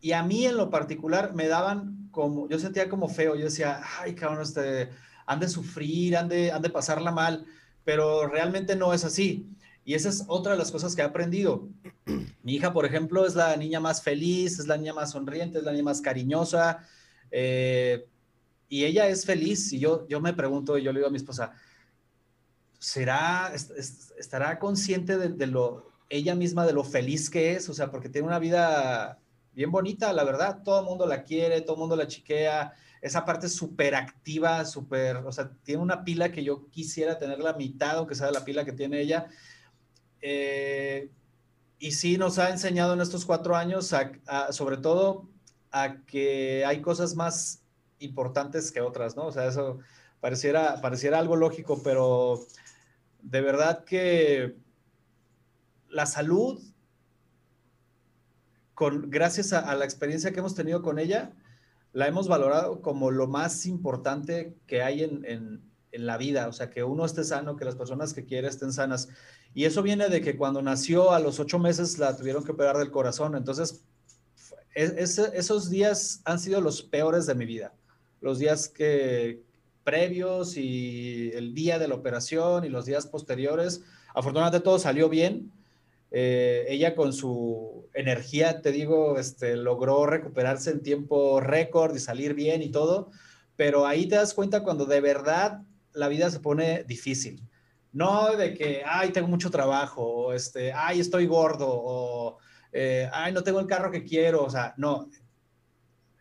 Y 0.02 0.12
a 0.12 0.22
mí 0.22 0.44
en 0.44 0.58
lo 0.58 0.68
particular 0.68 1.32
me 1.32 1.48
daban 1.48 2.10
como, 2.10 2.46
yo 2.46 2.58
sentía 2.58 2.90
como 2.90 3.08
feo, 3.08 3.36
yo 3.36 3.44
decía, 3.44 3.80
ay, 4.00 4.14
cabrón, 4.14 4.42
este, 4.42 4.90
han 5.24 5.40
de 5.40 5.48
sufrir, 5.48 6.14
han 6.14 6.28
de, 6.28 6.52
han 6.52 6.60
de 6.60 6.68
pasarla 6.68 7.10
mal, 7.10 7.46
pero 7.84 8.26
realmente 8.26 8.76
no 8.76 8.92
es 8.92 9.02
así. 9.02 9.48
Y 9.86 9.94
esa 9.94 10.10
es 10.10 10.24
otra 10.26 10.52
de 10.52 10.58
las 10.58 10.70
cosas 10.70 10.94
que 10.94 11.00
he 11.00 11.06
aprendido. 11.06 11.70
Mi 12.42 12.56
hija, 12.56 12.74
por 12.74 12.84
ejemplo, 12.84 13.24
es 13.24 13.34
la 13.34 13.56
niña 13.56 13.80
más 13.80 14.02
feliz, 14.02 14.58
es 14.58 14.66
la 14.66 14.76
niña 14.76 14.92
más 14.92 15.12
sonriente, 15.12 15.56
es 15.56 15.64
la 15.64 15.72
niña 15.72 15.84
más 15.84 16.02
cariñosa. 16.02 16.86
Eh, 17.30 18.06
y 18.68 18.84
ella 18.84 19.08
es 19.08 19.24
feliz. 19.24 19.72
Y 19.72 19.78
yo, 19.78 20.06
yo 20.08 20.20
me 20.20 20.34
pregunto, 20.34 20.78
y 20.78 20.82
yo 20.82 20.92
le 20.92 21.00
digo 21.00 21.08
a 21.08 21.12
mi 21.12 21.16
esposa, 21.16 21.52
¿será, 22.78 23.52
estará 24.18 24.58
consciente 24.58 25.16
de, 25.16 25.46
lo, 25.46 25.90
ella 26.08 26.34
misma 26.34 26.66
de 26.66 26.72
lo 26.72 26.84
feliz 26.84 27.30
que 27.30 27.54
es? 27.54 27.68
O 27.68 27.74
sea, 27.74 27.90
porque 27.90 28.08
tiene 28.08 28.28
una 28.28 28.38
vida 28.38 29.18
bien 29.52 29.70
bonita, 29.70 30.12
la 30.12 30.24
verdad, 30.24 30.62
todo 30.62 30.80
el 30.80 30.86
mundo 30.86 31.06
la 31.06 31.24
quiere, 31.24 31.60
todo 31.62 31.74
el 31.74 31.80
mundo 31.80 31.96
la 31.96 32.06
chiquea, 32.06 32.72
esa 33.02 33.24
parte 33.24 33.48
súper 33.48 33.94
activa, 33.94 34.64
súper, 34.64 35.16
o 35.16 35.32
sea, 35.32 35.50
tiene 35.64 35.82
una 35.82 36.04
pila 36.04 36.30
que 36.30 36.44
yo 36.44 36.68
quisiera 36.70 37.18
tener 37.18 37.40
la 37.40 37.54
mitad, 37.54 37.96
aunque 37.96 38.14
sea 38.14 38.30
la 38.30 38.44
pila 38.44 38.64
que 38.64 38.72
tiene 38.72 39.00
ella. 39.00 39.26
Eh, 40.20 41.10
y 41.80 41.92
sí 41.92 42.18
nos 42.18 42.38
ha 42.38 42.50
enseñado 42.50 42.94
en 42.94 43.00
estos 43.00 43.24
cuatro 43.24 43.56
años, 43.56 43.92
sobre 44.50 44.76
todo, 44.76 45.28
a 45.70 46.02
que 46.06 46.64
hay 46.64 46.80
cosas 46.80 47.14
más 47.14 47.62
importantes 47.98 48.72
que 48.72 48.80
otras, 48.80 49.16
¿no? 49.16 49.26
O 49.26 49.32
sea, 49.32 49.46
eso 49.46 49.78
pareciera, 50.20 50.80
pareciera 50.80 51.18
algo 51.18 51.36
lógico, 51.36 51.82
pero 51.82 52.40
de 53.22 53.40
verdad 53.40 53.84
que 53.84 54.56
la 55.88 56.06
salud 56.06 56.60
gracias 59.06 59.52
a, 59.52 59.74
la 59.74 59.84
experiencia 59.84 60.30
que 60.32 60.38
hemos 60.38 60.54
tenido 60.54 60.82
con 60.82 61.00
ella, 61.00 61.32
la 61.92 62.06
hemos 62.06 62.28
valorado 62.28 62.80
como 62.80 63.10
lo 63.10 63.26
más 63.26 63.66
importante 63.66 64.54
que 64.68 64.82
hay 64.82 65.02
en, 65.02 65.68
en 65.92 66.06
la 66.06 66.16
vida, 66.16 66.48
o 66.48 66.52
sea, 66.52 66.70
que 66.70 66.84
uno 66.84 67.04
esté 67.04 67.24
sano, 67.24 67.56
que 67.56 67.64
las 67.64 67.76
personas 67.76 68.12
que 68.12 68.24
quiere 68.24 68.48
estén 68.48 68.72
sanas. 68.72 69.08
Y 69.54 69.64
eso 69.64 69.82
viene 69.82 70.08
de 70.08 70.20
que 70.20 70.36
cuando 70.36 70.62
nació 70.62 71.12
a 71.12 71.20
los 71.20 71.40
ocho 71.40 71.58
meses 71.58 71.98
la 71.98 72.16
tuvieron 72.16 72.44
que 72.44 72.52
operar 72.52 72.76
del 72.76 72.90
corazón. 72.90 73.34
Entonces, 73.34 73.82
esos 74.74 75.70
días 75.70 76.20
han 76.24 76.38
sido 76.38 76.60
los 76.60 76.82
peores 76.82 77.26
de 77.26 77.34
mi 77.34 77.46
vida. 77.46 77.74
Los 78.20 78.38
días 78.38 78.68
que 78.68 79.42
previos 79.88 80.58
y 80.58 81.30
el 81.32 81.54
día 81.54 81.78
de 81.78 81.88
la 81.88 81.94
operación 81.94 82.66
y 82.66 82.68
los 82.68 82.84
días 82.84 83.06
posteriores. 83.06 83.82
Afortunadamente 84.14 84.62
todo 84.62 84.78
salió 84.78 85.08
bien. 85.08 85.50
Eh, 86.10 86.66
ella 86.68 86.94
con 86.94 87.14
su 87.14 87.86
energía, 87.94 88.60
te 88.60 88.70
digo, 88.70 89.18
este, 89.18 89.56
logró 89.56 90.04
recuperarse 90.04 90.72
en 90.72 90.82
tiempo 90.82 91.40
récord 91.40 91.96
y 91.96 92.00
salir 92.00 92.34
bien 92.34 92.60
y 92.60 92.68
todo. 92.68 93.10
Pero 93.56 93.86
ahí 93.86 94.06
te 94.06 94.16
das 94.16 94.34
cuenta 94.34 94.62
cuando 94.62 94.84
de 94.84 95.00
verdad 95.00 95.62
la 95.94 96.08
vida 96.08 96.30
se 96.30 96.40
pone 96.40 96.84
difícil. 96.84 97.42
No 97.90 98.36
de 98.36 98.52
que, 98.52 98.82
ay, 98.84 99.08
tengo 99.08 99.28
mucho 99.28 99.50
trabajo, 99.50 100.02
o 100.02 100.32
este, 100.34 100.70
ay, 100.70 101.00
estoy 101.00 101.24
gordo, 101.24 101.66
o 101.66 102.36
eh, 102.72 103.08
ay, 103.10 103.32
no 103.32 103.42
tengo 103.42 103.58
el 103.58 103.66
carro 103.66 103.90
que 103.90 104.04
quiero, 104.04 104.44
o 104.44 104.50
sea, 104.50 104.74
no. 104.76 105.08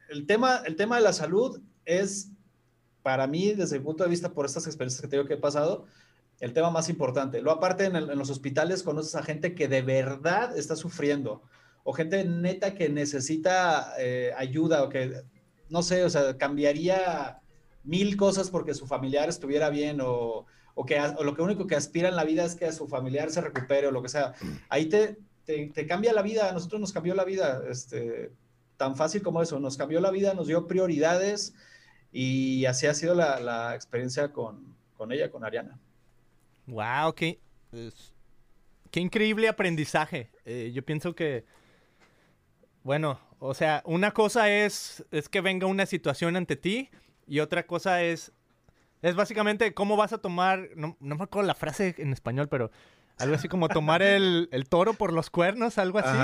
El 0.08 0.26
tema, 0.26 0.62
el 0.66 0.78
tema 0.78 0.96
de 0.96 1.02
la 1.02 1.12
salud 1.12 1.60
es, 1.88 2.30
para 3.02 3.26
mí, 3.26 3.54
desde 3.54 3.78
el 3.78 3.82
punto 3.82 4.04
de 4.04 4.10
vista 4.10 4.34
por 4.34 4.46
estas 4.46 4.68
experiencias 4.68 5.02
que 5.02 5.08
tengo 5.08 5.26
que 5.26 5.36
he 5.36 5.38
pasado, 5.38 5.86
el 6.40 6.54
tema 6.54 6.70
más 6.70 6.90
importante. 6.90 7.42
Lo 7.42 7.52
aparte, 7.52 7.86
en, 7.86 8.08
los 8.18 8.30
hospitales 8.30 8.84
conoces 8.84 9.16
a 9.16 9.24
gente 9.24 9.56
que 9.56 9.68
de 9.68 9.82
verdad 9.82 10.56
está 10.56 10.76
sufriendo, 10.76 11.42
o 11.84 11.94
gente 11.94 12.24
neta 12.26 12.76
que 12.76 12.90
necesita 12.90 13.94
eh, 13.98 14.34
ayuda, 14.38 14.84
o 14.84 14.90
que, 14.90 15.24
no 15.70 15.82
sé, 15.82 16.04
o 16.04 16.10
sea, 16.10 16.38
cambiaría 16.38 17.40
mil 17.84 18.18
cosas 18.18 18.50
porque 18.50 18.74
su 18.74 18.86
familiar 18.86 19.30
estuviera 19.30 19.70
bien 19.70 20.02
o, 20.02 20.46
o 20.76 20.86
que 20.86 21.00
o 21.00 21.24
lo 21.24 21.34
que 21.34 21.42
único 21.42 21.66
que 21.66 21.76
aspira 21.76 22.10
en 22.10 22.18
la 22.18 22.26
vida 22.26 22.44
es 22.44 22.56
que 22.56 22.66
a 22.66 22.74
su 22.74 22.88
familiar 22.88 23.32
se 23.32 23.42
recupere 23.42 23.88
o 23.88 23.92
lo 23.92 24.04
que 24.04 24.10
sea. 24.10 24.34
Ahí 24.70 24.88
te, 24.88 25.18
te, 25.46 25.88
cambia 25.88 26.12
la 26.14 26.22
vida, 26.22 26.50
a 26.50 26.52
nosotros 26.52 26.82
nos 26.82 26.92
cambió 26.92 27.16
la 27.16 27.24
vida, 27.24 27.64
este, 27.70 28.32
tan 28.76 28.96
fácil 28.96 29.24
como 29.24 29.42
eso, 29.42 29.60
nos 29.60 29.78
cambió 29.78 30.02
la 30.02 30.12
vida, 30.12 30.34
nos 30.34 30.48
dio 30.48 30.68
prioridades 30.68 31.54
y 32.20 32.66
así 32.66 32.88
ha 32.88 32.96
sido 32.96 33.14
la, 33.14 33.40
la 33.40 33.76
experiencia 33.76 34.34
con, 34.34 34.76
con, 34.96 35.12
ella, 35.12 35.30
con 35.30 35.46
Ariana. 35.46 35.78
Wow, 36.66 37.14
qué, 37.14 37.40
qué 38.90 39.00
increíble 39.00 39.48
aprendizaje. 39.48 40.32
Eh, 40.44 40.72
yo 40.74 40.84
pienso 40.84 41.14
que, 41.14 41.46
bueno, 42.82 43.20
o 43.38 43.54
sea, 43.54 43.84
una 43.86 44.16
cosa 44.16 44.50
es, 44.50 45.06
es 45.12 45.30
que 45.30 45.42
venga 45.42 45.68
una 45.68 45.86
situación 45.86 46.36
ante 46.36 46.56
ti 46.56 46.90
y 47.28 47.40
otra 47.40 47.68
cosa 47.68 48.02
es, 48.02 48.32
es 49.04 49.14
básicamente 49.14 49.76
cómo 49.76 49.96
vas 49.96 50.12
a 50.12 50.18
tomar, 50.18 50.70
no, 50.76 50.98
me 51.00 51.24
acuerdo 51.24 51.46
la 51.46 51.54
frase 51.54 51.94
en 52.00 52.14
español, 52.14 52.48
pero 52.50 52.72
algo 53.18 53.36
así 53.36 53.48
como 53.48 53.68
tomar 53.68 54.02
el, 54.02 54.50
toro 54.70 54.94
por 54.94 55.12
los 55.12 55.30
cuernos, 55.30 55.78
algo 55.78 56.00
así. 56.00 56.18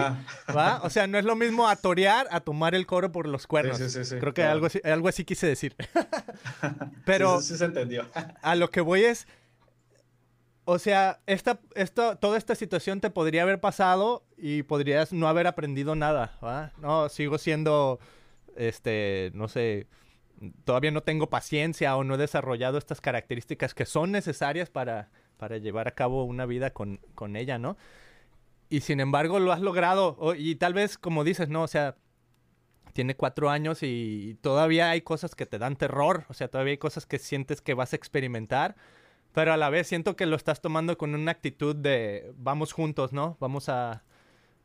¿va? 0.56 0.82
O 0.84 0.90
sea, 0.90 1.08
no 1.08 1.18
es 1.18 1.26
lo 1.26 1.36
mismo 1.36 1.68
atorear 1.68 2.28
a 2.30 2.40
tomar 2.40 2.76
el 2.76 2.86
coro 2.86 3.12
por 3.12 3.28
los 3.28 3.48
cuernos. 3.48 3.78
Sí, 3.78 3.90
sí, 3.90 4.06
sí, 4.06 4.18
Creo 4.20 4.34
que 4.34 4.44
algo, 4.44 4.68
así, 4.68 4.80
algo 4.84 5.08
así 5.08 5.26
quise 5.26 5.48
decir. 5.48 5.76
Pero 7.06 7.42
sí, 7.42 7.58
se 7.58 7.66
entendió. 7.66 8.08
a 8.42 8.56
lo 8.56 8.70
que 8.70 8.82
voy 8.82 9.06
es, 9.06 9.28
o 10.66 10.80
sea, 10.80 11.20
esta, 11.26 11.60
esta, 11.76 12.16
toda 12.16 12.38
esta 12.38 12.56
situación 12.56 13.02
te 13.02 13.10
podría 13.10 13.42
haber 13.42 13.60
pasado 13.60 14.24
y 14.38 14.64
podrías 14.64 15.12
no 15.12 15.28
haber 15.28 15.48
aprendido 15.48 15.96
nada, 15.96 16.38
¿va? 16.44 16.72
No, 16.78 17.10
sigo 17.10 17.38
siendo, 17.38 18.00
este, 18.56 19.32
no 19.34 19.48
sé, 19.48 19.88
todavía 20.64 20.92
no 20.92 21.02
tengo 21.02 21.30
paciencia 21.30 21.96
o 21.98 22.04
no 22.04 22.16
he 22.16 22.18
desarrollado 22.18 22.78
estas 22.78 23.02
características 23.02 23.74
que 23.74 23.86
son 23.86 24.12
necesarias 24.12 24.70
para, 24.70 25.10
para 25.44 25.58
llevar 25.58 25.90
a 25.90 25.92
cabo 25.92 26.24
una 26.24 26.46
vida 26.46 26.72
con, 26.72 27.02
ella, 27.36 27.58
¿no? 27.58 27.76
Y 28.70 28.80
sin 28.80 29.02
embargo 29.02 29.40
lo 29.40 29.52
has 29.52 29.60
logrado. 29.60 30.18
y 30.38 30.56
tal 30.56 30.74
vez, 30.74 30.98
como 30.98 31.26
dices, 31.26 31.50
¿no? 31.50 31.64
O 31.64 31.68
sea, 31.68 31.98
tiene 32.94 33.18
cuatro 33.18 33.50
años 33.50 33.80
y 33.82 34.38
todavía 34.40 34.90
hay 34.90 35.02
cosas 35.02 35.36
que 35.36 35.46
te 35.46 35.60
dan 35.60 35.76
terror. 35.76 36.24
O 36.30 36.34
sea, 36.34 36.48
todavía 36.48 36.72
hay 36.72 36.78
cosas 36.78 37.06
que 37.06 37.20
sientes 37.20 37.60
que 37.60 37.74
vas 37.74 37.92
a 37.92 37.98
experimentar. 37.98 38.78
Pero 39.34 39.52
a 39.52 39.58
la 39.58 39.70
vez 39.70 39.88
siento 39.88 40.16
que 40.16 40.28
lo 40.28 40.38
estás 40.38 40.62
tomando 40.62 40.98
con 40.98 41.14
una 41.14 41.32
actitud 41.32 41.76
de 41.76 42.32
vamos 42.38 42.72
juntos, 42.72 43.12
¿no? 43.12 43.36
Vamos 43.42 43.68
a, 43.68 44.06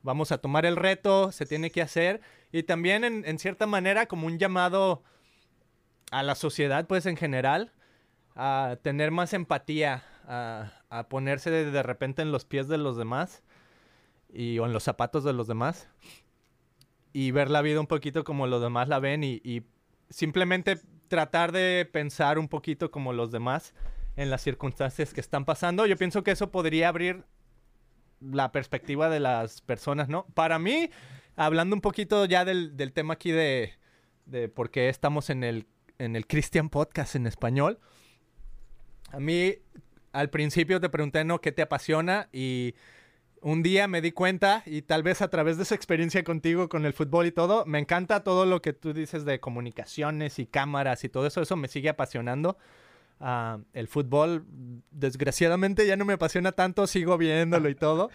vamos 0.03 0.31
a 0.31 0.39
tomar 0.39 0.65
el 0.65 0.77
reto, 0.77 1.33
se 1.33 1.45
tiene 1.45 1.73
que 1.73 1.83
hacer. 1.83 2.21
Y 2.53 2.63
también 2.63 3.03
en 3.03 3.39
cierta 3.41 3.67
manera 3.67 4.07
como 4.07 4.29
un 4.29 4.39
llamado 4.39 5.03
a 6.13 6.23
la 6.23 6.37
sociedad, 6.37 6.87
pues 6.87 7.05
en 7.07 7.17
general, 7.17 7.73
a 8.37 8.77
tener 8.81 9.11
más 9.11 9.33
empatía, 9.33 10.05
a, 10.29 11.07
ponerse 11.09 11.51
de, 11.51 11.83
repente 11.83 12.23
en 12.23 12.33
los 12.33 12.45
pies 12.45 12.69
de 12.69 12.79
los 12.79 12.97
demás 12.97 13.43
y, 14.33 14.59
o 14.59 14.67
en 14.67 14.73
los 14.73 14.85
zapatos 14.85 15.25
de 15.25 15.33
los 15.33 15.47
demás 15.47 15.89
y 17.13 17.31
ver 17.31 17.51
la 17.51 17.63
vida 17.63 17.81
un 17.81 17.87
poquito 17.87 18.25
como 18.25 18.47
los 18.47 18.61
demás 18.61 18.89
la 18.89 18.99
ven 18.99 19.25
y, 19.25 19.63
simplemente 20.11 20.81
tratar 21.09 21.53
de 21.53 21.87
pensar 21.91 22.39
un 22.39 22.49
poquito 22.49 22.91
como 22.91 23.13
los 23.13 23.31
demás 23.31 23.75
en 24.17 24.31
las 24.31 24.41
circunstancias 24.41 25.13
que 25.13 25.21
están 25.21 25.45
pasando. 25.45 25.85
Yo 25.85 25.97
pienso 25.97 26.23
que 26.23 26.31
eso 26.31 26.51
podría 26.51 26.89
abrir 26.89 27.25
la 28.21 28.51
perspectiva 28.53 29.11
de 29.11 29.21
las 29.21 29.61
personas, 29.61 30.09
¿no? 30.09 30.25
Para 30.33 30.59
mí, 30.59 30.89
hablando 31.37 31.77
un 31.77 31.83
poquito 31.83 32.25
ya 32.25 32.47
del, 32.47 32.75
del 32.79 32.95
tema 32.95 33.15
aquí 33.15 33.33
de, 33.33 33.75
de 34.25 34.49
por 34.49 34.71
qué 34.71 34.89
estamos 34.89 35.29
en 35.29 35.45
el 35.45 35.67
en 35.99 36.17
el 36.17 36.27
Christian 36.27 36.69
Podcast 36.69 37.17
en 37.17 37.27
español. 37.27 37.79
A 39.11 39.21
mí 39.21 39.57
al 40.13 40.31
principio 40.31 40.81
te 40.81 40.89
pregunté, 40.89 41.25
¿no? 41.25 41.41
¿Qué 41.41 41.53
te 41.53 41.63
apasiona? 41.63 42.29
Y 42.33 42.75
un 43.41 43.63
día 43.63 43.89
me 43.89 44.01
di 44.01 44.13
cuenta, 44.13 44.63
y 44.67 44.83
tal 44.83 45.03
vez 45.03 45.23
a 45.23 45.29
través 45.29 45.57
de 45.57 45.63
esa 45.63 45.75
experiencia 45.75 46.25
contigo 46.25 46.69
con 46.69 46.87
el 46.87 46.93
fútbol 46.93 47.27
y 47.27 47.33
todo, 47.33 47.65
me 47.67 47.79
encanta 47.79 48.25
todo 48.25 48.47
lo 48.47 48.63
que 48.63 48.73
tú 48.73 48.93
dices 48.93 49.25
de 49.25 49.41
comunicaciones 49.41 50.39
y 50.39 50.47
cámaras 50.47 51.05
y 51.05 51.09
todo 51.09 51.27
eso, 51.27 51.41
eso 51.41 51.57
me 51.57 51.69
sigue 51.69 51.89
apasionando. 51.89 52.59
Ah, 53.21 53.59
el 53.73 53.89
fútbol, 53.89 54.45
desgraciadamente, 54.91 55.87
ya 55.87 55.97
no 55.97 56.05
me 56.05 56.15
apasiona 56.15 56.53
tanto, 56.53 56.87
sigo 56.87 57.19
viéndolo 57.19 57.69
y 57.69 57.75
todo. 57.77 58.11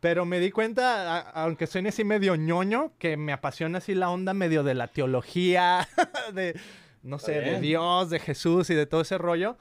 Pero 0.00 0.24
me 0.24 0.40
di 0.40 0.50
cuenta, 0.50 1.18
aunque 1.30 1.66
soy 1.66 1.86
así 1.86 2.04
medio 2.04 2.36
ñoño, 2.36 2.92
que 2.98 3.16
me 3.16 3.32
apasiona 3.32 3.78
así 3.78 3.94
la 3.94 4.10
onda 4.10 4.34
medio 4.34 4.62
de 4.62 4.74
la 4.74 4.88
teología, 4.88 5.88
de 6.34 6.58
no 7.02 7.18
sé, 7.18 7.40
de 7.40 7.60
Dios, 7.60 8.10
de 8.10 8.18
Jesús 8.18 8.68
y 8.70 8.74
de 8.74 8.86
todo 8.86 9.00
ese 9.00 9.16
rollo. 9.16 9.56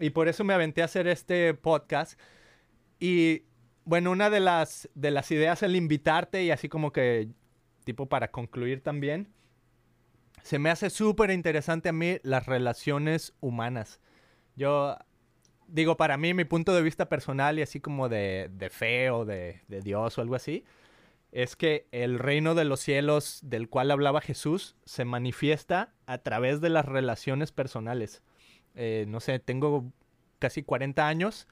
Y 0.00 0.10
por 0.10 0.28
eso 0.28 0.42
me 0.42 0.54
aventé 0.54 0.82
a 0.82 0.86
hacer 0.86 1.06
este 1.06 1.54
podcast. 1.54 2.18
Y 2.98 3.44
bueno, 3.84 4.10
una 4.10 4.30
de 4.30 4.40
las, 4.40 4.88
de 4.94 5.10
las 5.10 5.30
ideas 5.30 5.62
el 5.62 5.76
invitarte 5.76 6.42
y 6.42 6.50
así 6.50 6.68
como 6.68 6.92
que, 6.92 7.28
tipo 7.84 8.08
para 8.08 8.30
concluir 8.30 8.82
también, 8.82 9.28
se 10.42 10.58
me 10.58 10.70
hace 10.70 10.88
súper 10.88 11.30
interesante 11.30 11.90
a 11.90 11.92
mí 11.92 12.18
las 12.22 12.46
relaciones 12.46 13.34
humanas. 13.40 14.00
Yo 14.56 14.96
digo, 15.66 15.96
para 15.98 16.16
mí, 16.16 16.32
mi 16.32 16.44
punto 16.44 16.74
de 16.74 16.82
vista 16.82 17.08
personal 17.08 17.58
y 17.58 17.62
así 17.62 17.78
como 17.78 18.08
de, 18.08 18.50
de 18.52 18.70
fe 18.70 19.10
o 19.10 19.26
de, 19.26 19.60
de 19.68 19.80
Dios 19.82 20.16
o 20.16 20.22
algo 20.22 20.34
así, 20.34 20.64
es 21.30 21.56
que 21.56 21.86
el 21.92 22.18
reino 22.18 22.54
de 22.54 22.64
los 22.64 22.80
cielos 22.80 23.40
del 23.42 23.68
cual 23.68 23.90
hablaba 23.90 24.22
Jesús 24.22 24.76
se 24.84 25.04
manifiesta 25.04 25.92
a 26.06 26.18
través 26.18 26.60
de 26.62 26.70
las 26.70 26.86
relaciones 26.86 27.52
personales. 27.52 28.22
Eh, 28.74 29.04
no 29.08 29.20
sé, 29.20 29.38
tengo 29.38 29.92
casi 30.38 30.62
40 30.62 31.06
años 31.06 31.46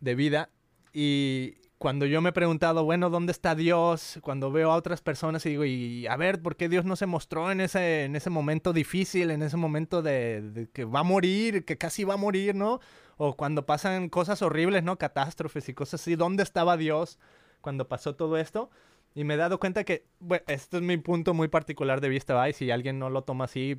de 0.00 0.14
vida 0.14 0.50
y 0.92 1.54
cuando 1.78 2.04
yo 2.04 2.20
me 2.20 2.30
he 2.30 2.32
preguntado, 2.32 2.84
bueno, 2.84 3.08
¿dónde 3.08 3.32
está 3.32 3.54
Dios? 3.54 4.18
Cuando 4.22 4.52
veo 4.52 4.70
a 4.70 4.76
otras 4.76 5.00
personas 5.00 5.46
y 5.46 5.50
digo, 5.50 5.64
y 5.64 6.06
a 6.06 6.16
ver, 6.16 6.42
¿por 6.42 6.56
qué 6.56 6.68
Dios 6.68 6.84
no 6.84 6.94
se 6.94 7.06
mostró 7.06 7.50
en 7.50 7.60
ese, 7.60 8.04
en 8.04 8.16
ese 8.16 8.28
momento 8.28 8.72
difícil, 8.72 9.30
en 9.30 9.42
ese 9.42 9.56
momento 9.56 10.02
de, 10.02 10.68
que 10.74 10.84
va 10.84 11.00
a 11.00 11.04
morir, 11.04 11.64
que 11.64 11.78
casi 11.78 12.04
va 12.04 12.14
a 12.14 12.18
morir, 12.18 12.54
¿no? 12.54 12.80
O 13.16 13.36
cuando 13.36 13.64
pasan 13.64 14.10
cosas 14.10 14.42
horribles, 14.42 14.82
¿no? 14.82 14.98
Catástrofes 14.98 15.68
y 15.70 15.74
cosas 15.74 16.02
así, 16.02 16.16
¿dónde 16.16 16.42
estaba 16.42 16.76
Dios? 16.76 17.18
cuando 17.60 17.88
pasó 17.88 18.14
todo 18.14 18.36
esto. 18.36 18.70
Y 19.14 19.24
me 19.24 19.34
he 19.34 19.36
dado 19.36 19.58
cuenta 19.58 19.84
que, 19.84 20.06
bueno, 20.20 20.44
este 20.46 20.76
es 20.76 20.82
mi 20.82 20.96
punto 20.96 21.34
muy 21.34 21.48
particular 21.48 22.00
de 22.00 22.08
vista, 22.08 22.34
¿va? 22.34 22.48
Y 22.48 22.52
si 22.52 22.70
alguien 22.70 22.98
no 22.98 23.10
lo 23.10 23.22
toma 23.22 23.46
así, 23.46 23.76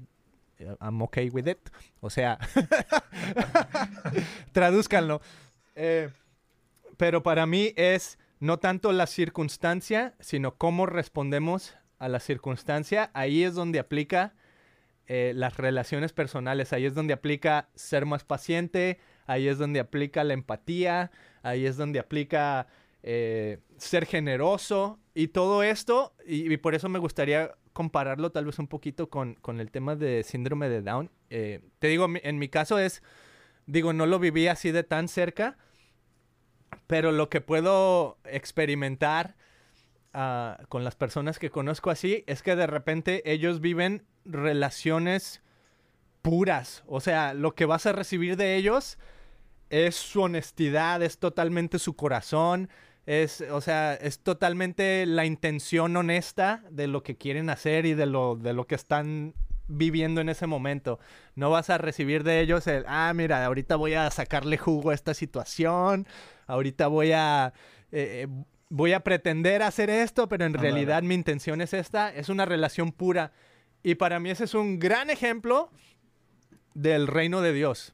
I'm 0.79 1.01
okay 1.01 1.29
with 1.29 1.47
it. 1.47 1.69
O 1.99 2.09
sea, 2.09 2.37
tradúzcanlo. 4.51 5.21
Eh, 5.75 6.09
pero 6.97 7.23
para 7.23 7.45
mí 7.45 7.73
es 7.75 8.17
no 8.39 8.59
tanto 8.59 8.91
la 8.91 9.07
circunstancia, 9.07 10.15
sino 10.19 10.55
cómo 10.55 10.85
respondemos 10.85 11.75
a 11.99 12.09
la 12.09 12.19
circunstancia. 12.19 13.11
Ahí 13.13 13.43
es 13.43 13.53
donde 13.53 13.79
aplica 13.79 14.33
eh, 15.07 15.33
las 15.35 15.57
relaciones 15.57 16.13
personales. 16.13 16.73
Ahí 16.73 16.85
es 16.85 16.95
donde 16.95 17.13
aplica 17.13 17.69
ser 17.75 18.05
más 18.05 18.23
paciente. 18.23 18.99
Ahí 19.27 19.47
es 19.47 19.57
donde 19.57 19.79
aplica 19.79 20.23
la 20.23 20.33
empatía. 20.33 21.11
Ahí 21.43 21.65
es 21.65 21.77
donde 21.77 21.99
aplica 21.99 22.67
eh, 23.03 23.59
ser 23.77 24.05
generoso 24.05 24.99
y 25.15 25.29
todo 25.29 25.63
esto, 25.63 26.13
y, 26.23 26.55
por 26.57 26.75
eso 26.75 26.87
me 26.87 26.99
gustaría 26.99 27.55
compararlo 27.73 28.31
tal 28.31 28.45
vez 28.45 28.59
un 28.59 28.67
poquito 28.67 29.09
con, 29.09 29.37
el 29.59 29.71
tema 29.71 29.95
de 29.95 30.23
síndrome 30.23 30.69
de 30.69 30.81
Down. 30.81 31.09
Eh, 31.29 31.61
te 31.79 31.87
digo, 31.87 32.07
en 32.21 32.39
mi 32.39 32.49
caso 32.49 32.79
es, 32.79 33.01
Digo, 33.71 33.93
no 33.93 34.05
lo 34.05 34.19
viví 34.19 34.47
así 34.47 34.71
de 34.71 34.83
tan 34.83 35.07
cerca, 35.07 35.57
pero 36.87 37.11
lo 37.11 37.29
que 37.29 37.41
puedo 37.41 38.17
experimentar 38.25 39.35
ah, 40.13 40.59
con 40.67 40.83
las 40.83 40.95
personas 40.95 41.39
que 41.39 41.51
conozco 41.51 41.89
así 41.89 42.23
es 42.27 42.41
que 42.41 42.55
de 42.55 42.67
repente 42.67 43.31
ellos 43.31 43.61
viven 43.61 44.05
relaciones 44.25 45.41
puras. 46.21 46.83
O 46.87 46.99
sea, 46.99 47.33
lo 47.33 47.55
que 47.55 47.65
vas 47.65 47.85
a 47.85 47.93
recibir 47.93 48.35
de 48.35 48.55
ellos 48.55 48.97
es 49.69 49.95
su 49.95 50.21
honestidad, 50.21 51.01
es 51.01 51.17
totalmente 51.17 51.79
su 51.79 51.95
corazón, 51.95 52.69
es, 53.05 53.41
o 53.41 53.61
sea, 53.61 53.93
es 53.95 54.19
totalmente 54.19 55.05
la 55.05 55.25
intención 55.25 55.95
honesta 55.95 56.63
de 56.69 56.87
lo 56.87 57.03
que 57.03 57.17
quieren 57.17 57.49
hacer 57.49 57.85
y 57.85 57.93
de 57.93 58.05
lo, 58.05 58.35
de 58.35 58.53
lo 58.53 58.67
que 58.67 58.75
están 58.75 59.33
viviendo 59.67 60.21
en 60.21 60.29
ese 60.29 60.47
momento. 60.47 60.99
No 61.35 61.49
vas 61.49 61.69
a 61.69 61.77
recibir 61.77 62.23
de 62.23 62.41
ellos 62.41 62.67
el, 62.67 62.83
ah, 62.87 63.11
mira, 63.15 63.45
ahorita 63.45 63.75
voy 63.75 63.93
a 63.93 64.09
sacarle 64.11 64.57
jugo 64.57 64.91
a 64.91 64.93
esta 64.93 65.13
situación, 65.13 66.07
ahorita 66.47 66.87
voy 66.87 67.11
a, 67.13 67.53
eh, 67.91 68.23
eh, 68.23 68.43
voy 68.71 68.93
a 68.93 69.01
pretender 69.01 69.63
hacer 69.63 69.89
esto, 69.89 70.29
pero 70.29 70.45
en 70.45 70.53
realidad 70.53 71.03
mi 71.03 71.13
intención 71.13 71.61
es 71.61 71.73
esta. 71.73 72.09
Es 72.09 72.29
una 72.29 72.45
relación 72.45 72.91
pura. 72.91 73.33
Y 73.83 73.95
para 73.95 74.19
mí 74.19 74.29
ese 74.29 74.45
es 74.45 74.53
un 74.53 74.79
gran 74.79 75.09
ejemplo 75.09 75.69
del 76.73 77.07
reino 77.07 77.41
de 77.41 77.53
Dios. 77.53 77.93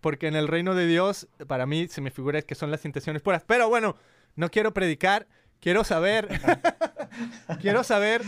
Porque 0.00 0.26
en 0.26 0.34
el 0.36 0.48
reino 0.48 0.74
de 0.74 0.86
Dios, 0.86 1.28
para 1.46 1.66
mí 1.66 1.88
se 1.88 2.00
me 2.00 2.10
figura 2.10 2.42
que 2.42 2.54
son 2.56 2.70
las 2.70 2.84
intenciones 2.84 3.22
puras. 3.22 3.44
Pero 3.46 3.68
bueno, 3.68 3.96
no 4.36 4.50
quiero 4.50 4.74
predicar, 4.74 5.26
quiero 5.60 5.84
saber, 5.84 6.28
quiero 7.60 7.84
saber, 7.84 8.22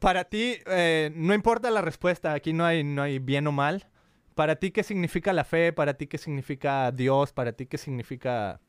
para 0.00 0.24
ti, 0.24 0.56
eh, 0.66 1.10
no 1.14 1.34
importa 1.34 1.70
la 1.70 1.82
respuesta, 1.82 2.32
aquí 2.32 2.52
no 2.52 2.64
hay, 2.64 2.84
no 2.84 3.02
hay 3.02 3.18
bien 3.18 3.46
o 3.46 3.52
mal. 3.52 3.86
Para 4.34 4.56
ti, 4.56 4.70
¿qué 4.70 4.82
significa 4.82 5.32
la 5.32 5.44
fe? 5.44 5.72
Para 5.72 5.94
ti, 5.94 6.06
¿qué 6.06 6.18
significa 6.18 6.92
Dios? 6.92 7.32
Para 7.32 7.52
ti, 7.52 7.66
¿qué 7.66 7.78
significa, 7.78 8.60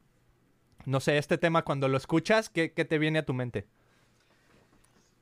no 0.86 1.00
sé, 1.00 1.18
este 1.18 1.38
tema 1.38 1.64
cuando 1.64 1.88
lo 1.88 1.98
escuchas? 1.98 2.50
¿Qué, 2.50 2.74
qué 2.74 2.86
te 2.86 2.98
viene 2.98 3.20
a 3.20 3.26
tu 3.26 3.34
mente? 3.34 3.68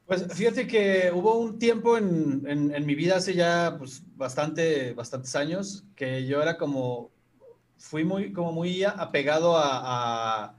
Pues 0.08 0.26
fíjate 0.34 0.68
que 0.68 1.12
hubo 1.14 1.38
un 1.38 1.60
tiempo 1.60 1.98
en, 1.98 2.42
en, 2.48 2.86
mi 2.86 2.96
vida 2.96 3.18
hace 3.18 3.34
ya 3.34 3.76
pues, 3.78 4.04
bastante, 4.16 4.94
bastantes 4.94 5.36
años 5.36 5.84
que 5.98 6.26
yo 6.26 6.42
era 6.42 6.58
como, 6.58 7.12
fui 7.78 8.06
muy, 8.06 8.32
como 8.32 8.54
muy 8.54 8.86
apegado 8.86 9.58
a, 9.58 10.46
a, 10.46 10.56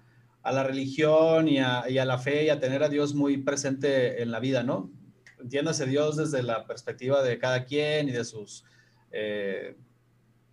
la 0.52 0.62
religión 0.62 1.48
y 1.48 1.58
a, 1.58 1.84
y 1.88 1.98
a, 1.98 2.04
la 2.04 2.18
fe 2.18 2.44
y 2.44 2.48
a 2.50 2.60
tener 2.60 2.82
a 2.82 2.88
Dios 2.88 3.14
muy 3.14 3.38
presente 3.38 4.22
en 4.22 4.30
la 4.30 4.40
vida, 4.40 4.62
¿no? 4.62 4.90
Entiéndase 5.40 5.86
Dios 5.86 6.16
desde 6.16 6.42
la 6.42 6.66
perspectiva 6.66 7.22
de 7.22 7.38
cada 7.38 7.64
quien 7.64 8.08
y 8.08 8.12
de 8.12 8.24
sus, 8.24 8.64
eh, 9.12 9.76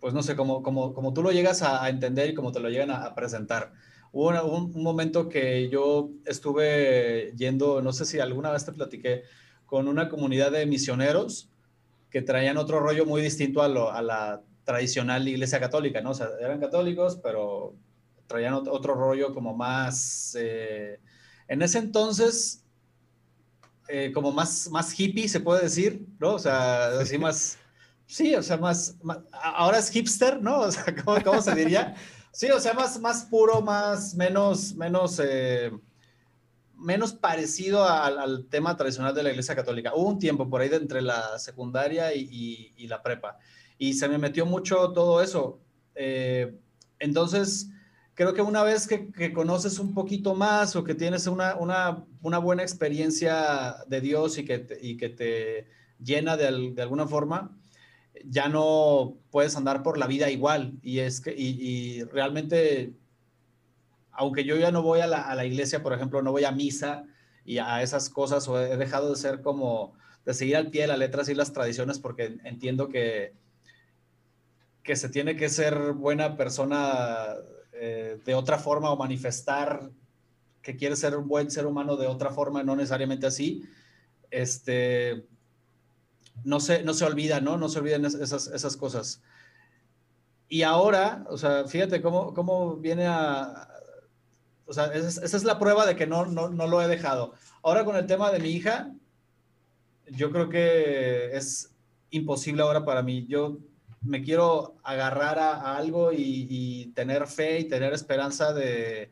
pues 0.00 0.14
no 0.14 0.22
sé, 0.22 0.36
como, 0.36 0.62
como, 0.62 0.94
como 0.94 1.12
tú 1.12 1.22
lo 1.22 1.32
llegas 1.32 1.62
a, 1.62 1.88
entender 1.88 2.30
y 2.30 2.34
como 2.34 2.52
te 2.52 2.60
lo 2.60 2.68
llegan 2.68 2.90
a 2.90 3.14
presentar. 3.14 3.72
Hubo 4.12 4.28
un, 4.50 4.72
momento 4.82 5.28
que 5.28 5.68
yo 5.68 6.10
estuve 6.24 7.32
yendo, 7.36 7.82
no 7.82 7.92
sé 7.92 8.04
si 8.04 8.18
alguna 8.18 8.50
vez 8.50 8.64
te 8.64 8.72
platiqué, 8.72 9.24
con 9.66 9.88
una 9.88 10.08
comunidad 10.08 10.52
de 10.52 10.64
misioneros 10.64 11.50
que 12.10 12.22
traían 12.22 12.56
otro 12.56 12.80
rollo 12.80 13.04
muy 13.04 13.20
distinto 13.20 13.62
a, 13.62 13.68
lo, 13.68 13.90
a 13.92 14.00
la 14.00 14.42
tradicional 14.64 15.26
iglesia 15.26 15.60
católica, 15.60 16.00
¿no? 16.00 16.10
O 16.10 16.14
sea, 16.14 16.28
eran 16.40 16.60
católicos, 16.60 17.18
pero 17.22 17.74
traían 18.26 18.54
otro 18.54 18.94
rollo 18.94 19.34
como 19.34 19.54
más... 19.54 20.36
Eh, 20.38 21.00
en 21.48 21.62
ese 21.62 21.78
entonces, 21.78 22.64
eh, 23.88 24.10
como 24.12 24.32
más, 24.32 24.68
más 24.70 24.98
hippie, 24.98 25.28
se 25.28 25.40
puede 25.40 25.62
decir, 25.62 26.06
¿no? 26.18 26.34
O 26.34 26.38
sea, 26.38 26.98
así 27.00 27.18
más... 27.18 27.58
Sí, 28.06 28.34
o 28.34 28.42
sea, 28.42 28.56
más, 28.56 28.96
ahora 29.32 29.78
es 29.78 29.90
hipster, 29.90 30.40
¿no? 30.40 30.60
O 30.60 30.72
sea, 30.72 30.84
¿cómo, 31.04 31.22
cómo 31.22 31.42
se 31.42 31.54
diría? 31.54 31.94
Sí, 32.36 32.50
o 32.50 32.60
sea, 32.60 32.74
más, 32.74 33.00
más 33.00 33.24
puro, 33.24 33.62
más, 33.62 34.14
menos, 34.14 34.74
menos, 34.74 35.18
eh, 35.24 35.72
menos 36.74 37.14
parecido 37.14 37.82
al, 37.88 38.46
tema 38.50 38.76
tradicional 38.76 39.14
de 39.14 39.22
la 39.22 39.30
Iglesia 39.30 39.56
Católica. 39.56 39.94
Hubo 39.94 40.10
un 40.10 40.18
tiempo 40.18 40.46
por 40.46 40.60
ahí 40.60 40.68
de 40.68 40.76
entre 40.76 41.00
la 41.00 41.38
secundaria 41.38 42.14
y, 42.14 42.86
la 42.88 43.02
prepa. 43.02 43.38
Y 43.78 43.94
se 43.94 44.06
me 44.06 44.18
metió 44.18 44.44
mucho 44.44 44.92
todo 44.92 45.22
eso. 45.22 45.60
Eh, 45.94 46.54
entonces, 46.98 47.70
creo 48.16 48.32
que 48.32 48.42
una 48.42 48.64
vez 48.64 48.88
que, 48.88 49.32
conoces 49.32 49.78
un 49.78 49.94
poquito 49.94 50.34
más 50.34 50.74
o 50.74 50.82
que 50.82 50.94
tienes 50.94 51.26
una, 51.26 51.54
una, 51.56 52.02
una 52.22 52.38
buena 52.38 52.62
experiencia 52.62 53.76
de 53.86 54.00
Dios 54.00 54.38
y 54.38 54.44
que 54.44 54.58
te, 54.58 54.78
y 54.80 54.96
que 54.96 55.10
te 55.10 55.68
llena 56.02 56.36
de, 56.38 56.72
de 56.72 56.82
alguna 56.82 57.06
forma, 57.06 57.54
ya 58.24 58.48
no 58.48 59.18
puedes 59.30 59.54
andar 59.54 59.82
por 59.82 59.98
la 59.98 60.06
vida 60.06 60.30
igual. 60.30 60.78
Y 60.82 61.00
es 61.00 61.20
que, 61.20 61.34
y, 61.36 62.04
realmente, 62.04 62.94
aunque 64.12 64.44
yo 64.44 64.56
ya 64.56 64.70
no 64.72 64.82
voy 64.82 65.00
a 65.00 65.06
la, 65.06 65.44
iglesia, 65.44 65.82
por 65.82 65.92
ejemplo, 65.92 66.22
no 66.22 66.32
voy 66.32 66.44
a 66.44 66.52
misa 66.52 67.04
y 67.44 67.58
a 67.58 67.82
esas 67.82 68.08
cosas, 68.08 68.48
o 68.48 68.58
he 68.58 68.78
dejado 68.78 69.10
de 69.10 69.16
ser 69.16 69.42
como, 69.42 69.92
de 70.24 70.32
seguir 70.32 70.56
al 70.56 70.70
pie 70.70 70.82
de 70.82 70.88
la 70.88 70.96
letra 70.96 71.22
y 71.28 71.34
las 71.34 71.52
tradiciones, 71.52 71.98
porque 71.98 72.38
entiendo 72.44 72.88
que, 72.88 73.34
que 74.82 74.96
se 74.96 75.10
tiene 75.10 75.36
que 75.36 75.50
ser 75.50 75.92
buena 75.92 76.38
persona 76.38 77.36
eh, 77.78 78.18
de 78.24 78.34
otra 78.34 78.58
forma 78.58 78.90
o 78.90 78.96
manifestar 78.96 79.90
que 80.62 80.76
quiere 80.76 80.96
ser 80.96 81.16
un 81.16 81.28
buen 81.28 81.50
ser 81.50 81.66
humano 81.66 81.96
de 81.96 82.06
otra 82.06 82.30
forma, 82.30 82.62
no 82.62 82.74
necesariamente 82.74 83.26
así. 83.26 83.62
Este, 84.30 85.26
no 86.42 86.58
se, 86.60 86.82
no 86.82 86.94
se 86.94 87.04
olvida, 87.04 87.40
¿no? 87.40 87.56
No 87.56 87.68
se 87.68 87.78
olviden 87.78 88.04
esas, 88.04 88.48
esas 88.48 88.76
cosas. 88.76 89.22
Y 90.48 90.62
ahora, 90.62 91.24
o 91.28 91.36
sea, 91.36 91.64
fíjate 91.66 92.00
cómo, 92.00 92.34
cómo 92.34 92.76
viene 92.76 93.06
a... 93.06 93.68
O 94.66 94.72
sea, 94.72 94.86
esa, 94.86 95.24
es 95.24 95.44
la 95.44 95.58
prueba 95.58 95.86
de 95.86 95.94
que 95.94 96.06
no, 96.06 96.26
no, 96.26 96.48
no 96.48 96.66
lo 96.66 96.82
he 96.82 96.88
dejado. 96.88 97.34
Ahora 97.62 97.84
con 97.84 97.96
el 97.96 98.06
tema 98.06 98.32
de 98.32 98.40
mi 98.40 98.50
hija, 98.50 98.92
yo 100.06 100.30
creo 100.32 100.48
que 100.48 101.36
es 101.36 101.72
imposible 102.10 102.62
ahora 102.62 102.84
para 102.84 103.02
mí. 103.02 103.26
Yo 103.28 103.58
me 104.06 104.22
quiero 104.22 104.76
agarrar 104.82 105.38
a, 105.38 105.76
algo 105.76 106.12
y, 106.12 106.92
tener 106.94 107.26
fe 107.26 107.60
y 107.60 107.64
tener 107.64 107.92
esperanza 107.92 108.52
de, 108.52 109.10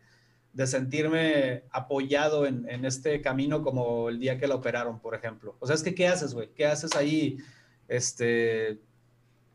de 0.53 0.67
sentirme 0.67 1.65
apoyado 1.71 2.47
en, 2.47 2.69
en, 2.69 2.85
este 2.85 3.21
camino 3.21 3.63
como 3.63 4.09
el 4.09 4.19
día 4.19 4.39
que 4.39 4.47
la 4.47 4.55
operaron, 4.55 5.01
por 5.01 5.15
ejemplo. 5.15 5.57
O 5.61 5.67
sea, 5.67 5.75
es 5.75 5.83
que, 5.83 5.95
¿qué 5.95 6.09
haces, 6.09 6.33
güey? 6.33 6.51
¿Qué 6.55 6.67
haces 6.67 6.95
ahí? 6.97 7.39
Este, 7.89 8.81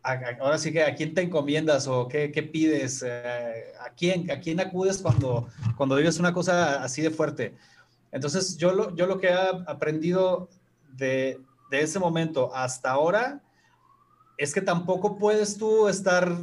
ahora 0.04 0.58
sí 0.58 0.72
que, 0.72 0.84
¿a 0.84 0.96
quién 0.96 1.14
te 1.14 1.22
encomiendas 1.22 1.88
o 1.88 2.08
qué, 2.08 2.32
qué 2.32 2.44
pides? 2.44 3.04
Eh, 3.06 3.74
¿A 3.80 3.90
quién, 3.96 4.30
¿A 4.32 4.40
quién 4.40 4.60
acudes 4.60 5.00
cuando, 5.00 5.48
cuando 5.78 5.96
vives 5.96 6.20
una 6.20 6.34
cosa 6.34 6.84
así 6.84 7.02
de 7.02 7.10
fuerte? 7.10 7.56
Entonces, 8.12 8.58
yo 8.58 8.74
lo, 8.74 8.96
yo 8.96 9.08
lo 9.08 9.20
que 9.20 9.28
he 9.28 9.38
aprendido 9.68 10.50
de, 10.96 11.40
de 11.72 11.82
ese 11.82 12.00
momento 12.00 12.54
hasta 12.54 12.92
ahora 12.92 13.42
es 14.40 14.54
que 14.54 14.62
tampoco 14.62 15.18
puedes 15.18 15.58
tú 15.58 15.90
estar 15.90 16.34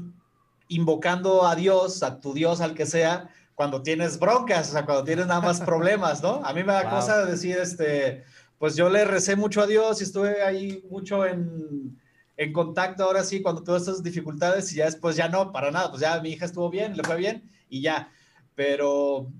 invocando 0.68 1.46
a 1.46 1.56
Dios, 1.56 2.02
a 2.02 2.20
tu 2.20 2.34
Dios, 2.34 2.60
al 2.60 2.74
que 2.74 2.84
sea, 2.84 3.30
cuando 3.54 3.82
tienes 3.82 4.18
broncas, 4.18 4.68
o 4.68 4.72
sea, 4.72 4.84
cuando 4.84 5.02
tienes 5.02 5.26
nada 5.26 5.40
más 5.40 5.62
problemas, 5.62 6.22
¿no? 6.22 6.44
A 6.44 6.52
mí 6.52 6.62
me 6.62 6.74
da 6.74 6.90
cosa 6.90 7.24
decir, 7.24 7.56
este, 7.56 8.22
pues 8.58 8.76
yo 8.76 8.90
le 8.90 9.06
recé 9.06 9.34
mucho 9.34 9.62
a 9.62 9.66
Dios 9.66 10.00
y 10.00 10.04
estuve 10.04 10.42
ahí 10.42 10.84
mucho 10.90 11.24
en, 11.24 11.98
en 12.36 12.52
contacto 12.52 13.02
ahora 13.02 13.24
sí, 13.24 13.40
cuando 13.40 13.64
tuve 13.64 13.78
estas 13.78 14.02
dificultades 14.02 14.70
y 14.74 14.76
ya 14.76 14.84
después 14.84 15.16
ya 15.16 15.30
no, 15.30 15.50
para 15.50 15.70
nada, 15.70 15.88
pues 15.88 16.02
ya 16.02 16.20
mi 16.20 16.32
hija 16.32 16.44
estuvo 16.44 16.68
bien, 16.68 16.98
le 16.98 17.02
fue 17.02 17.16
bien 17.16 17.50
y 17.70 17.80
ya. 17.80 18.12
Pero 18.54 19.32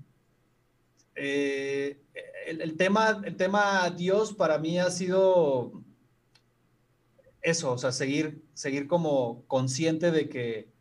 eh, 1.13 2.01
el, 2.47 2.61
el, 2.61 2.75
tema, 2.75 3.21
el 3.23 3.35
tema 3.35 3.87
Dios 3.91 4.33
para 4.33 4.57
mí 4.57 4.79
ha 4.79 4.89
sido 4.89 5.83
eso, 7.49 7.71
o 7.71 7.77
sea, 7.77 7.91
seguir, 7.91 8.43
seguir 8.53 8.87
como 8.87 9.45
consciente 9.47 10.11
de 10.11 10.29
que 10.29 10.77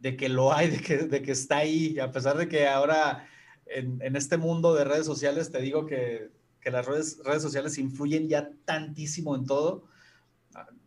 de 0.00 0.16
que 0.16 0.28
lo 0.28 0.52
hay, 0.52 0.70
de 0.70 0.80
que, 0.80 0.96
de 0.96 1.22
que 1.22 1.32
está 1.32 1.58
ahí, 1.58 1.98
a 1.98 2.10
pesar 2.10 2.36
de 2.36 2.48
que 2.48 2.66
ahora 2.66 3.28
en, 3.66 4.00
en 4.02 4.16
este 4.16 4.36
mundo 4.36 4.74
de 4.74 4.84
redes 4.84 5.06
sociales 5.06 5.52
te 5.52 5.60
digo 5.60 5.86
que, 5.86 6.30
que 6.60 6.70
las 6.70 6.86
redes, 6.86 7.20
redes, 7.24 7.42
sociales 7.42 7.78
influyen 7.78 8.28
ya 8.28 8.50
tantísimo 8.64 9.36
en 9.36 9.46
todo, 9.46 9.84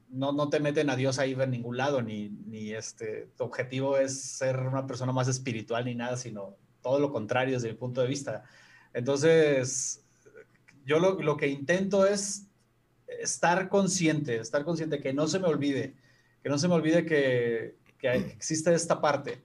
no, 0.10 0.32
no 0.32 0.50
te 0.50 0.60
meten 0.60 0.92
a 0.92 0.96
Dios 0.96 1.18
ahí 1.18 1.34
en 1.34 1.50
ningún 1.50 1.78
lado, 1.78 2.04
ni, 2.04 2.30
ni 2.30 2.72
este, 2.72 3.32
tu 3.36 3.46
objetivo 3.46 3.98
es 3.98 4.22
ser 4.22 4.60
una 4.60 4.86
persona 4.86 5.12
más 5.12 5.28
espiritual 5.28 5.86
ni 5.86 5.96
nada, 5.96 6.18
sino 6.18 6.56
todo 6.82 7.00
lo 7.00 7.12
contrario 7.12 7.56
desde 7.56 7.70
mi 7.70 7.76
punto 7.76 8.02
de 8.02 8.08
vista. 8.08 8.44
Entonces, 8.94 10.06
yo 10.86 11.00
lo, 11.00 11.20
lo 11.20 11.36
que 11.36 11.48
intento 11.48 12.06
es 12.06 12.46
estar 13.22 13.70
consciente, 13.70 14.38
estar 14.38 14.64
consciente, 14.64 15.00
que 15.00 15.14
no 15.14 15.28
se 15.28 15.40
me 15.40 15.48
olvide, 15.48 15.96
que 16.42 16.50
no 16.50 16.58
se 16.58 16.68
me 16.68 16.76
olvide 16.76 17.06
que, 17.06 17.76
que 17.98 18.14
existe 18.16 18.74
esta 18.74 19.00
parte. 19.02 19.42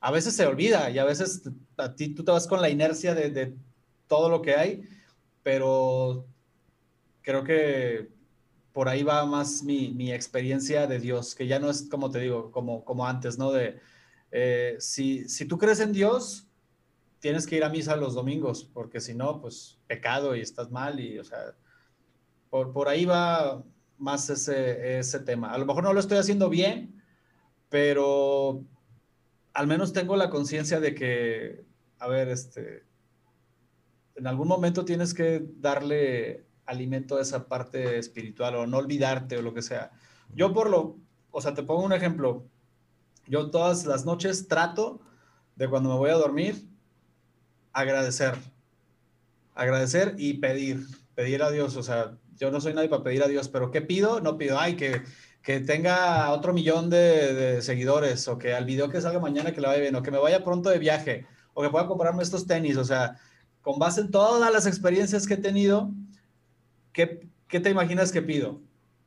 A 0.00 0.10
veces 0.10 0.34
se 0.34 0.46
olvida 0.46 0.90
y 0.90 0.98
a 0.98 1.04
veces 1.04 1.42
a 1.76 1.94
ti 1.94 2.08
tú 2.08 2.24
te 2.24 2.32
vas 2.32 2.46
con 2.46 2.60
la 2.60 2.70
inercia 2.70 3.14
de, 3.14 3.54
todo 4.08 4.28
lo 4.28 4.42
que 4.42 4.56
hay, 4.56 4.82
pero 5.44 6.26
creo 7.22 7.44
que 7.44 8.08
por 8.72 8.88
ahí 8.88 9.04
va 9.04 9.24
más 9.24 9.62
mi, 9.62 10.12
experiencia 10.12 10.88
de 10.88 10.98
Dios, 10.98 11.36
que 11.36 11.46
ya 11.46 11.60
no 11.60 11.70
es 11.70 11.82
como 11.88 12.10
te 12.10 12.18
digo, 12.18 12.50
como, 12.50 12.84
como 12.84 13.06
antes, 13.06 13.38
¿no? 13.38 13.52
De, 13.52 13.78
Eh, 14.32 14.76
si, 14.78 15.28
si 15.28 15.44
tú 15.44 15.58
crees 15.58 15.80
en 15.80 15.92
Dios, 15.92 16.46
tienes 17.20 17.46
que 17.46 17.56
ir 17.56 17.64
a 17.64 17.68
misa 17.68 17.96
los 17.96 18.14
domingos, 18.14 18.64
porque 18.64 19.00
si 19.00 19.14
no, 19.14 19.40
pues 19.40 19.78
pecado 19.86 20.34
y 20.34 20.40
estás 20.40 20.70
mal 20.70 20.98
y, 20.98 21.18
o 21.18 21.24
sea, 21.24 21.54
por, 22.50 22.72
por 22.72 22.88
ahí 22.88 23.04
va 23.04 23.64
más 23.98 24.28
ese, 24.30 24.98
ese 24.98 25.20
tema. 25.20 25.52
A 25.52 25.58
lo 25.58 25.66
mejor 25.66 25.84
no 25.84 25.92
lo 25.92 26.00
estoy 26.00 26.18
haciendo 26.18 26.48
bien, 26.48 27.02
pero 27.68 28.64
al 29.54 29.66
menos 29.66 29.92
tengo 29.92 30.16
la 30.16 30.30
conciencia 30.30 30.80
de 30.80 30.94
que, 30.94 31.64
a 31.98 32.08
ver, 32.08 32.28
este, 32.28 32.84
en 34.16 34.26
algún 34.26 34.48
momento 34.48 34.84
tienes 34.84 35.14
que 35.14 35.46
darle 35.56 36.44
alimento 36.66 37.16
a 37.16 37.22
esa 37.22 37.48
parte 37.48 37.98
espiritual 37.98 38.54
o 38.54 38.66
no 38.66 38.78
olvidarte 38.78 39.38
o 39.38 39.42
lo 39.42 39.54
que 39.54 39.62
sea. 39.62 39.90
Yo 40.34 40.52
por 40.52 40.70
lo, 40.70 40.98
o 41.30 41.40
sea, 41.40 41.54
te 41.54 41.62
pongo 41.62 41.84
un 41.84 41.92
ejemplo. 41.92 42.44
Yo 43.26 43.50
todas 43.50 43.86
las 43.86 44.04
noches 44.04 44.48
trato 44.48 45.00
de 45.56 45.68
cuando 45.68 45.90
me 45.90 45.96
voy 45.96 46.10
a 46.10 46.14
dormir 46.14 46.68
agradecer. 47.72 48.34
Agradecer 49.54 50.14
y 50.18 50.34
pedir. 50.34 50.86
Pedir 51.14 51.42
a 51.42 51.50
Dios. 51.50 51.76
O 51.76 51.82
sea, 51.82 52.16
yo 52.40 52.50
no 52.50 52.60
soy 52.60 52.74
nadie 52.74 52.88
para 52.88 53.02
pedir 53.02 53.22
a 53.22 53.28
Dios, 53.28 53.48
pero 53.48 53.70
¿qué 53.70 53.82
pido? 53.82 54.20
No 54.20 54.38
pido, 54.38 54.58
ay, 54.58 54.74
que, 54.74 55.02
que 55.42 55.60
tenga 55.60 56.30
otro 56.32 56.52
millón 56.52 56.90
de, 56.90 57.60
seguidores 57.62 58.26
o 58.28 58.38
que 58.38 58.54
al 58.54 58.64
video 58.64 58.88
que 58.88 59.00
salga 59.00 59.20
mañana 59.20 59.52
que 59.52 59.60
le 59.60 59.66
vaya 59.66 59.80
bien 59.80 59.94
o 59.94 60.02
que 60.02 60.10
me 60.10 60.18
vaya 60.18 60.42
pronto 60.42 60.70
de 60.70 60.78
viaje 60.78 61.26
o 61.54 61.62
que 61.62 61.68
pueda 61.68 61.86
comprarme 61.86 62.22
estos 62.22 62.46
tenis. 62.46 62.76
O 62.78 62.84
sea, 62.84 63.20
con 63.60 63.78
base 63.78 64.00
en 64.00 64.10
todas 64.10 64.52
las 64.52 64.66
experiencias 64.66 65.26
que 65.26 65.34
he 65.34 65.36
tenido, 65.36 65.90
¿qué, 66.92 67.28
qué 67.46 67.60
te 67.60 67.70
imaginas 67.70 68.10
que 68.10 68.22
pido? 68.22 68.60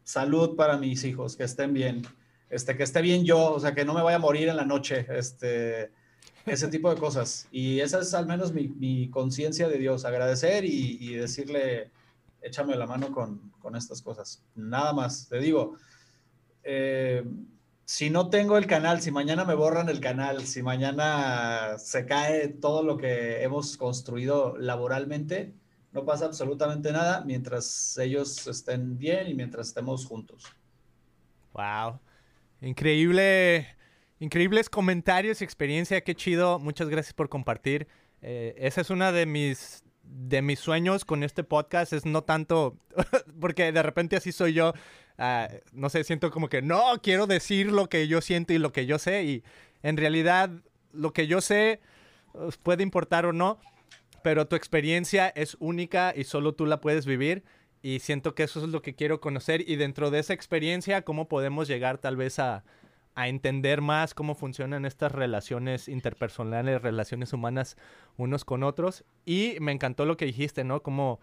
Salud 0.03 0.55
para 0.55 0.77
mis 0.77 1.03
hijos, 1.03 1.35
que 1.35 1.43
estén 1.43 1.73
bien. 1.73 2.03
Este, 2.49 2.77
que 2.77 2.83
esté 2.83 3.01
bien 3.01 3.25
yo, 3.25 3.53
o 3.53 3.59
sea, 3.59 3.73
que 3.73 3.83
no 3.83 3.95
me 3.95 4.03
vaya 4.03 4.17
a 4.17 4.19
morir 4.19 4.47
en 4.47 4.57
la 4.57 4.65
noche. 4.65 5.07
Este, 5.09 5.91
ese 6.45 6.67
tipo 6.67 6.93
de 6.93 6.99
cosas. 6.99 7.47
Y 7.51 7.79
esa 7.79 7.99
es 7.99 8.13
al 8.13 8.25
menos 8.25 8.53
mi, 8.53 8.67
mi 8.67 9.09
conciencia 9.09 9.67
de 9.67 9.77
Dios, 9.77 10.05
agradecer 10.05 10.65
y, 10.65 11.13
decirle, 11.15 11.89
échame 12.43 12.75
la 12.75 12.85
mano 12.85 13.11
con, 13.11 13.51
con, 13.59 13.75
estas 13.75 14.01
cosas. 14.01 14.43
Nada 14.55 14.93
más, 14.93 15.27
te 15.29 15.39
digo, 15.39 15.77
eh, 16.63 17.23
si 17.85 18.09
no 18.09 18.29
tengo 18.29 18.57
el 18.57 18.67
canal, 18.67 19.01
si 19.01 19.11
mañana 19.11 19.45
me 19.45 19.55
borran 19.55 19.89
el 19.89 19.99
canal, 19.99 20.45
si 20.45 20.61
mañana 20.61 21.77
se 21.77 22.05
cae 22.05 22.49
todo 22.49 22.83
lo 22.83 22.97
que 22.97 23.43
hemos 23.43 23.77
construido 23.77 24.57
laboralmente, 24.57 25.53
no 25.91 26.05
pasa 26.05 26.25
absolutamente 26.25 26.91
nada 26.91 27.23
mientras 27.25 27.97
ellos 27.97 28.47
estén 28.47 28.97
bien 28.97 29.27
y 29.27 29.33
mientras 29.33 29.67
estemos 29.67 30.05
juntos. 30.05 30.45
Wow. 31.53 31.99
Increíble 32.61 33.67
Increíbles 34.23 34.69
comentarios 34.69 35.41
y 35.41 35.43
experiencia, 35.43 35.99
qué 35.99 36.15
chido. 36.15 36.57
Muchas 36.57 36.87
gracias 36.87 37.13
por 37.13 37.27
compartir. 37.27 37.89
Eh, 38.21 38.55
esa 38.57 38.79
es 38.79 38.89
una 38.89 39.11
de 39.11 39.25
mis, 39.25 39.82
de 40.03 40.41
mis 40.41 40.59
sueños 40.59 41.05
con 41.05 41.23
este 41.23 41.43
podcast. 41.43 41.93
Es 41.93 42.05
no 42.05 42.23
tanto, 42.23 42.77
porque 43.39 43.71
de 43.71 43.83
repente 43.83 44.15
así 44.15 44.31
soy 44.31 44.53
yo. 44.53 44.73
Uh, 45.17 45.53
no 45.73 45.89
sé, 45.89 46.03
siento 46.03 46.31
como 46.31 46.49
que 46.49 46.61
no, 46.61 46.81
quiero 47.01 47.27
decir 47.27 47.71
lo 47.71 47.87
que 47.87 48.07
yo 48.07 48.21
siento 48.21 48.53
y 48.53 48.57
lo 48.57 48.71
que 48.71 48.85
yo 48.85 48.99
sé. 48.99 49.23
Y 49.23 49.43
en 49.83 49.97
realidad 49.97 50.49
lo 50.91 51.13
que 51.13 51.27
yo 51.27 51.41
sé 51.41 51.79
pues, 52.31 52.57
puede 52.57 52.83
importar 52.83 53.25
o 53.25 53.33
no, 53.33 53.59
pero 54.23 54.47
tu 54.47 54.55
experiencia 54.55 55.29
es 55.29 55.57
única 55.59 56.13
y 56.15 56.23
solo 56.23 56.53
tú 56.53 56.65
la 56.65 56.81
puedes 56.81 57.05
vivir. 57.05 57.43
Y 57.81 57.99
siento 57.99 58.33
que 58.33 58.43
eso 58.43 58.63
es 58.63 58.69
lo 58.69 58.81
que 58.81 58.95
quiero 58.95 59.19
conocer. 59.19 59.69
Y 59.69 59.75
dentro 59.75 60.09
de 60.09 60.19
esa 60.19 60.33
experiencia, 60.33 61.01
cómo 61.01 61.27
podemos 61.27 61.67
llegar 61.67 61.97
tal 61.97 62.15
vez 62.15 62.39
a 62.39 62.63
a 63.15 63.27
entender 63.27 63.81
más 63.81 64.13
cómo 64.13 64.35
funcionan 64.35 64.85
estas 64.85 65.11
relaciones 65.11 65.87
interpersonales, 65.87 66.81
relaciones 66.81 67.33
humanas 67.33 67.77
unos 68.17 68.45
con 68.45 68.63
otros. 68.63 69.03
Y 69.25 69.57
me 69.59 69.71
encantó 69.71 70.05
lo 70.05 70.17
que 70.17 70.25
dijiste, 70.25 70.63
¿no? 70.63 70.81
Como 70.81 71.19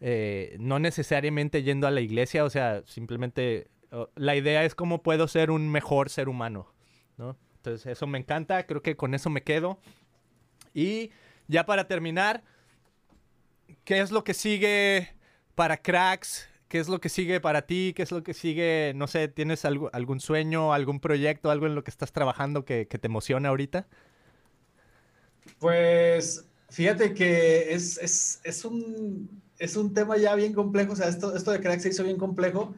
eh, 0.00 0.56
no 0.60 0.78
necesariamente 0.78 1.62
yendo 1.62 1.86
a 1.86 1.90
la 1.90 2.00
iglesia, 2.00 2.44
o 2.44 2.50
sea, 2.50 2.82
simplemente 2.86 3.68
la 4.14 4.36
idea 4.36 4.64
es 4.64 4.74
cómo 4.74 5.02
puedo 5.02 5.26
ser 5.28 5.50
un 5.50 5.68
mejor 5.68 6.10
ser 6.10 6.28
humano, 6.28 6.72
¿no? 7.16 7.36
Entonces 7.56 7.86
eso 7.86 8.06
me 8.06 8.18
encanta, 8.18 8.66
creo 8.66 8.82
que 8.82 8.96
con 8.96 9.14
eso 9.14 9.30
me 9.30 9.42
quedo. 9.42 9.78
Y 10.72 11.10
ya 11.48 11.66
para 11.66 11.88
terminar, 11.88 12.42
¿qué 13.84 14.00
es 14.00 14.12
lo 14.12 14.24
que 14.24 14.34
sigue 14.34 15.14
para 15.54 15.76
cracks? 15.76 16.48
¿Qué 16.70 16.78
es 16.78 16.88
lo 16.88 17.00
que 17.00 17.08
sigue 17.08 17.40
para 17.40 17.62
ti? 17.62 17.92
¿Qué 17.96 18.04
es 18.04 18.12
lo 18.12 18.22
que 18.22 18.32
sigue? 18.32 18.92
No 18.94 19.08
sé, 19.08 19.26
¿tienes 19.26 19.64
algún 19.64 20.20
sueño, 20.20 20.72
algún 20.72 21.00
proyecto, 21.00 21.50
algo 21.50 21.66
en 21.66 21.74
lo 21.74 21.82
que 21.82 21.90
estás 21.90 22.12
trabajando 22.12 22.64
que, 22.64 22.86
que 22.86 22.96
te 22.96 23.08
emociona 23.08 23.48
ahorita? 23.48 23.88
Pues 25.58 26.46
fíjate 26.68 27.12
que 27.12 27.74
es, 27.74 27.98
es, 27.98 28.40
es, 28.44 28.64
un, 28.64 29.42
es 29.58 29.76
un 29.76 29.92
tema 29.94 30.16
ya 30.16 30.36
bien 30.36 30.52
complejo. 30.52 30.92
O 30.92 30.96
sea, 30.96 31.08
esto, 31.08 31.34
esto 31.34 31.50
de 31.50 31.60
Crack 31.60 31.80
se 31.80 31.88
hizo 31.88 32.04
bien 32.04 32.18
complejo. 32.18 32.72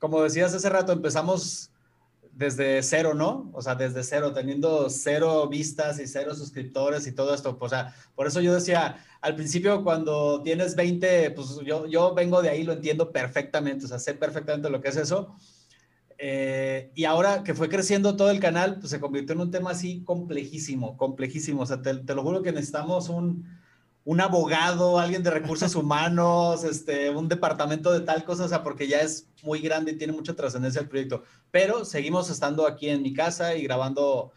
Como 0.00 0.20
decías 0.20 0.52
hace 0.52 0.68
rato, 0.68 0.90
empezamos 0.90 1.70
desde 2.38 2.84
cero, 2.84 3.14
¿no? 3.14 3.50
O 3.52 3.60
sea, 3.60 3.74
desde 3.74 4.04
cero, 4.04 4.32
teniendo 4.32 4.88
cero 4.90 5.48
vistas 5.48 5.98
y 5.98 6.06
cero 6.06 6.36
suscriptores 6.36 7.04
y 7.08 7.12
todo 7.12 7.34
esto. 7.34 7.56
O 7.58 7.68
sea, 7.68 7.92
por 8.14 8.28
eso 8.28 8.40
yo 8.40 8.54
decía, 8.54 9.04
al 9.20 9.34
principio 9.34 9.82
cuando 9.82 10.40
tienes 10.44 10.76
20, 10.76 11.32
pues 11.32 11.58
yo, 11.66 11.86
yo 11.86 12.14
vengo 12.14 12.40
de 12.40 12.50
ahí, 12.50 12.62
lo 12.62 12.74
entiendo 12.74 13.10
perfectamente, 13.10 13.86
o 13.86 13.88
sea, 13.88 13.98
sé 13.98 14.14
perfectamente 14.14 14.70
lo 14.70 14.80
que 14.80 14.88
es 14.88 14.96
eso. 14.96 15.34
Eh, 16.16 16.92
y 16.94 17.06
ahora 17.06 17.42
que 17.42 17.54
fue 17.54 17.68
creciendo 17.68 18.14
todo 18.14 18.30
el 18.30 18.38
canal, 18.38 18.78
pues 18.78 18.90
se 18.90 19.00
convirtió 19.00 19.34
en 19.34 19.40
un 19.40 19.50
tema 19.50 19.72
así 19.72 20.04
complejísimo, 20.04 20.96
complejísimo. 20.96 21.62
O 21.62 21.66
sea, 21.66 21.82
te, 21.82 21.92
te 21.96 22.14
lo 22.14 22.22
juro 22.22 22.42
que 22.42 22.52
necesitamos 22.52 23.08
un, 23.08 23.46
un 24.08 24.22
abogado, 24.22 24.98
alguien 24.98 25.22
de 25.22 25.30
recursos 25.30 25.74
humanos, 25.74 26.64
este, 26.64 27.10
un 27.10 27.28
departamento 27.28 27.92
de 27.92 28.00
tal 28.00 28.24
cosa, 28.24 28.44
o 28.44 28.48
sea, 28.48 28.62
porque 28.62 28.88
ya 28.88 29.02
es 29.02 29.28
muy 29.42 29.60
grande 29.60 29.92
y 29.92 29.98
tiene 29.98 30.14
mucha 30.14 30.34
trascendencia 30.34 30.80
el 30.80 30.88
proyecto. 30.88 31.24
Pero 31.50 31.84
seguimos 31.84 32.30
estando 32.30 32.66
aquí 32.66 32.88
en 32.88 33.02
mi 33.02 33.12
casa 33.12 33.54
y 33.54 33.64
grabando, 33.64 34.32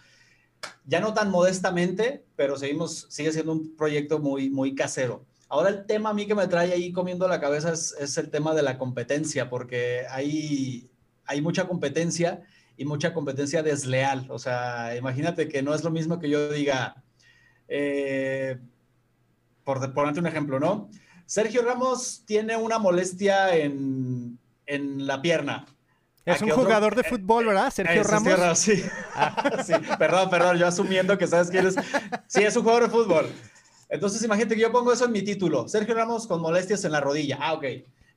ya 0.83 0.99
no 0.99 1.13
tan 1.13 1.31
modestamente, 1.31 2.25
pero 2.35 2.57
seguimos, 2.57 3.07
sigue 3.09 3.31
siendo 3.31 3.53
un 3.53 3.77
proyecto 3.77 4.19
muy, 4.19 4.49
muy 4.49 4.75
casero. 4.75 5.25
Ahora 5.47 5.69
el 5.69 5.85
tema 5.85 6.09
a 6.09 6.13
mí 6.13 6.27
que 6.27 6.35
me 6.35 6.47
trae 6.47 6.73
ahí 6.73 6.91
comiendo 6.91 7.25
la 7.29 7.39
cabeza 7.39 7.71
es, 7.71 7.95
es 7.97 8.17
el 8.17 8.29
tema 8.29 8.53
de 8.53 8.63
la 8.63 8.77
competencia, 8.77 9.49
porque 9.49 10.01
hay, 10.09 10.91
hay 11.23 11.41
mucha 11.41 11.69
competencia 11.69 12.41
y 12.75 12.83
mucha 12.83 13.13
competencia 13.13 13.63
desleal. 13.63 14.27
O 14.31 14.37
sea, 14.37 14.97
imagínate 14.97 15.47
que 15.47 15.63
no 15.63 15.73
es 15.73 15.85
lo 15.85 15.91
mismo 15.91 16.19
que 16.19 16.29
yo 16.29 16.51
diga, 16.51 17.05
eh, 17.69 18.59
por 19.79 19.93
ponerte 19.93 20.19
un 20.19 20.27
ejemplo, 20.27 20.59
¿no? 20.59 20.89
Sergio 21.25 21.61
Ramos 21.63 22.23
tiene 22.25 22.57
una 22.57 22.77
molestia 22.77 23.55
en, 23.55 24.37
en 24.65 25.07
la 25.07 25.21
pierna. 25.21 25.65
Es 26.25 26.41
un 26.41 26.49
jugador 26.49 26.95
de 26.95 27.03
fútbol, 27.03 27.47
¿verdad? 27.47 27.71
Sergio 27.71 28.03
Ramos. 28.03 28.39
Ramos 28.39 28.59
sí. 28.59 28.83
Ah, 29.15 29.63
sí. 29.65 29.73
Perdón, 29.97 30.29
perdón, 30.29 30.57
yo 30.57 30.67
asumiendo 30.67 31.17
que 31.17 31.25
sabes 31.27 31.49
quién 31.49 31.67
es. 31.67 31.75
Sí, 32.27 32.43
es 32.43 32.55
un 32.55 32.63
jugador 32.63 32.83
de 32.83 32.89
fútbol. 32.89 33.27
Entonces, 33.89 34.21
imagínate 34.23 34.55
que 34.55 34.61
yo 34.61 34.71
pongo 34.71 34.93
eso 34.93 35.05
en 35.05 35.11
mi 35.11 35.21
título. 35.21 35.67
Sergio 35.67 35.95
Ramos 35.95 36.27
con 36.27 36.41
molestias 36.41 36.83
en 36.85 36.91
la 36.91 36.99
rodilla. 36.99 37.37
Ah, 37.41 37.53
ok. 37.53 37.65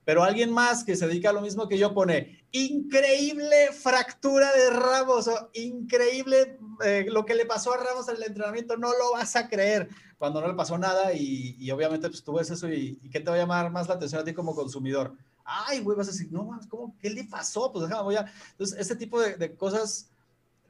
Pero 0.05 0.23
alguien 0.23 0.53
más 0.53 0.85
que 0.85 0.97
se 0.97 1.07
dedica 1.07 1.31
a 1.31 1.33
lo 1.33 1.41
mismo 1.41 1.69
que 1.69 1.79
yo 1.79 1.95
pone, 1.95 2.47
increíble 2.53 3.73
fractura 3.73 4.53
de 4.53 4.71
Ramos, 4.71 5.31
increíble 5.55 6.59
eh, 6.85 7.07
lo 7.09 7.25
que 7.25 7.35
le 7.35 7.47
pasó 7.47 7.73
a 7.73 7.79
Ramos 7.79 8.09
en 8.09 8.17
el 8.17 8.25
entrenamiento, 8.25 8.77
no 8.77 8.91
lo 8.91 9.13
vas 9.13 9.35
a 9.37 9.49
creer 9.49 9.89
cuando 10.19 10.41
no 10.41 10.49
le 10.49 10.55
pasó 10.55 10.79
nada 10.79 11.13
y, 11.13 11.71
obviamente 11.71 12.09
pues 12.09 12.23
tú 12.23 12.35
ves 12.35 12.51
eso 12.51 12.69
y, 12.69 12.99
y, 13.03 13.11
¿qué 13.11 13.21
te 13.21 13.31
va 13.31 13.37
a 13.37 13.39
llamar 13.39 13.71
más 13.71 13.89
la 13.89 13.95
atención 13.95 14.21
a 14.21 14.25
ti 14.25 14.35
como 14.35 14.55
consumidor? 14.55 15.15
Ay, 15.45 15.81
güey, 15.81 15.97
vas 15.97 16.09
a 16.09 16.13
decir, 16.13 16.33
no, 16.33 16.59
¿cómo? 16.69 16.97
¿Qué 17.01 17.11
le 17.11 17.25
pasó? 17.25 17.71
Pues 17.71 17.87
déjame, 17.87 18.05
voy 18.05 18.17
a... 18.17 18.33
Entonces, 18.53 18.79
este 18.79 18.97
tipo 18.97 19.21
de, 19.21 19.37
de 19.37 19.55
cosas 19.55 20.11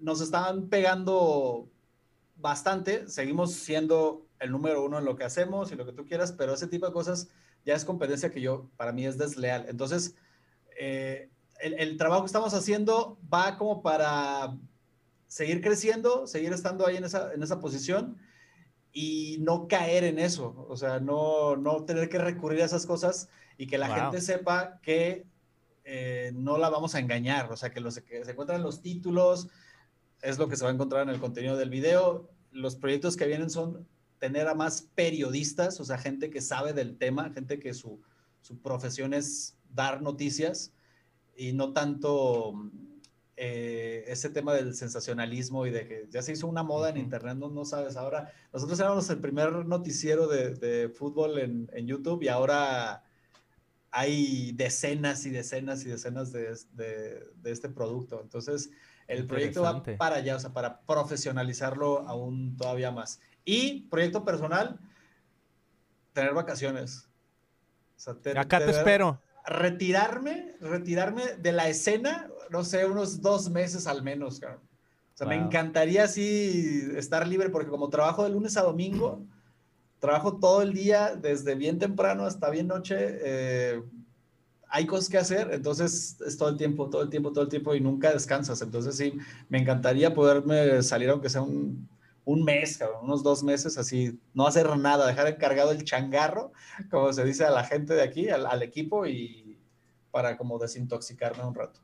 nos 0.01 0.21
están 0.21 0.69
pegando 0.69 1.69
bastante, 2.37 3.09
seguimos 3.09 3.53
siendo 3.53 4.27
el 4.41 4.51
número 4.51 4.85
uno 4.85 4.99
en 4.99 5.05
lo 5.05 5.17
que 5.17 5.25
hacemos 5.25 5.71
y 5.71 5.77
lo 5.77 5.87
que 5.87 5.93
tú 5.93 6.05
quieras, 6.05 6.33
pero 6.33 6.55
ese 6.55 6.67
tipo 6.67 6.87
de 6.87 6.93
cosas 6.93 7.29
ya 7.65 7.75
es 7.75 7.85
competencia 7.85 8.31
que 8.31 8.41
yo, 8.41 8.69
para 8.77 8.93
mí 8.93 9.07
es 9.07 9.19
desleal. 9.19 9.67
Entonces, 9.69 10.15
eh, 10.79 11.31
el, 11.61 11.75
el, 11.75 11.97
trabajo 11.97 12.23
que 12.23 12.27
estamos 12.27 12.53
haciendo 12.53 13.19
va 13.33 13.57
como 13.57 13.83
para 13.83 14.57
seguir 15.27 15.61
creciendo, 15.61 16.27
seguir 16.27 16.53
estando 16.53 16.87
ahí 16.87 16.97
en 16.97 17.05
esa, 17.05 17.33
en 17.33 17.43
esa 17.43 17.59
posición 17.59 18.19
y 18.93 19.39
no 19.41 19.67
caer 19.67 20.05
en 20.05 20.21
eso, 20.21 20.65
o 20.69 20.77
sea, 20.77 21.01
no, 21.01 21.57
no 21.57 21.85
tener 21.85 22.09
que 22.09 22.19
recurrir 22.19 22.63
a 22.63 22.67
esas 22.67 22.87
cosas 22.87 23.29
y 23.59 23.67
que 23.67 23.77
la 23.77 23.89
wow. 23.89 23.97
gente 23.97 24.21
sepa 24.21 24.79
que 24.81 25.27
eh, 25.85 26.31
no 26.35 26.57
la 26.59 26.71
vamos 26.71 26.95
a 26.95 27.01
engañar, 27.01 27.51
o 27.51 27.57
sea, 27.57 27.71
que, 27.71 27.81
los, 27.81 27.99
que 27.99 28.25
se 28.25 28.31
encuentran 28.31 28.63
los 28.63 28.81
títulos, 28.81 29.49
es 30.23 30.39
lo 30.39 30.49
que 30.49 30.57
se 30.57 30.65
va 30.65 30.71
a 30.71 30.75
encontrar 30.75 31.03
en 31.03 31.09
el 31.09 31.19
contenido 31.19 31.57
del 31.57 31.71
video, 31.71 32.31
los 32.53 32.77
proyectos 32.77 33.17
que 33.17 33.27
vienen 33.27 33.51
son 33.51 33.87
tener 34.25 34.49
a 34.49 34.55
más 34.55 34.89
periodistas, 34.95 35.79
o 35.81 35.85
sea, 35.85 35.99
gente 35.99 36.31
que 36.31 36.41
sabe 36.41 36.73
del 36.73 36.97
tema, 36.97 37.29
gente 37.29 37.59
que 37.59 37.75
su, 37.75 38.01
su 38.41 38.57
profesión 38.57 39.13
es 39.13 39.55
dar 39.69 40.01
noticias 40.01 40.73
y 41.37 41.53
no 41.53 41.75
tanto 41.75 42.55
eh, 43.37 44.03
ese 44.07 44.31
tema 44.31 44.55
del 44.55 44.75
sensacionalismo 44.75 45.67
y 45.67 45.71
de 45.71 45.87
que 45.87 46.07
ya 46.09 46.23
se 46.23 46.33
hizo 46.33 46.47
una 46.47 46.63
moda 46.63 46.89
en 46.89 46.97
internet, 46.97 47.37
no, 47.37 47.51
no 47.51 47.67
sabes, 47.67 47.99
ahora 47.99 48.33
nosotros 48.51 48.81
éramos 48.81 49.11
el 49.11 49.19
primer 49.21 49.53
noticiero 49.67 50.27
de, 50.27 50.89
fútbol 50.89 51.39
en, 51.39 51.87
YouTube 51.87 52.23
y 52.23 52.29
ahora 52.29 53.05
hay 53.91 54.53
decenas 54.53 55.27
y 55.27 55.31
decenas 55.33 55.85
y 55.85 55.91
decenas 55.91 56.33
de, 56.33 56.55
este 57.45 57.69
producto. 57.69 58.23
Entonces, 58.23 58.71
el 59.07 59.27
proyecto 59.27 59.61
va 59.61 59.83
para 59.99 60.17
allá, 60.17 60.37
o 60.37 60.41
sea, 60.41 60.55
para 60.55 60.81
profesionalizarlo 60.81 62.09
aún 62.09 62.57
todavía 62.57 62.91
más. 62.91 63.21
Y 63.45 63.83
proyecto 63.89 64.25
personal, 64.25 64.79
tener 66.13 66.33
vacaciones. 66.33 67.09
Acá 68.37 68.59
te 68.59 68.71
espero. 68.71 69.21
Retirarme, 69.47 70.55
retirarme 70.61 71.23
de 71.39 71.53
la 71.53 71.69
escena, 71.69 72.31
no 72.51 72.65
sé, 72.65 72.87
unos 72.87 73.21
dos 73.21 73.51
meses 73.51 73.87
al 73.87 74.03
menos, 74.03 74.41
O 74.43 75.17
sea, 75.17 75.27
me 75.27 75.37
encantaría 75.37 76.05
así 76.05 76.89
estar 76.97 77.27
libre 77.27 77.51
porque 77.51 77.71
como 77.71 77.91
trabajo 77.91 78.25
de 78.25 78.31
lunes 78.31 78.57
a 78.57 78.63
domingo, 78.63 79.23
trabajo 79.99 80.39
todo 80.39 80.63
el 80.63 80.73
día, 80.73 81.15
desde 81.15 81.55
bien 81.55 81.79
temprano 81.79 82.25
hasta 82.25 82.49
bien 82.49 82.69
noche, 82.69 82.97
eh, 82.99 83.83
hay 84.69 84.87
cosas 84.87 85.09
que 85.09 85.19
hacer, 85.19 85.51
entonces 85.53 86.17
es 86.27 86.37
todo 86.37 86.49
el 86.49 86.57
tiempo, 86.57 86.89
todo 86.89 87.03
el 87.03 87.11
tiempo, 87.11 87.33
todo 87.33 87.45
el 87.45 87.51
tiempo 87.51 87.75
y 87.75 87.81
nunca 87.81 88.13
descansas. 88.13 88.61
Entonces 88.63 88.97
sí, 88.97 89.17
me 89.49 89.59
encantaría 89.59 90.15
poderme 90.15 90.83
salir 90.83 91.11
aunque 91.11 91.29
sea 91.29 91.43
un, 91.43 91.89
un 92.25 92.43
mes, 92.43 92.79
unos 93.03 93.23
dos 93.23 93.43
meses, 93.43 93.77
así, 93.77 94.19
no 94.33 94.47
hacer 94.47 94.75
nada, 94.77 95.07
dejar 95.07 95.27
encargado 95.29 95.73
el 95.73 95.85
changarro, 95.85 96.53
como 96.91 97.13
se 97.13 97.25
dice 97.25 97.45
a 97.45 97.51
la 97.51 97.65
gente 97.65 97.95
de 97.95 98.03
aquí, 98.03 98.29
al, 98.31 98.63
equipo, 98.63 99.07
y 99.07 99.59
para 100.11 100.37
como 100.37 100.59
desintoxicarme 100.59 101.45
un 101.45 101.55
rato. 101.55 101.81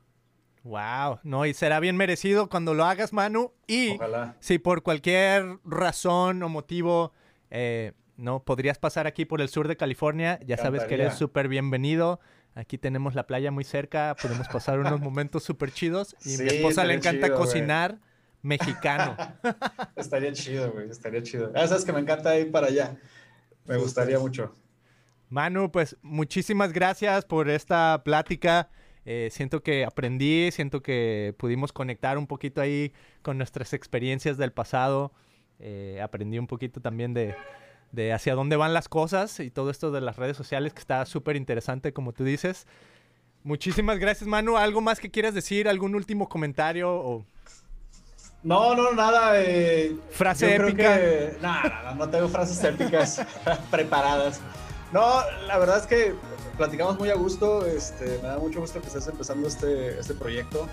Wow, 0.63 1.19
no, 1.23 1.45
y 1.45 1.53
será 1.53 1.79
bien 1.79 1.97
merecido 1.97 2.47
cuando 2.47 2.73
lo 2.73 2.85
hagas, 2.85 3.13
Manu. 3.13 3.51
Y 3.67 3.97
si 4.39 4.59
por 4.59 4.83
cualquier 4.83 5.59
razón 5.63 6.43
o 6.43 6.49
motivo 6.49 7.13
eh, 7.49 7.93
no 8.15 8.43
podrías 8.43 8.77
pasar 8.77 9.07
aquí 9.07 9.25
por 9.25 9.41
el 9.41 9.49
sur 9.49 9.67
de 9.67 9.75
California, 9.75 10.39
ya 10.45 10.57
sabes 10.57 10.83
que 10.83 10.93
eres 10.95 11.15
súper 11.15 11.47
bienvenido. 11.47 12.19
Aquí 12.53 12.77
tenemos 12.77 13.15
la 13.15 13.25
playa 13.25 13.49
muy 13.49 13.63
cerca, 13.63 14.15
podemos 14.21 14.47
pasar 14.49 14.79
unos 14.79 14.99
momentos 14.99 15.43
súper 15.43 15.71
chidos. 15.71 16.15
Y 16.25 16.37
mi 16.37 16.47
esposa 16.49 16.83
le 16.83 16.93
encanta 16.93 17.33
cocinar 17.33 17.99
mexicano. 18.41 19.15
estaría 19.95 20.31
chido, 20.33 20.71
güey, 20.71 20.89
estaría 20.89 21.21
chido. 21.23 21.51
Ah, 21.55 21.67
sabes 21.67 21.85
que 21.85 21.93
me 21.93 21.99
encanta 21.99 22.37
ir 22.37 22.51
para 22.51 22.67
allá. 22.67 22.97
Me 23.65 23.77
gustaría 23.77 24.19
mucho. 24.19 24.55
Manu, 25.29 25.71
pues 25.71 25.95
muchísimas 26.01 26.73
gracias 26.73 27.25
por 27.25 27.49
esta 27.49 28.01
plática. 28.03 28.69
Eh, 29.05 29.29
siento 29.31 29.63
que 29.63 29.85
aprendí, 29.85 30.51
siento 30.51 30.81
que 30.81 31.33
pudimos 31.37 31.71
conectar 31.71 32.17
un 32.17 32.27
poquito 32.27 32.61
ahí 32.61 32.91
con 33.21 33.37
nuestras 33.37 33.73
experiencias 33.73 34.37
del 34.37 34.51
pasado. 34.51 35.11
Eh, 35.59 35.99
aprendí 36.03 36.37
un 36.37 36.47
poquito 36.47 36.81
también 36.81 37.13
de, 37.13 37.35
de, 37.91 38.13
hacia 38.13 38.35
dónde 38.35 38.57
van 38.57 38.73
las 38.73 38.89
cosas 38.89 39.39
y 39.39 39.51
todo 39.51 39.69
esto 39.69 39.91
de 39.91 40.01
las 40.01 40.17
redes 40.17 40.37
sociales 40.37 40.73
que 40.73 40.79
está 40.79 41.05
súper 41.05 41.35
interesante, 41.35 41.93
como 41.93 42.13
tú 42.13 42.23
dices. 42.23 42.67
Muchísimas 43.43 43.97
gracias, 43.97 44.27
Manu. 44.27 44.57
¿Algo 44.57 44.81
más 44.81 44.99
que 44.99 45.09
quieras 45.09 45.33
decir? 45.33 45.67
¿Algún 45.67 45.95
último 45.95 46.29
comentario? 46.29 46.93
O... 46.93 47.25
No, 48.43 48.75
no, 48.75 48.91
nada. 48.93 49.39
Eh, 49.41 49.95
Frase 50.09 50.55
épica. 50.55 50.99
nada, 51.41 51.93
no 51.97 52.09
tengo 52.09 52.27
frases 52.27 52.63
épicas 52.63 53.21
preparadas. 53.71 54.41
No, 54.91 55.21
la 55.47 55.57
verdad 55.57 55.77
es 55.77 55.85
que 55.85 56.13
platicamos 56.57 56.97
muy 56.97 57.09
a 57.09 57.15
gusto. 57.15 57.65
Este, 57.65 58.19
me 58.21 58.29
da 58.29 58.39
mucho 58.39 58.59
gusto 58.59 58.81
que 58.81 58.87
estés 58.87 59.07
empezando 59.07 59.47
este, 59.47 59.99
este 59.99 60.15
proyecto. 60.15 60.67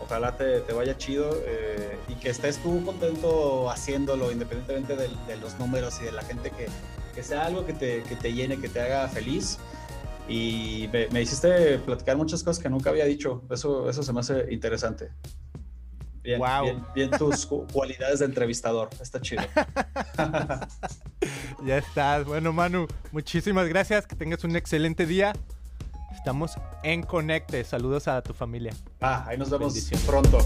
Ojalá 0.00 0.36
te, 0.36 0.60
te 0.62 0.72
vaya 0.72 0.98
chido 0.98 1.30
eh, 1.46 1.96
y 2.08 2.14
que 2.16 2.30
estés 2.30 2.58
tú 2.58 2.84
contento 2.84 3.70
haciéndolo, 3.70 4.32
independientemente 4.32 4.96
de, 4.96 5.08
de, 5.28 5.36
los 5.36 5.56
números 5.60 6.00
y 6.02 6.06
de 6.06 6.12
la 6.12 6.22
gente, 6.22 6.50
que, 6.50 6.66
que 7.14 7.22
sea 7.22 7.46
algo 7.46 7.64
que 7.64 7.72
te, 7.72 8.02
que 8.02 8.16
te, 8.16 8.32
llene, 8.32 8.60
que 8.60 8.68
te 8.68 8.80
haga 8.80 9.08
feliz. 9.08 9.58
Y 10.28 10.88
me, 10.92 11.06
me, 11.08 11.22
hiciste 11.22 11.78
platicar 11.78 12.16
muchas 12.16 12.42
cosas 12.42 12.60
que 12.60 12.68
nunca 12.68 12.90
había 12.90 13.04
dicho. 13.04 13.42
Eso, 13.48 13.88
eso 13.88 14.02
se 14.02 14.12
me 14.12 14.20
hace 14.20 14.52
interesante. 14.52 15.10
Bien, 16.22 16.40
bien, 16.94 17.10
tus 17.10 17.46
cualidades 17.46 18.20
de 18.20 18.26
entrevistador. 18.26 18.90
Está 19.00 19.20
chido. 19.20 19.42
ya 21.64 21.78
estás. 21.78 22.24
Bueno, 22.24 22.52
Manu, 22.52 22.86
muchísimas 23.10 23.68
gracias. 23.68 24.06
Que 24.06 24.14
tengas 24.14 24.44
un 24.44 24.54
excelente 24.54 25.04
día. 25.04 25.32
Estamos 26.14 26.52
en 26.84 27.02
Conecte. 27.02 27.64
Saludos 27.64 28.06
a 28.06 28.22
tu 28.22 28.32
familia. 28.34 28.72
Ah, 29.00 29.24
ahí 29.26 29.36
nos 29.36 29.50
vemos 29.50 29.74
pronto. 30.06 30.38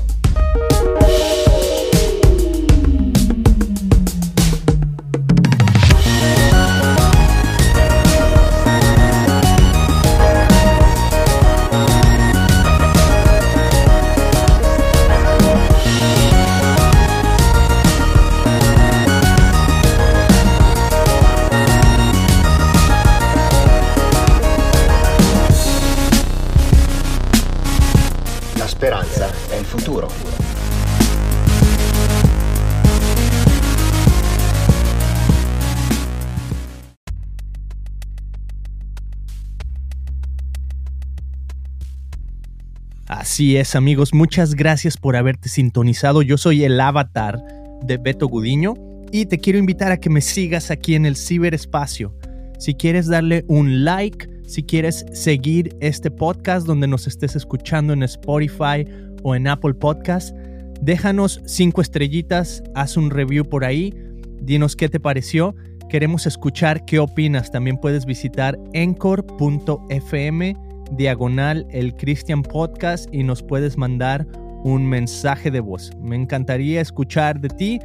Así 43.37 43.59
es, 43.59 43.77
amigos, 43.77 44.15
muchas 44.15 44.55
gracias 44.55 44.97
por 44.97 45.15
haberte 45.15 45.51
sintonizado. 45.51 46.23
Yo 46.23 46.39
soy 46.39 46.65
el 46.65 46.81
avatar 46.81 47.39
de 47.83 47.99
Beto 47.99 48.29
Gudiño 48.29 48.73
y 49.13 49.27
te 49.27 49.39
quiero 49.39 49.59
invitar 49.59 49.93
a 49.93 49.99
que 49.99 50.09
me 50.09 50.23
sigas 50.23 50.71
aquí 50.71 50.95
en 50.95 51.05
el 51.05 51.17
ciberespacio. 51.17 52.15
Si 52.59 52.73
quieres 52.73 53.09
darle 53.09 53.45
un 53.47 53.85
like, 53.85 54.27
si 54.47 54.63
quieres 54.63 55.05
seguir 55.13 55.77
este 55.81 56.11
podcast 56.11 56.67
donde 56.67 56.89
nos 56.89 57.07
estés 57.07 57.37
escuchando 57.37 57.93
en 57.93 58.05
Spotify 58.05 58.87
o 59.23 59.35
en 59.35 59.49
Apple 59.49 59.75
Podcast, 59.75 60.35
déjanos 60.81 61.43
cinco 61.45 61.83
estrellitas, 61.83 62.63
haz 62.75 62.97
un 62.97 63.11
review 63.11 63.45
por 63.45 63.67
ahí, 63.67 63.93
dinos 64.41 64.77
qué 64.77 64.89
te 64.89 64.99
pareció. 64.99 65.55
Queremos 65.91 66.27
escuchar 66.27 66.87
qué 66.87 67.01
opinas. 67.01 67.51
También 67.51 67.77
puedes 67.77 68.07
visitar 68.07 68.59
encore.fm 68.73 70.57
diagonal 70.93 71.67
el 71.71 71.95
Christian 71.95 72.43
Podcast 72.43 73.13
y 73.13 73.23
nos 73.23 73.43
puedes 73.43 73.77
mandar 73.77 74.27
un 74.65 74.87
mensaje 74.87 75.51
de 75.51 75.61
voz. 75.61 75.91
Me 76.01 76.17
encantaría 76.17 76.81
escuchar 76.81 77.41
de 77.41 77.49
ti. 77.49 77.79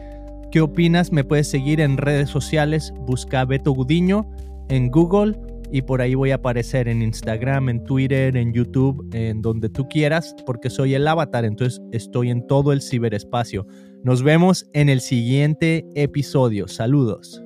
¿Qué 0.52 0.62
opinas? 0.62 1.12
Me 1.12 1.24
puedes 1.24 1.48
seguir 1.48 1.80
en 1.80 1.98
redes 1.98 2.30
sociales. 2.30 2.94
Busca 3.06 3.46
Beto 3.46 3.72
Gudiño 3.72 4.30
en 4.70 4.90
Google 4.90 5.38
y 5.72 5.82
por 5.82 6.02
ahí 6.02 6.16
voy 6.16 6.32
a 6.32 6.36
aparecer 6.36 6.88
en 6.88 7.02
Instagram, 7.02 7.70
en 7.70 7.84
Twitter, 7.84 8.36
en 8.36 8.52
YouTube, 8.52 9.10
en 9.14 9.42
donde 9.42 9.70
tú 9.70 9.88
quieras, 9.88 10.36
porque 10.46 10.70
soy 10.70 10.96
el 10.96 11.08
avatar, 11.08 11.46
entonces 11.46 11.82
estoy 11.92 12.30
en 12.30 12.46
todo 12.46 12.74
el 12.74 12.82
ciberespacio. 12.82 13.66
Nos 14.04 14.22
vemos 14.22 14.70
en 14.74 14.90
el 14.90 15.00
siguiente 15.00 15.86
episodio. 15.96 16.68
Saludos. 16.68 17.42